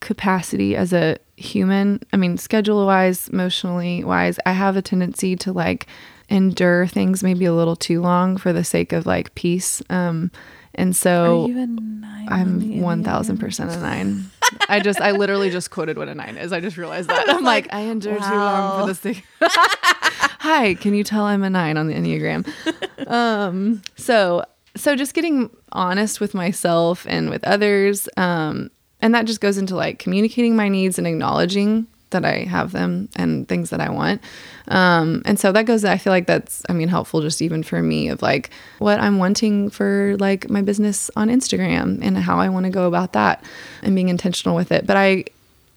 capacity 0.00 0.76
as 0.76 0.92
a 0.92 1.18
human. 1.36 2.00
I 2.12 2.16
mean, 2.16 2.38
schedule 2.38 2.86
wise, 2.86 3.28
emotionally 3.28 4.04
wise, 4.04 4.38
I 4.46 4.52
have 4.52 4.76
a 4.76 4.82
tendency 4.82 5.36
to 5.36 5.52
like 5.52 5.86
endure 6.28 6.86
things 6.86 7.22
maybe 7.22 7.44
a 7.44 7.52
little 7.52 7.76
too 7.76 8.00
long 8.00 8.36
for 8.36 8.52
the 8.52 8.64
sake 8.64 8.92
of 8.92 9.06
like 9.06 9.34
peace. 9.34 9.82
Um, 9.90 10.30
and 10.74 10.94
so 10.94 11.44
Are 11.44 11.48
you 11.48 11.58
a 11.58 11.66
nine? 11.66 12.28
I'm 12.28 12.80
one 12.80 13.02
thousand 13.02 13.38
percent 13.38 13.70
a 13.72 13.80
nine. 13.80 14.30
I 14.68 14.80
just 14.80 15.00
I 15.00 15.12
literally 15.12 15.50
just 15.50 15.70
quoted 15.70 15.96
what 15.96 16.08
a 16.08 16.14
nine 16.14 16.36
is. 16.36 16.52
I 16.52 16.60
just 16.60 16.76
realized 16.76 17.08
that. 17.08 17.28
I'm 17.28 17.44
like, 17.44 17.72
I 17.72 17.80
endure 17.80 18.16
too 18.16 18.20
long 18.20 18.80
for 18.80 18.86
the 18.86 18.94
sake. 18.94 19.24
Hi, 20.48 20.74
can 20.74 20.94
you 20.94 21.02
tell 21.02 21.24
I'm 21.24 21.42
a 21.42 21.50
nine 21.50 21.76
on 21.76 21.88
the 21.88 21.94
Enneagram? 21.94 22.46
um, 23.10 23.82
so 23.96 24.44
so 24.76 24.94
just 24.94 25.12
getting 25.12 25.50
honest 25.72 26.20
with 26.20 26.34
myself 26.34 27.04
and 27.08 27.30
with 27.30 27.42
others. 27.42 28.08
Um, 28.16 28.70
and 29.02 29.12
that 29.12 29.24
just 29.24 29.40
goes 29.40 29.58
into 29.58 29.74
like 29.74 29.98
communicating 29.98 30.54
my 30.54 30.68
needs 30.68 30.98
and 30.98 31.06
acknowledging 31.08 31.88
that 32.10 32.24
I 32.24 32.44
have 32.44 32.70
them 32.70 33.08
and 33.16 33.48
things 33.48 33.70
that 33.70 33.80
I 33.80 33.90
want. 33.90 34.22
Um, 34.68 35.20
and 35.24 35.36
so 35.36 35.50
that 35.50 35.66
goes, 35.66 35.84
I 35.84 35.98
feel 35.98 36.12
like 36.12 36.28
that's, 36.28 36.62
I 36.68 36.74
mean, 36.74 36.86
helpful 36.86 37.22
just 37.22 37.42
even 37.42 37.64
for 37.64 37.82
me 37.82 38.06
of 38.06 38.22
like 38.22 38.50
what 38.78 39.00
I'm 39.00 39.18
wanting 39.18 39.68
for 39.70 40.16
like 40.20 40.48
my 40.48 40.62
business 40.62 41.10
on 41.16 41.26
Instagram 41.26 41.98
and 42.02 42.16
how 42.18 42.38
I 42.38 42.50
want 42.50 42.66
to 42.66 42.70
go 42.70 42.86
about 42.86 43.14
that 43.14 43.42
and 43.82 43.96
being 43.96 44.10
intentional 44.10 44.54
with 44.54 44.70
it. 44.70 44.86
But 44.86 44.96
I, 44.96 45.24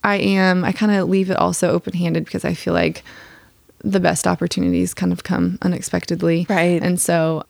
I 0.04 0.18
am, 0.18 0.64
I 0.64 0.74
kind 0.74 0.92
of 0.92 1.10
leave 1.10 1.32
it 1.32 1.38
also 1.38 1.72
open 1.72 1.94
handed 1.94 2.26
because 2.26 2.46
I 2.46 2.54
feel 2.54 2.76
like 2.76 3.04
the 3.84 4.00
best 4.00 4.28
opportunities 4.28 4.94
kind 4.94 5.12
of 5.12 5.24
come 5.24 5.58
unexpectedly. 5.62 6.46
Right. 6.50 6.82
And 6.82 7.00
so 7.00 7.46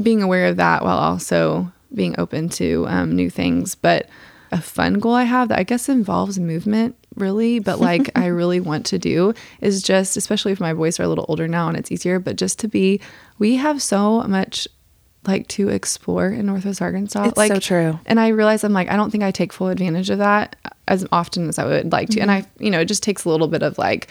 being 0.00 0.22
aware 0.22 0.46
of 0.46 0.56
that 0.56 0.84
while 0.84 0.98
also 0.98 1.72
being 1.94 2.14
open 2.18 2.48
to 2.50 2.86
um, 2.88 3.14
new 3.14 3.30
things. 3.30 3.74
But 3.74 4.08
a 4.50 4.60
fun 4.60 4.94
goal 4.94 5.14
I 5.14 5.24
have 5.24 5.48
that 5.48 5.58
I 5.58 5.62
guess 5.62 5.88
involves 5.88 6.38
movement 6.38 6.96
really, 7.16 7.58
but 7.58 7.80
like 7.80 8.10
I 8.16 8.26
really 8.28 8.60
want 8.60 8.86
to 8.86 8.98
do 8.98 9.34
is 9.60 9.82
just, 9.82 10.16
especially 10.16 10.52
if 10.52 10.60
my 10.60 10.74
boys 10.74 11.00
are 11.00 11.04
a 11.04 11.08
little 11.08 11.26
older 11.28 11.48
now 11.48 11.68
and 11.68 11.76
it's 11.76 11.90
easier, 11.90 12.18
but 12.18 12.36
just 12.36 12.58
to 12.60 12.68
be, 12.68 13.00
we 13.38 13.56
have 13.56 13.82
so 13.82 14.22
much 14.22 14.68
like 15.26 15.46
to 15.48 15.68
explore 15.68 16.28
in 16.28 16.46
Northwest 16.46 16.82
Arkansas. 16.82 17.24
It's 17.24 17.36
like 17.36 17.52
so 17.52 17.60
true. 17.60 17.98
and 18.06 18.18
I 18.18 18.28
realize 18.28 18.64
I'm 18.64 18.72
like, 18.72 18.88
I 18.88 18.96
don't 18.96 19.10
think 19.10 19.22
I 19.22 19.30
take 19.30 19.52
full 19.52 19.68
advantage 19.68 20.10
of 20.10 20.18
that 20.18 20.56
as 20.88 21.06
often 21.12 21.48
as 21.48 21.58
I 21.58 21.64
would 21.64 21.92
like 21.92 22.08
to. 22.10 22.20
And 22.20 22.30
I, 22.30 22.44
you 22.58 22.70
know, 22.70 22.80
it 22.80 22.86
just 22.86 23.02
takes 23.02 23.24
a 23.24 23.28
little 23.28 23.48
bit 23.48 23.62
of 23.62 23.78
like 23.78 24.08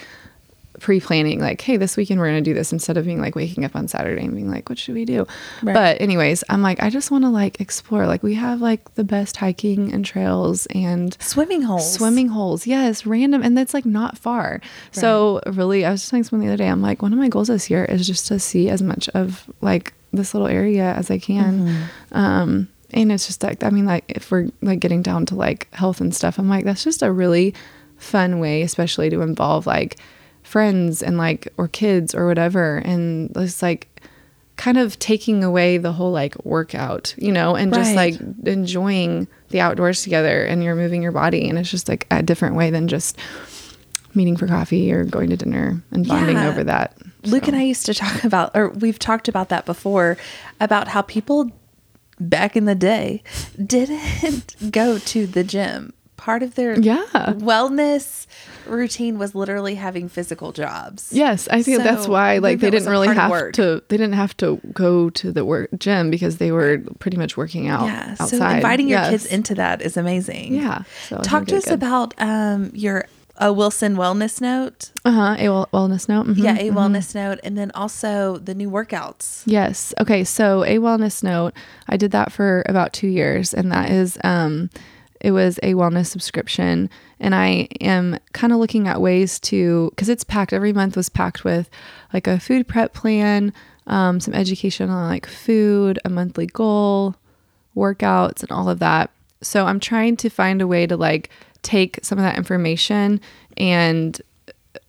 pre 0.81 0.99
planning, 0.99 1.39
like, 1.39 1.61
hey, 1.61 1.77
this 1.77 1.95
weekend 1.95 2.19
we're 2.19 2.27
going 2.27 2.43
to 2.43 2.49
do 2.49 2.53
this 2.53 2.73
instead 2.73 2.97
of 2.97 3.05
being 3.05 3.21
like 3.21 3.35
waking 3.35 3.63
up 3.63 3.75
on 3.75 3.87
Saturday 3.87 4.25
and 4.25 4.33
being 4.33 4.49
like, 4.49 4.67
what 4.67 4.77
should 4.77 4.95
we 4.95 5.05
do? 5.05 5.25
Right. 5.61 5.73
But, 5.73 6.01
anyways, 6.01 6.43
I'm 6.49 6.61
like, 6.61 6.81
I 6.81 6.89
just 6.89 7.11
want 7.11 7.23
to 7.23 7.29
like 7.29 7.61
explore. 7.61 8.07
Like, 8.07 8.23
we 8.23 8.33
have 8.33 8.61
like 8.61 8.95
the 8.95 9.03
best 9.03 9.37
hiking 9.37 9.93
and 9.93 10.03
trails 10.03 10.65
and 10.67 11.15
Swimming 11.21 11.61
holes. 11.61 11.93
swimming 11.93 12.29
holes. 12.29 12.67
Yes, 12.67 13.05
random. 13.05 13.41
And 13.43 13.57
that's 13.57 13.73
like 13.73 13.85
not 13.85 14.17
far. 14.17 14.59
So, 14.91 15.41
really, 15.45 15.85
I 15.85 15.91
was 15.91 16.01
just 16.01 16.09
telling 16.09 16.23
someone 16.23 16.45
the 16.45 16.53
other 16.53 16.63
day, 16.63 16.67
I'm 16.67 16.81
like, 16.81 17.01
one 17.01 17.13
of 17.13 17.19
my 17.19 17.29
goals 17.29 17.47
this 17.47 17.69
year 17.69 17.85
is 17.85 18.05
just 18.05 18.27
to 18.27 18.39
see 18.39 18.69
as 18.69 18.81
much 18.81 19.07
of 19.09 19.49
like 19.61 19.93
this 20.11 20.33
little 20.33 20.47
area 20.47 20.93
as 20.93 21.09
I 21.09 21.19
can. 21.19 21.87
Um, 22.11 22.67
and 22.91 23.11
it's 23.11 23.27
just 23.27 23.43
like, 23.43 23.63
I 23.63 23.69
mean, 23.69 23.85
like, 23.85 24.03
if 24.09 24.31
we're 24.31 24.49
like 24.61 24.79
getting 24.79 25.01
down 25.01 25.25
to 25.27 25.35
like 25.35 25.73
health 25.73 26.01
and 26.01 26.13
stuff, 26.13 26.37
I'm 26.37 26.49
like, 26.49 26.65
that's 26.65 26.83
just 26.83 27.01
a 27.01 27.11
really 27.11 27.53
fun 27.97 28.39
way, 28.39 28.63
especially 28.63 29.09
to 29.11 29.21
involve 29.21 29.65
like 29.67 29.97
friends 30.51 31.01
and 31.01 31.17
like, 31.17 31.47
or 31.57 31.67
kids 31.67 32.13
or 32.13 32.27
whatever. 32.27 32.77
And 32.77 33.31
it's 33.35 33.61
like, 33.61 33.87
kind 34.57 34.77
of 34.77 34.99
taking 34.99 35.43
away 35.43 35.77
the 35.79 35.91
whole 35.93 36.11
like 36.11 36.35
workout, 36.45 37.15
you 37.17 37.31
know, 37.31 37.55
and 37.55 37.73
just 37.73 37.95
like 37.95 38.13
enjoying 38.45 39.27
the 39.49 39.59
outdoors 39.59 40.03
together 40.03 40.43
and 40.45 40.63
you're 40.63 40.75
moving 40.75 41.01
your 41.01 41.11
body 41.13 41.49
and 41.49 41.57
it's 41.57 41.71
just 41.71 41.89
like 41.89 42.05
a 42.11 42.21
different 42.21 42.55
way 42.55 42.69
than 42.69 42.87
just 42.87 43.17
meeting 44.13 44.37
for 44.37 44.45
coffee 44.45 44.91
or 44.93 45.03
going 45.03 45.29
to 45.31 45.37
dinner 45.37 45.81
and 45.91 46.07
bonding 46.07 46.35
Yeah. 46.35 46.49
over 46.49 46.63
that. 46.65 46.95
Luke 47.23 47.47
and 47.47 47.55
I 47.57 47.63
used 47.63 47.87
to 47.87 47.93
talk 47.95 48.23
about, 48.23 48.51
or 48.55 48.69
we've 48.69 48.99
talked 48.99 49.27
about 49.27 49.49
that 49.49 49.65
before, 49.65 50.15
about 50.59 50.89
how 50.89 51.01
people 51.01 51.49
back 52.19 52.55
in 52.55 52.65
the 52.65 52.75
day 52.75 53.23
didn't 53.65 54.55
go 54.71 54.99
to 54.99 55.25
the 55.25 55.43
gym. 55.43 55.93
Part 56.21 56.43
of 56.43 56.53
their 56.53 56.79
Yeah. 56.79 57.01
wellness 57.39 58.27
routine 58.67 59.17
was 59.17 59.33
literally 59.33 59.73
having 59.73 60.07
physical 60.07 60.51
jobs. 60.51 61.09
Yes, 61.11 61.47
I 61.49 61.63
think 61.63 61.81
that's 61.83 62.07
why 62.07 62.37
like 62.37 62.59
they 62.59 62.69
didn't 62.69 62.89
really 62.89 63.07
have 63.07 63.31
work. 63.31 63.53
to 63.53 63.81
they 63.89 63.97
didn't 63.97 64.13
have 64.13 64.37
to 64.37 64.61
go 64.71 65.09
to 65.09 65.31
the 65.31 65.43
work 65.43 65.69
gym 65.79 66.11
because 66.11 66.37
they 66.37 66.51
were 66.51 66.77
pretty 66.99 67.17
much 67.17 67.37
working 67.37 67.67
out 67.67 67.85
Yeah. 67.87 68.15
outside. 68.19 68.37
So 68.37 68.47
inviting 68.49 68.87
your 68.87 68.99
Yes. 68.99 69.09
kids 69.09 69.25
into 69.25 69.55
that 69.55 69.81
is 69.81 69.97
amazing. 69.97 70.53
Yeah. 70.53 70.83
So 71.09 71.17
Talk 71.23 71.47
to 71.47 71.57
us 71.57 71.65
good. 71.65 71.73
about 71.73 72.13
um, 72.19 72.69
your 72.75 73.05
a 73.37 73.51
Wilson 73.51 73.95
wellness 73.95 74.39
note. 74.39 74.91
uh-huh, 75.03 75.35
a 75.39 75.49
well- 75.49 75.69
wellness 75.73 76.07
note. 76.07 76.27
Mhm. 76.27 76.37
Yeah, 76.37 76.57
a 76.59 76.69
wellness 76.69 77.15
note, 77.15 77.39
and 77.43 77.57
then 77.57 77.71
also 77.73 78.37
the 78.37 78.53
new 78.53 78.69
workouts. 78.69 79.41
Yes. 79.47 79.91
Okay. 79.99 80.23
So 80.23 80.63
a 80.65 80.77
wellness 80.77 81.23
note, 81.23 81.53
I 81.89 81.97
did 81.97 82.11
that 82.11 82.31
for 82.31 82.61
about 82.69 82.93
two 82.93 83.07
years, 83.07 83.51
and 83.55 83.71
that 83.71 83.89
is, 83.89 84.19
um, 84.23 84.69
it 85.21 85.31
was 85.31 85.59
a 85.63 85.73
wellness 85.75 86.07
subscription, 86.07 86.89
and 87.19 87.33
I 87.33 87.67
am 87.79 88.19
kind 88.33 88.51
of 88.51 88.59
looking 88.59 88.87
at 88.87 88.99
ways 88.99 89.39
to, 89.41 89.91
because 89.91 90.09
it's 90.09 90.23
packed. 90.23 90.51
Every 90.51 90.73
month 90.73 90.97
was 90.97 91.09
packed 91.09 91.43
with 91.43 91.69
like 92.11 92.27
a 92.27 92.39
food 92.39 92.67
prep 92.67 92.93
plan, 92.93 93.53
um, 93.87 94.19
some 94.19 94.33
education 94.33 94.89
on 94.89 95.07
like 95.07 95.27
food, 95.27 95.99
a 96.03 96.09
monthly 96.09 96.47
goal, 96.47 97.15
workouts, 97.75 98.41
and 98.41 98.51
all 98.51 98.67
of 98.67 98.79
that. 98.79 99.11
So 99.41 99.65
I'm 99.65 99.79
trying 99.79 100.17
to 100.17 100.29
find 100.29 100.61
a 100.61 100.67
way 100.67 100.87
to 100.87 100.97
like 100.97 101.29
take 101.61 101.99
some 102.01 102.17
of 102.17 102.23
that 102.23 102.37
information 102.37 103.21
and 103.57 104.19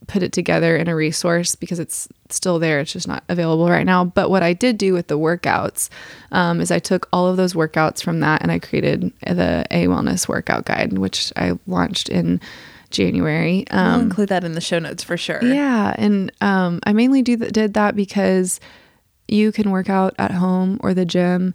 put 0.07 0.23
it 0.23 0.33
together 0.33 0.77
in 0.77 0.89
a 0.89 0.95
resource 0.97 1.55
because 1.55 1.79
it's 1.79 2.09
still 2.29 2.59
there. 2.59 2.81
It's 2.81 2.93
just 2.93 3.07
not 3.09 3.23
available 3.29 3.69
right 3.69 3.87
now. 3.87 4.05
But 4.05 4.31
what 4.31 4.43
I 4.43 4.53
did 4.53 4.79
do 4.79 4.93
with 4.93 5.07
the 5.09 5.19
workouts 5.19 5.89
um, 6.33 6.61
is 6.61 6.71
I 6.71 6.79
took 6.79 7.09
all 7.13 7.29
of 7.29 7.37
those 7.37 7.55
workouts 7.55 8.03
from 8.03 8.21
that 8.21 8.43
and 8.43 8.51
I 8.51 8.59
created 8.59 9.13
the 9.27 9.67
A 9.71 9.87
Wellness 9.87 10.29
Workout 10.29 10.65
Guide, 10.65 10.95
which 10.99 11.33
I 11.37 11.59
launched 11.67 12.09
in 12.09 12.41
January. 12.91 13.65
We'll 13.71 13.81
Um, 13.81 14.01
include 14.03 14.29
that 14.31 14.45
in 14.45 14.53
the 14.53 14.61
show 14.61 14.79
notes 14.79 15.03
for 15.03 15.17
sure. 15.17 15.43
yeah, 15.43 15.95
and 15.97 16.31
um, 16.41 16.81
I 16.85 16.93
mainly 16.93 17.23
do 17.23 17.37
th- 17.37 17.53
did 17.53 17.75
that 17.75 17.97
because 17.97 18.61
you 19.29 19.51
can 19.53 19.71
work 19.71 19.89
out 19.89 20.15
at 20.19 20.31
home 20.33 20.79
or 20.83 20.93
the 20.95 21.05
gym. 21.07 21.55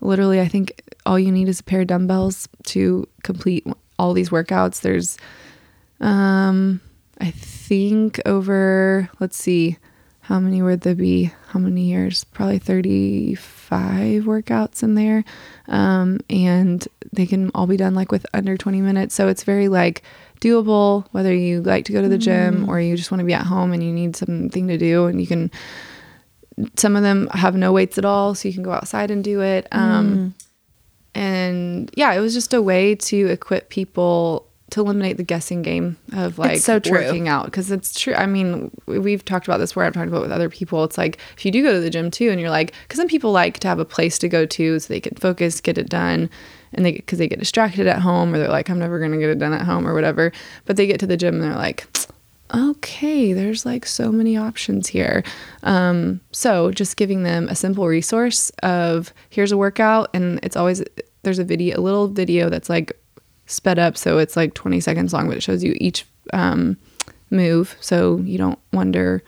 Literally, 0.00 0.40
I 0.40 0.48
think 0.48 0.80
all 1.04 1.18
you 1.18 1.30
need 1.32 1.48
is 1.48 1.60
a 1.60 1.64
pair 1.64 1.80
of 1.82 1.88
dumbbells 1.88 2.48
to 2.66 3.06
complete 3.22 3.66
all 3.98 4.12
these 4.14 4.30
workouts. 4.30 4.80
There's, 4.80 5.18
um, 6.00 6.80
I 7.20 7.30
think 7.30 8.20
over. 8.26 9.10
Let's 9.18 9.36
see, 9.36 9.78
how 10.20 10.38
many 10.40 10.62
would 10.62 10.82
there 10.82 10.94
be? 10.94 11.32
How 11.48 11.58
many 11.58 11.82
years? 11.82 12.24
Probably 12.24 12.58
thirty-five 12.58 14.24
workouts 14.24 14.82
in 14.82 14.94
there, 14.94 15.24
um, 15.66 16.20
and 16.30 16.86
they 17.12 17.26
can 17.26 17.50
all 17.54 17.66
be 17.66 17.76
done 17.76 17.94
like 17.94 18.12
with 18.12 18.26
under 18.34 18.56
twenty 18.56 18.80
minutes. 18.80 19.14
So 19.14 19.28
it's 19.28 19.44
very 19.44 19.68
like 19.68 20.02
doable 20.40 21.06
whether 21.12 21.34
you 21.34 21.60
like 21.62 21.84
to 21.86 21.92
go 21.92 22.02
to 22.02 22.08
the 22.08 22.18
gym 22.18 22.68
or 22.68 22.80
you 22.80 22.96
just 22.96 23.10
want 23.10 23.20
to 23.20 23.24
be 23.24 23.34
at 23.34 23.46
home 23.46 23.72
and 23.72 23.82
you 23.82 23.92
need 23.92 24.16
something 24.16 24.68
to 24.68 24.78
do 24.78 25.06
and 25.06 25.20
you 25.20 25.26
can 25.26 25.50
some 26.76 26.96
of 26.96 27.02
them 27.02 27.28
have 27.32 27.54
no 27.54 27.72
weights 27.72 27.98
at 27.98 28.04
all 28.04 28.34
so 28.34 28.48
you 28.48 28.54
can 28.54 28.62
go 28.62 28.72
outside 28.72 29.10
and 29.10 29.24
do 29.24 29.40
it 29.40 29.66
um, 29.72 30.34
and 31.14 31.90
yeah 31.96 32.12
it 32.12 32.20
was 32.20 32.34
just 32.34 32.54
a 32.54 32.62
way 32.62 32.94
to 32.94 33.26
equip 33.26 33.68
people 33.68 34.47
to 34.70 34.80
eliminate 34.80 35.16
the 35.16 35.22
guessing 35.22 35.62
game 35.62 35.96
of 36.12 36.38
like 36.38 36.58
so 36.58 36.78
true. 36.78 36.92
working 36.92 37.28
out 37.28 37.46
because 37.46 37.70
it's 37.70 37.98
true 37.98 38.14
i 38.14 38.26
mean 38.26 38.70
we- 38.86 38.98
we've 38.98 39.24
talked 39.24 39.46
about 39.46 39.58
this 39.58 39.74
where 39.74 39.86
i've 39.86 39.94
talked 39.94 40.08
about 40.08 40.22
with 40.22 40.32
other 40.32 40.48
people 40.48 40.84
it's 40.84 40.98
like 40.98 41.18
if 41.36 41.44
you 41.44 41.50
do 41.50 41.62
go 41.62 41.72
to 41.72 41.80
the 41.80 41.90
gym 41.90 42.10
too 42.10 42.30
and 42.30 42.40
you're 42.40 42.50
like 42.50 42.72
because 42.82 42.98
some 42.98 43.08
people 43.08 43.32
like 43.32 43.58
to 43.58 43.68
have 43.68 43.78
a 43.78 43.84
place 43.84 44.18
to 44.18 44.28
go 44.28 44.44
to 44.44 44.78
so 44.78 44.88
they 44.88 45.00
can 45.00 45.14
focus 45.16 45.60
get 45.60 45.78
it 45.78 45.88
done 45.88 46.28
and 46.72 46.84
they 46.84 46.92
because 46.92 47.18
they 47.18 47.28
get 47.28 47.38
distracted 47.38 47.86
at 47.86 48.00
home 48.00 48.34
or 48.34 48.38
they're 48.38 48.48
like 48.48 48.68
i'm 48.68 48.78
never 48.78 48.98
going 48.98 49.12
to 49.12 49.18
get 49.18 49.30
it 49.30 49.38
done 49.38 49.52
at 49.52 49.62
home 49.62 49.86
or 49.86 49.94
whatever 49.94 50.32
but 50.66 50.76
they 50.76 50.86
get 50.86 51.00
to 51.00 51.06
the 51.06 51.16
gym 51.16 51.34
and 51.34 51.42
they're 51.42 51.54
like 51.56 51.86
okay, 52.54 53.32
there's 53.32 53.66
like 53.66 53.84
so 53.86 54.10
many 54.10 54.36
options 54.36 54.88
here. 54.88 55.22
Um, 55.62 56.20
so 56.32 56.70
just 56.70 56.96
giving 56.96 57.22
them 57.22 57.48
a 57.48 57.54
simple 57.54 57.86
resource 57.86 58.50
of 58.62 59.12
here's 59.30 59.52
a 59.52 59.56
workout, 59.56 60.10
and 60.14 60.40
it's 60.42 60.56
always 60.56 60.82
there's 61.22 61.38
a 61.38 61.44
video, 61.44 61.78
a 61.78 61.82
little 61.82 62.08
video 62.08 62.48
that's 62.48 62.70
like 62.70 62.92
sped 63.48 63.78
up, 63.80 63.96
so 63.96 64.18
it's 64.18 64.36
like 64.36 64.54
20 64.54 64.78
seconds 64.80 65.12
long, 65.12 65.26
but 65.26 65.36
it 65.36 65.42
shows 65.42 65.64
you 65.64 65.74
each 65.80 66.06
um, 66.32 66.76
move, 67.30 67.76
so 67.80 68.18
you 68.18 68.38
don't 68.38 68.58
wonder 68.72 69.22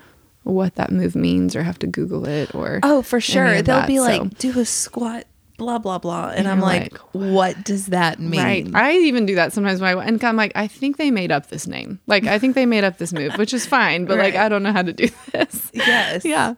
what 0.45 0.77
that 0.77 0.91
move 0.93 1.15
means 1.17 1.55
or 1.57 1.63
have 1.63 1.79
to 1.81 1.87
Google 1.87 2.27
it 2.27 2.55
or 2.55 2.81
Oh, 2.83 3.03
for 3.03 3.21
sure. 3.21 3.63
They'll 3.63 3.81
that, 3.81 3.87
be 3.87 3.97
so- 3.97 4.03
like, 4.05 4.39
do 4.39 4.59
a 4.59 4.65
squat, 4.65 5.25
blah, 5.59 5.79
blah, 5.79 5.99
blah. 5.99 6.29
And, 6.31 6.39
And 6.41 6.49
I'm 6.49 6.61
like, 6.61 6.93
like, 6.93 7.01
what 7.13 7.63
does 7.65 7.87
that 7.87 8.19
mean? 8.19 8.73
Right. 8.73 8.75
I 8.75 8.93
even 8.99 9.27
do 9.27 9.35
that 9.35 9.53
sometimes 9.53 9.81
when 9.83 9.99
I 9.99 10.03
and 10.05 10.23
I'm 10.25 10.37
like, 10.37 10.53
I 10.55 10.67
think 10.67 10.97
they 10.97 11.11
made 11.11 11.31
up 11.31 11.49
this 11.49 11.67
name. 11.67 11.99
Like 12.07 12.25
I 12.27 12.39
think 12.39 12.55
they 12.55 12.65
made 12.65 12.85
up 12.85 12.97
this 12.97 13.13
move, 13.13 13.35
which 13.35 13.53
is 13.53 13.67
fine, 13.67 14.07
but 14.07 14.17
like 14.17 14.35
I 14.35 14.49
don't 14.49 14.63
know 14.63 14.73
how 14.73 14.81
to 14.83 14.95
do 14.95 15.09
this. 15.33 15.71
Yes. 15.75 16.25
yeah. 16.25 16.55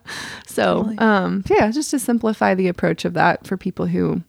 So 0.47 0.77
Totally. 0.83 0.97
um 0.99 1.43
yeah, 1.49 1.69
just 1.69 1.91
to 1.91 1.99
simplify 1.99 2.55
the 2.55 2.69
approach 2.69 3.03
of 3.03 3.13
that 3.15 3.45
for 3.45 3.57
people 3.57 3.87
who 3.87 4.21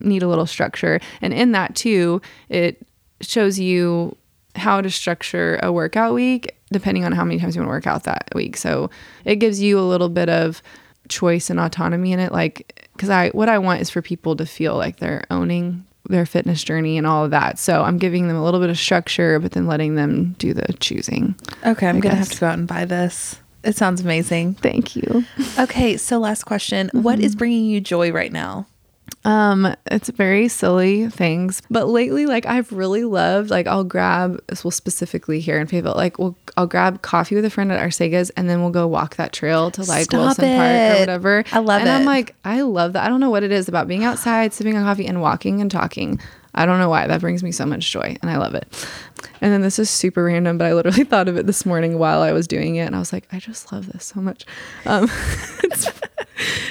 need 0.00 0.22
a 0.22 0.28
little 0.28 0.46
structure. 0.46 1.00
And 1.20 1.32
in 1.32 1.52
that 1.52 1.74
too, 1.74 2.20
it 2.48 2.84
shows 3.20 3.58
you 3.58 4.16
how 4.56 4.80
to 4.80 4.90
structure 4.90 5.58
a 5.62 5.72
workout 5.72 6.14
week 6.14 6.56
depending 6.72 7.04
on 7.04 7.12
how 7.12 7.24
many 7.24 7.38
times 7.38 7.54
you 7.54 7.60
want 7.60 7.68
to 7.68 7.72
work 7.72 7.86
out 7.86 8.04
that 8.04 8.28
week. 8.34 8.56
So 8.56 8.90
it 9.24 9.36
gives 9.36 9.60
you 9.60 9.78
a 9.78 9.82
little 9.82 10.08
bit 10.08 10.28
of 10.28 10.62
choice 11.08 11.50
and 11.50 11.60
autonomy 11.60 12.12
in 12.12 12.18
it 12.20 12.32
like 12.32 12.88
cuz 12.98 13.10
I 13.10 13.28
what 13.30 13.48
I 13.48 13.58
want 13.58 13.80
is 13.82 13.90
for 13.90 14.00
people 14.02 14.36
to 14.36 14.46
feel 14.46 14.76
like 14.76 14.98
they're 14.98 15.24
owning 15.30 15.84
their 16.08 16.24
fitness 16.26 16.62
journey 16.64 16.96
and 16.98 17.06
all 17.06 17.24
of 17.24 17.30
that. 17.30 17.58
So 17.58 17.82
I'm 17.82 17.98
giving 17.98 18.26
them 18.28 18.36
a 18.36 18.44
little 18.44 18.60
bit 18.60 18.70
of 18.70 18.78
structure 18.78 19.38
but 19.38 19.52
then 19.52 19.66
letting 19.66 19.94
them 19.94 20.34
do 20.38 20.52
the 20.54 20.72
choosing. 20.80 21.34
Okay, 21.64 21.86
I'm 21.86 22.00
going 22.00 22.12
to 22.12 22.18
have 22.18 22.30
to 22.30 22.40
go 22.40 22.46
out 22.46 22.58
and 22.58 22.66
buy 22.66 22.84
this. 22.86 23.36
It 23.62 23.76
sounds 23.76 24.00
amazing. 24.00 24.54
Thank 24.54 24.96
you. 24.96 25.24
Okay, 25.58 25.96
so 25.96 26.18
last 26.18 26.44
question. 26.44 26.90
What 26.92 27.16
Mm-hmm. 27.18 27.24
is 27.24 27.36
bringing 27.36 27.66
you 27.66 27.80
joy 27.80 28.10
right 28.10 28.32
now? 28.32 28.66
Um, 29.24 29.74
it's 29.86 30.08
very 30.10 30.48
silly 30.48 31.08
things, 31.08 31.62
but 31.70 31.88
lately, 31.88 32.26
like 32.26 32.46
I've 32.46 32.72
really 32.72 33.04
loved, 33.04 33.50
like 33.50 33.66
I'll 33.66 33.84
grab, 33.84 34.42
this 34.48 34.64
well, 34.64 34.70
specifically 34.70 35.40
here 35.40 35.60
in 35.60 35.66
Fayetteville, 35.66 35.94
like 35.94 36.18
we'll, 36.18 36.36
I'll 36.56 36.66
grab 36.66 37.02
coffee 37.02 37.34
with 37.34 37.44
a 37.44 37.50
friend 37.50 37.70
at 37.70 37.80
Arsaga's, 37.80 38.30
and 38.30 38.48
then 38.48 38.60
we'll 38.60 38.70
go 38.70 38.86
walk 38.86 39.16
that 39.16 39.32
trail 39.32 39.70
to 39.72 39.82
like 39.84 40.04
Stop 40.04 40.20
Wilson 40.20 40.44
Park 40.56 40.96
or 40.96 41.00
whatever. 41.00 41.44
I 41.52 41.58
love 41.60 41.80
and 41.80 41.88
it. 41.88 41.92
I'm 41.92 42.04
like, 42.04 42.34
I 42.44 42.62
love 42.62 42.94
that. 42.94 43.04
I 43.04 43.08
don't 43.08 43.20
know 43.20 43.30
what 43.30 43.42
it 43.42 43.52
is 43.52 43.68
about 43.68 43.88
being 43.88 44.04
outside, 44.04 44.52
sipping 44.52 44.76
on 44.76 44.84
coffee, 44.84 45.06
and 45.06 45.20
walking 45.20 45.60
and 45.60 45.70
talking. 45.70 46.20
I 46.54 46.66
don't 46.66 46.78
know 46.78 46.90
why 46.90 47.06
that 47.06 47.20
brings 47.20 47.42
me 47.42 47.52
so 47.52 47.64
much 47.64 47.90
joy, 47.90 48.16
and 48.20 48.30
I 48.30 48.36
love 48.36 48.54
it. 48.54 48.86
And 49.40 49.52
then 49.52 49.62
this 49.62 49.78
is 49.78 49.90
super 49.90 50.24
random, 50.24 50.58
but 50.58 50.66
I 50.66 50.74
literally 50.74 51.04
thought 51.12 51.28
of 51.28 51.36
it 51.36 51.46
this 51.46 51.64
morning 51.66 51.98
while 51.98 52.22
I 52.22 52.32
was 52.32 52.46
doing 52.46 52.76
it, 52.76 52.86
and 52.86 52.96
I 52.96 52.98
was 52.98 53.12
like, 53.12 53.26
I 53.32 53.38
just 53.38 53.72
love 53.72 53.92
this 53.92 54.04
so 54.04 54.20
much. 54.20 54.44
Um, 54.86 55.04
it's 55.64 55.90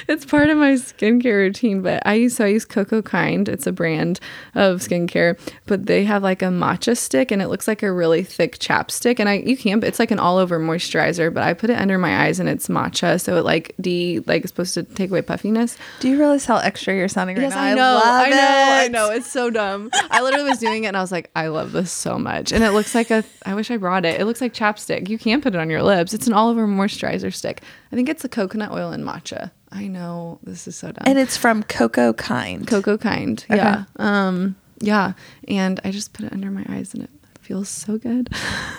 it's 0.08 0.24
part 0.26 0.50
of 0.50 0.58
my 0.58 0.72
skincare 0.72 1.36
routine, 1.36 1.80
but 1.82 2.02
I 2.04 2.14
use 2.14 2.36
so 2.36 2.44
I 2.44 2.48
use 2.48 2.66
Cocokind. 2.66 3.48
It's 3.48 3.66
a 3.66 3.72
brand 3.72 4.20
of 4.54 4.80
skincare, 4.80 5.38
but 5.66 5.86
they 5.86 6.04
have 6.04 6.22
like 6.22 6.42
a 6.42 6.46
matcha 6.46 6.96
stick 6.96 7.30
and 7.30 7.40
it 7.40 7.48
looks 7.48 7.66
like 7.68 7.82
a 7.82 7.90
really 7.92 8.22
thick 8.22 8.58
chapstick. 8.58 9.18
And 9.20 9.28
I 9.28 9.34
you 9.36 9.56
can 9.56 9.80
but 9.80 9.88
it's 9.88 9.98
like 9.98 10.10
an 10.10 10.18
all 10.18 10.36
over 10.38 10.58
moisturizer, 10.58 11.32
but 11.32 11.42
I 11.42 11.54
put 11.54 11.70
it 11.70 11.74
under 11.78 11.96
my 11.96 12.24
eyes 12.26 12.38
and 12.40 12.48
it's 12.48 12.68
matcha, 12.68 13.20
so 13.20 13.36
it 13.36 13.44
like 13.44 13.74
de 13.80 14.18
like 14.26 14.42
it's 14.42 14.50
supposed 14.50 14.74
to 14.74 14.82
take 14.82 15.10
away 15.10 15.22
puffiness. 15.22 15.78
Do 16.00 16.08
you 16.08 16.18
realize 16.18 16.44
how 16.44 16.56
extra 16.56 16.94
you're 16.94 17.08
sounding 17.08 17.36
right 17.36 17.42
Yes, 17.44 17.54
now? 17.54 17.62
I 17.62 17.74
know. 17.74 17.94
love 17.94 18.04
I 18.04 18.30
know. 18.30 18.36
I 18.82 18.88
know. 18.88 19.10
It's 19.12 19.30
so 19.30 19.48
dumb. 19.48 19.90
I 20.10 20.20
literally 20.22 20.48
was 20.50 20.58
doing 20.58 20.84
it 20.84 20.88
and 20.88 20.96
I 20.96 21.00
was 21.00 21.12
like, 21.12 21.30
I 21.36 21.46
love 21.46 21.72
this 21.72 21.92
so 21.92 22.18
much. 22.18 22.41
And 22.50 22.64
it 22.64 22.70
looks 22.72 22.94
like 22.94 23.10
a, 23.10 23.22
I 23.44 23.54
wish 23.54 23.70
I 23.70 23.76
brought 23.76 24.04
it. 24.04 24.20
It 24.20 24.24
looks 24.24 24.40
like 24.40 24.54
chapstick. 24.54 25.08
You 25.08 25.18
can 25.18 25.40
put 25.40 25.54
it 25.54 25.58
on 25.58 25.70
your 25.70 25.82
lips. 25.82 26.14
It's 26.14 26.26
an 26.26 26.32
all 26.32 26.48
over 26.48 26.66
moisturizer 26.66 27.32
stick. 27.32 27.62
I 27.92 27.96
think 27.96 28.08
it's 28.08 28.24
a 28.24 28.28
coconut 28.28 28.72
oil 28.72 28.90
and 28.90 29.04
matcha. 29.04 29.50
I 29.70 29.86
know. 29.86 30.38
This 30.42 30.66
is 30.66 30.76
so 30.76 30.88
dumb. 30.88 31.04
And 31.06 31.18
it's 31.18 31.36
from 31.36 31.62
Cocokind. 31.62 32.66
Cocoa 32.66 32.98
kind. 32.98 33.44
Yeah. 33.48 33.84
Um, 33.96 34.56
yeah. 34.80 35.12
And 35.46 35.78
I 35.84 35.90
just 35.90 36.12
put 36.12 36.26
it 36.26 36.32
under 36.32 36.50
my 36.50 36.64
eyes 36.68 36.94
and 36.94 37.04
it 37.04 37.10
feels 37.40 37.68
so 37.68 37.98
good. 37.98 38.28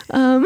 Um, 0.09 0.45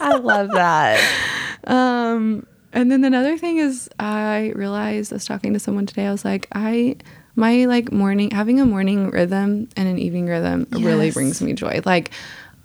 I 0.00 0.16
love 0.16 0.50
that. 0.52 1.00
Um, 1.66 2.46
and 2.72 2.92
then 2.92 3.02
another 3.04 3.36
thing 3.36 3.56
is 3.56 3.88
I 3.98 4.52
realized 4.54 5.12
I 5.12 5.16
was 5.16 5.24
talking 5.24 5.52
to 5.54 5.58
someone 5.58 5.86
today. 5.86 6.06
I 6.06 6.12
was 6.12 6.24
like, 6.24 6.46
I 6.52 6.96
my 7.36 7.66
like 7.66 7.92
morning 7.92 8.30
having 8.30 8.60
a 8.60 8.66
morning 8.66 9.10
rhythm 9.10 9.68
and 9.76 9.88
an 9.88 9.98
evening 9.98 10.26
rhythm 10.26 10.66
really 10.70 11.10
brings 11.10 11.40
me 11.40 11.52
joy. 11.52 11.80
Like 11.84 12.10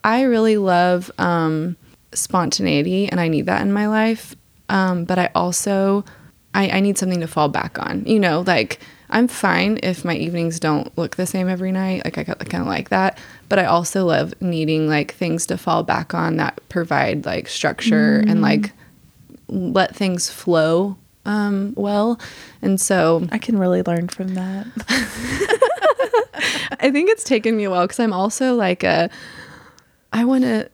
I 0.03 0.23
really 0.23 0.57
love 0.57 1.11
um 1.17 1.75
spontaneity 2.13 3.07
and 3.07 3.19
I 3.19 3.27
need 3.27 3.45
that 3.45 3.61
in 3.61 3.71
my 3.71 3.87
life. 3.87 4.35
Um, 4.69 5.05
but 5.05 5.19
I 5.19 5.29
also 5.35 6.05
I, 6.53 6.69
I 6.69 6.79
need 6.79 6.97
something 6.97 7.19
to 7.19 7.27
fall 7.27 7.49
back 7.49 7.79
on. 7.79 8.05
You 8.05 8.19
know, 8.19 8.41
like 8.41 8.79
I'm 9.09 9.27
fine 9.27 9.79
if 9.83 10.05
my 10.05 10.15
evenings 10.15 10.59
don't 10.59 10.97
look 10.97 11.17
the 11.17 11.25
same 11.25 11.49
every 11.49 11.71
night. 11.71 12.05
Like 12.05 12.17
I 12.17 12.23
kind 12.23 12.61
of 12.61 12.67
like 12.67 12.89
that. 12.89 13.17
But 13.49 13.59
I 13.59 13.65
also 13.65 14.05
love 14.05 14.33
needing 14.41 14.87
like 14.87 15.13
things 15.13 15.45
to 15.47 15.57
fall 15.57 15.83
back 15.83 16.13
on 16.13 16.37
that 16.37 16.59
provide 16.69 17.25
like 17.25 17.49
structure 17.49 18.23
and 18.27 18.41
like 18.41 18.71
let 19.49 19.93
things 19.93 20.29
flow 20.29 20.95
um, 21.25 21.73
well. 21.75 22.19
And 22.61 22.79
so 22.79 23.27
I 23.31 23.37
can 23.37 23.57
really 23.57 23.81
learn 23.83 24.07
from 24.07 24.35
that. 24.35 24.67
I 26.79 26.89
think 26.91 27.09
it's 27.09 27.23
taken 27.23 27.55
me 27.57 27.65
a 27.65 27.69
while 27.69 27.85
because 27.85 27.99
I'm 27.99 28.13
also 28.13 28.55
like 28.55 28.83
a, 28.83 29.09
I 30.13 30.25
want 30.25 30.43
to. 30.43 30.69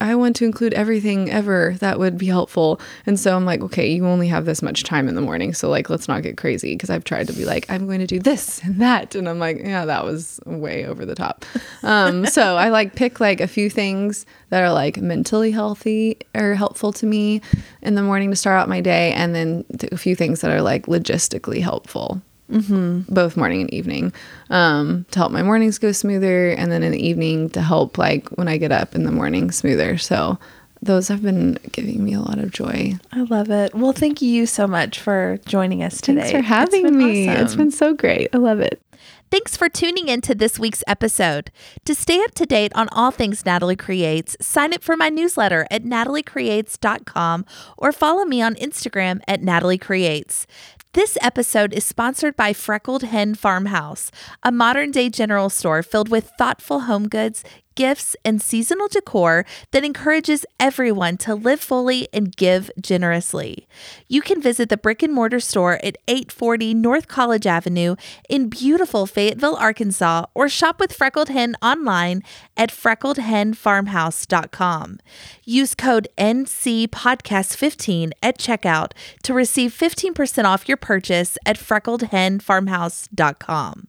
I 0.00 0.14
want 0.14 0.36
to 0.36 0.44
include 0.44 0.74
everything 0.74 1.30
ever 1.30 1.76
that 1.80 1.98
would 1.98 2.18
be 2.18 2.26
helpful. 2.26 2.80
And 3.06 3.18
so 3.18 3.36
I'm 3.36 3.44
like, 3.44 3.60
okay, 3.62 3.90
you 3.90 4.06
only 4.06 4.28
have 4.28 4.44
this 4.44 4.62
much 4.62 4.82
time 4.82 5.08
in 5.08 5.14
the 5.14 5.20
morning. 5.20 5.54
So, 5.54 5.68
like, 5.68 5.90
let's 5.90 6.08
not 6.08 6.22
get 6.22 6.36
crazy 6.36 6.74
because 6.74 6.90
I've 6.90 7.04
tried 7.04 7.26
to 7.28 7.32
be 7.32 7.44
like, 7.44 7.70
I'm 7.70 7.86
going 7.86 8.00
to 8.00 8.06
do 8.06 8.18
this 8.18 8.62
and 8.62 8.80
that. 8.80 9.14
And 9.14 9.28
I'm 9.28 9.38
like, 9.38 9.58
yeah, 9.58 9.84
that 9.84 10.04
was 10.04 10.40
way 10.46 10.86
over 10.86 11.04
the 11.04 11.14
top. 11.14 11.44
Um, 11.82 12.26
so 12.26 12.56
I 12.56 12.68
like 12.68 12.94
pick 12.94 13.20
like 13.20 13.40
a 13.40 13.46
few 13.46 13.70
things 13.70 14.26
that 14.50 14.62
are 14.62 14.72
like 14.72 14.98
mentally 14.98 15.50
healthy 15.50 16.18
or 16.34 16.54
helpful 16.54 16.92
to 16.94 17.06
me 17.06 17.40
in 17.82 17.94
the 17.94 18.02
morning 18.02 18.30
to 18.30 18.36
start 18.36 18.60
out 18.60 18.68
my 18.68 18.80
day. 18.80 19.12
And 19.12 19.34
then 19.34 19.64
a 19.92 19.96
few 19.96 20.14
things 20.14 20.40
that 20.40 20.50
are 20.50 20.62
like 20.62 20.86
logistically 20.86 21.60
helpful 21.60 22.22
both 22.48 23.36
morning 23.36 23.62
and 23.62 23.72
evening 23.72 24.12
um, 24.50 25.06
to 25.10 25.18
help 25.18 25.32
my 25.32 25.42
mornings 25.42 25.78
go 25.78 25.92
smoother 25.92 26.50
and 26.50 26.70
then 26.70 26.82
in 26.82 26.92
the 26.92 27.04
evening 27.06 27.48
to 27.50 27.62
help 27.62 27.96
like 27.98 28.28
when 28.30 28.48
i 28.48 28.56
get 28.56 28.70
up 28.70 28.94
in 28.94 29.04
the 29.04 29.10
morning 29.12 29.50
smoother 29.50 29.96
so 29.96 30.38
those 30.82 31.08
have 31.08 31.22
been 31.22 31.58
giving 31.72 32.04
me 32.04 32.12
a 32.12 32.20
lot 32.20 32.38
of 32.38 32.50
joy 32.50 32.92
I 33.10 33.22
love 33.22 33.48
it. 33.50 33.74
Well, 33.74 33.92
thank 33.92 34.20
you 34.20 34.44
so 34.44 34.66
much 34.66 35.00
for 35.00 35.38
joining 35.46 35.82
us 35.82 35.98
today. 36.00 36.20
thanks 36.20 36.32
for 36.32 36.42
having 36.42 36.82
been 36.82 36.98
me 36.98 37.28
it's 37.28 37.56
been 37.56 37.70
so 37.70 37.94
great 37.94 38.28
i 38.34 38.36
love 38.36 38.60
it 38.60 38.80
Thanks 39.30 39.56
for 39.56 39.68
tuning 39.68 40.06
in 40.06 40.20
to 40.20 40.34
this 40.36 40.60
week's 40.60 40.84
episode. 40.86 41.50
To 41.86 41.94
stay 41.96 42.22
up 42.22 42.34
to 42.34 42.46
date 42.46 42.70
on 42.76 42.88
all 42.92 43.10
things 43.10 43.44
Natalie 43.44 43.74
Creates, 43.74 44.36
sign 44.40 44.72
up 44.72 44.80
for 44.84 44.96
my 44.96 45.08
newsletter 45.08 45.66
at 45.72 45.82
nataliecreates.com 45.82 47.44
or 47.76 47.90
follow 47.90 48.24
me 48.24 48.40
on 48.40 48.54
Instagram 48.54 49.20
at 49.26 49.42
Natalie 49.42 49.76
Creates. 49.78 50.46
This 50.94 51.18
episode 51.20 51.72
is 51.72 51.84
sponsored 51.84 52.36
by 52.36 52.52
Freckled 52.52 53.02
Hen 53.02 53.34
Farmhouse, 53.34 54.12
a 54.44 54.52
modern 54.52 54.92
day 54.92 55.10
general 55.10 55.50
store 55.50 55.82
filled 55.82 56.08
with 56.08 56.30
thoughtful 56.38 56.82
home 56.82 57.08
goods, 57.08 57.42
gifts, 57.74 58.14
and 58.24 58.40
seasonal 58.40 58.88
decor 58.88 59.44
that 59.70 59.84
encourages 59.84 60.46
everyone 60.58 61.18
to 61.18 61.34
live 61.34 61.60
fully 61.60 62.08
and 62.12 62.34
give 62.36 62.70
generously. 62.80 63.68
You 64.08 64.22
can 64.22 64.42
visit 64.42 64.68
the 64.68 64.76
brick 64.76 65.02
and 65.02 65.12
mortar 65.12 65.40
store 65.40 65.74
at 65.84 65.98
840 66.08 66.74
North 66.74 67.08
College 67.08 67.46
Avenue 67.46 67.96
in 68.28 68.48
beautiful 68.48 69.06
Fayetteville, 69.06 69.56
Arkansas, 69.56 70.26
or 70.34 70.48
shop 70.48 70.80
with 70.80 70.92
Freckled 70.92 71.28
Hen 71.28 71.54
online 71.62 72.24
at 72.56 72.70
freckledhenfarmhouse.com. 72.70 75.00
Use 75.44 75.74
code 75.74 76.08
NCPodcast15 76.16 78.12
at 78.22 78.38
checkout 78.38 78.92
to 79.22 79.34
receive 79.34 79.72
15% 79.72 80.44
off 80.44 80.68
your 80.68 80.76
purchase 80.76 81.36
at 81.44 81.58
freckledhenfarmhouse.com. 81.58 83.88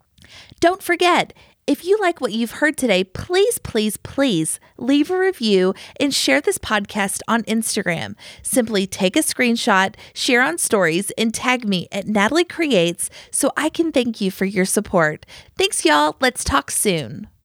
Don't 0.59 0.81
forget, 0.81 1.33
if 1.67 1.83
you 1.83 1.97
like 1.99 2.21
what 2.21 2.31
you've 2.31 2.51
heard 2.51 2.77
today, 2.77 3.03
please, 3.03 3.57
please, 3.57 3.97
please 3.97 4.59
leave 4.77 5.09
a 5.09 5.17
review 5.17 5.73
and 5.99 6.13
share 6.13 6.39
this 6.39 6.59
podcast 6.59 7.21
on 7.27 7.43
Instagram. 7.43 8.15
Simply 8.43 8.85
take 8.85 9.15
a 9.15 9.19
screenshot, 9.19 9.95
share 10.13 10.43
on 10.43 10.59
stories, 10.59 11.11
and 11.17 11.33
tag 11.33 11.67
me 11.67 11.87
at 11.91 12.07
Natalie 12.07 12.45
Creates 12.45 13.09
so 13.31 13.51
I 13.57 13.69
can 13.69 13.91
thank 13.91 14.21
you 14.21 14.29
for 14.29 14.45
your 14.45 14.65
support. 14.65 15.25
Thanks, 15.57 15.83
y'all. 15.83 16.17
Let's 16.19 16.43
talk 16.43 16.69
soon. 16.69 17.27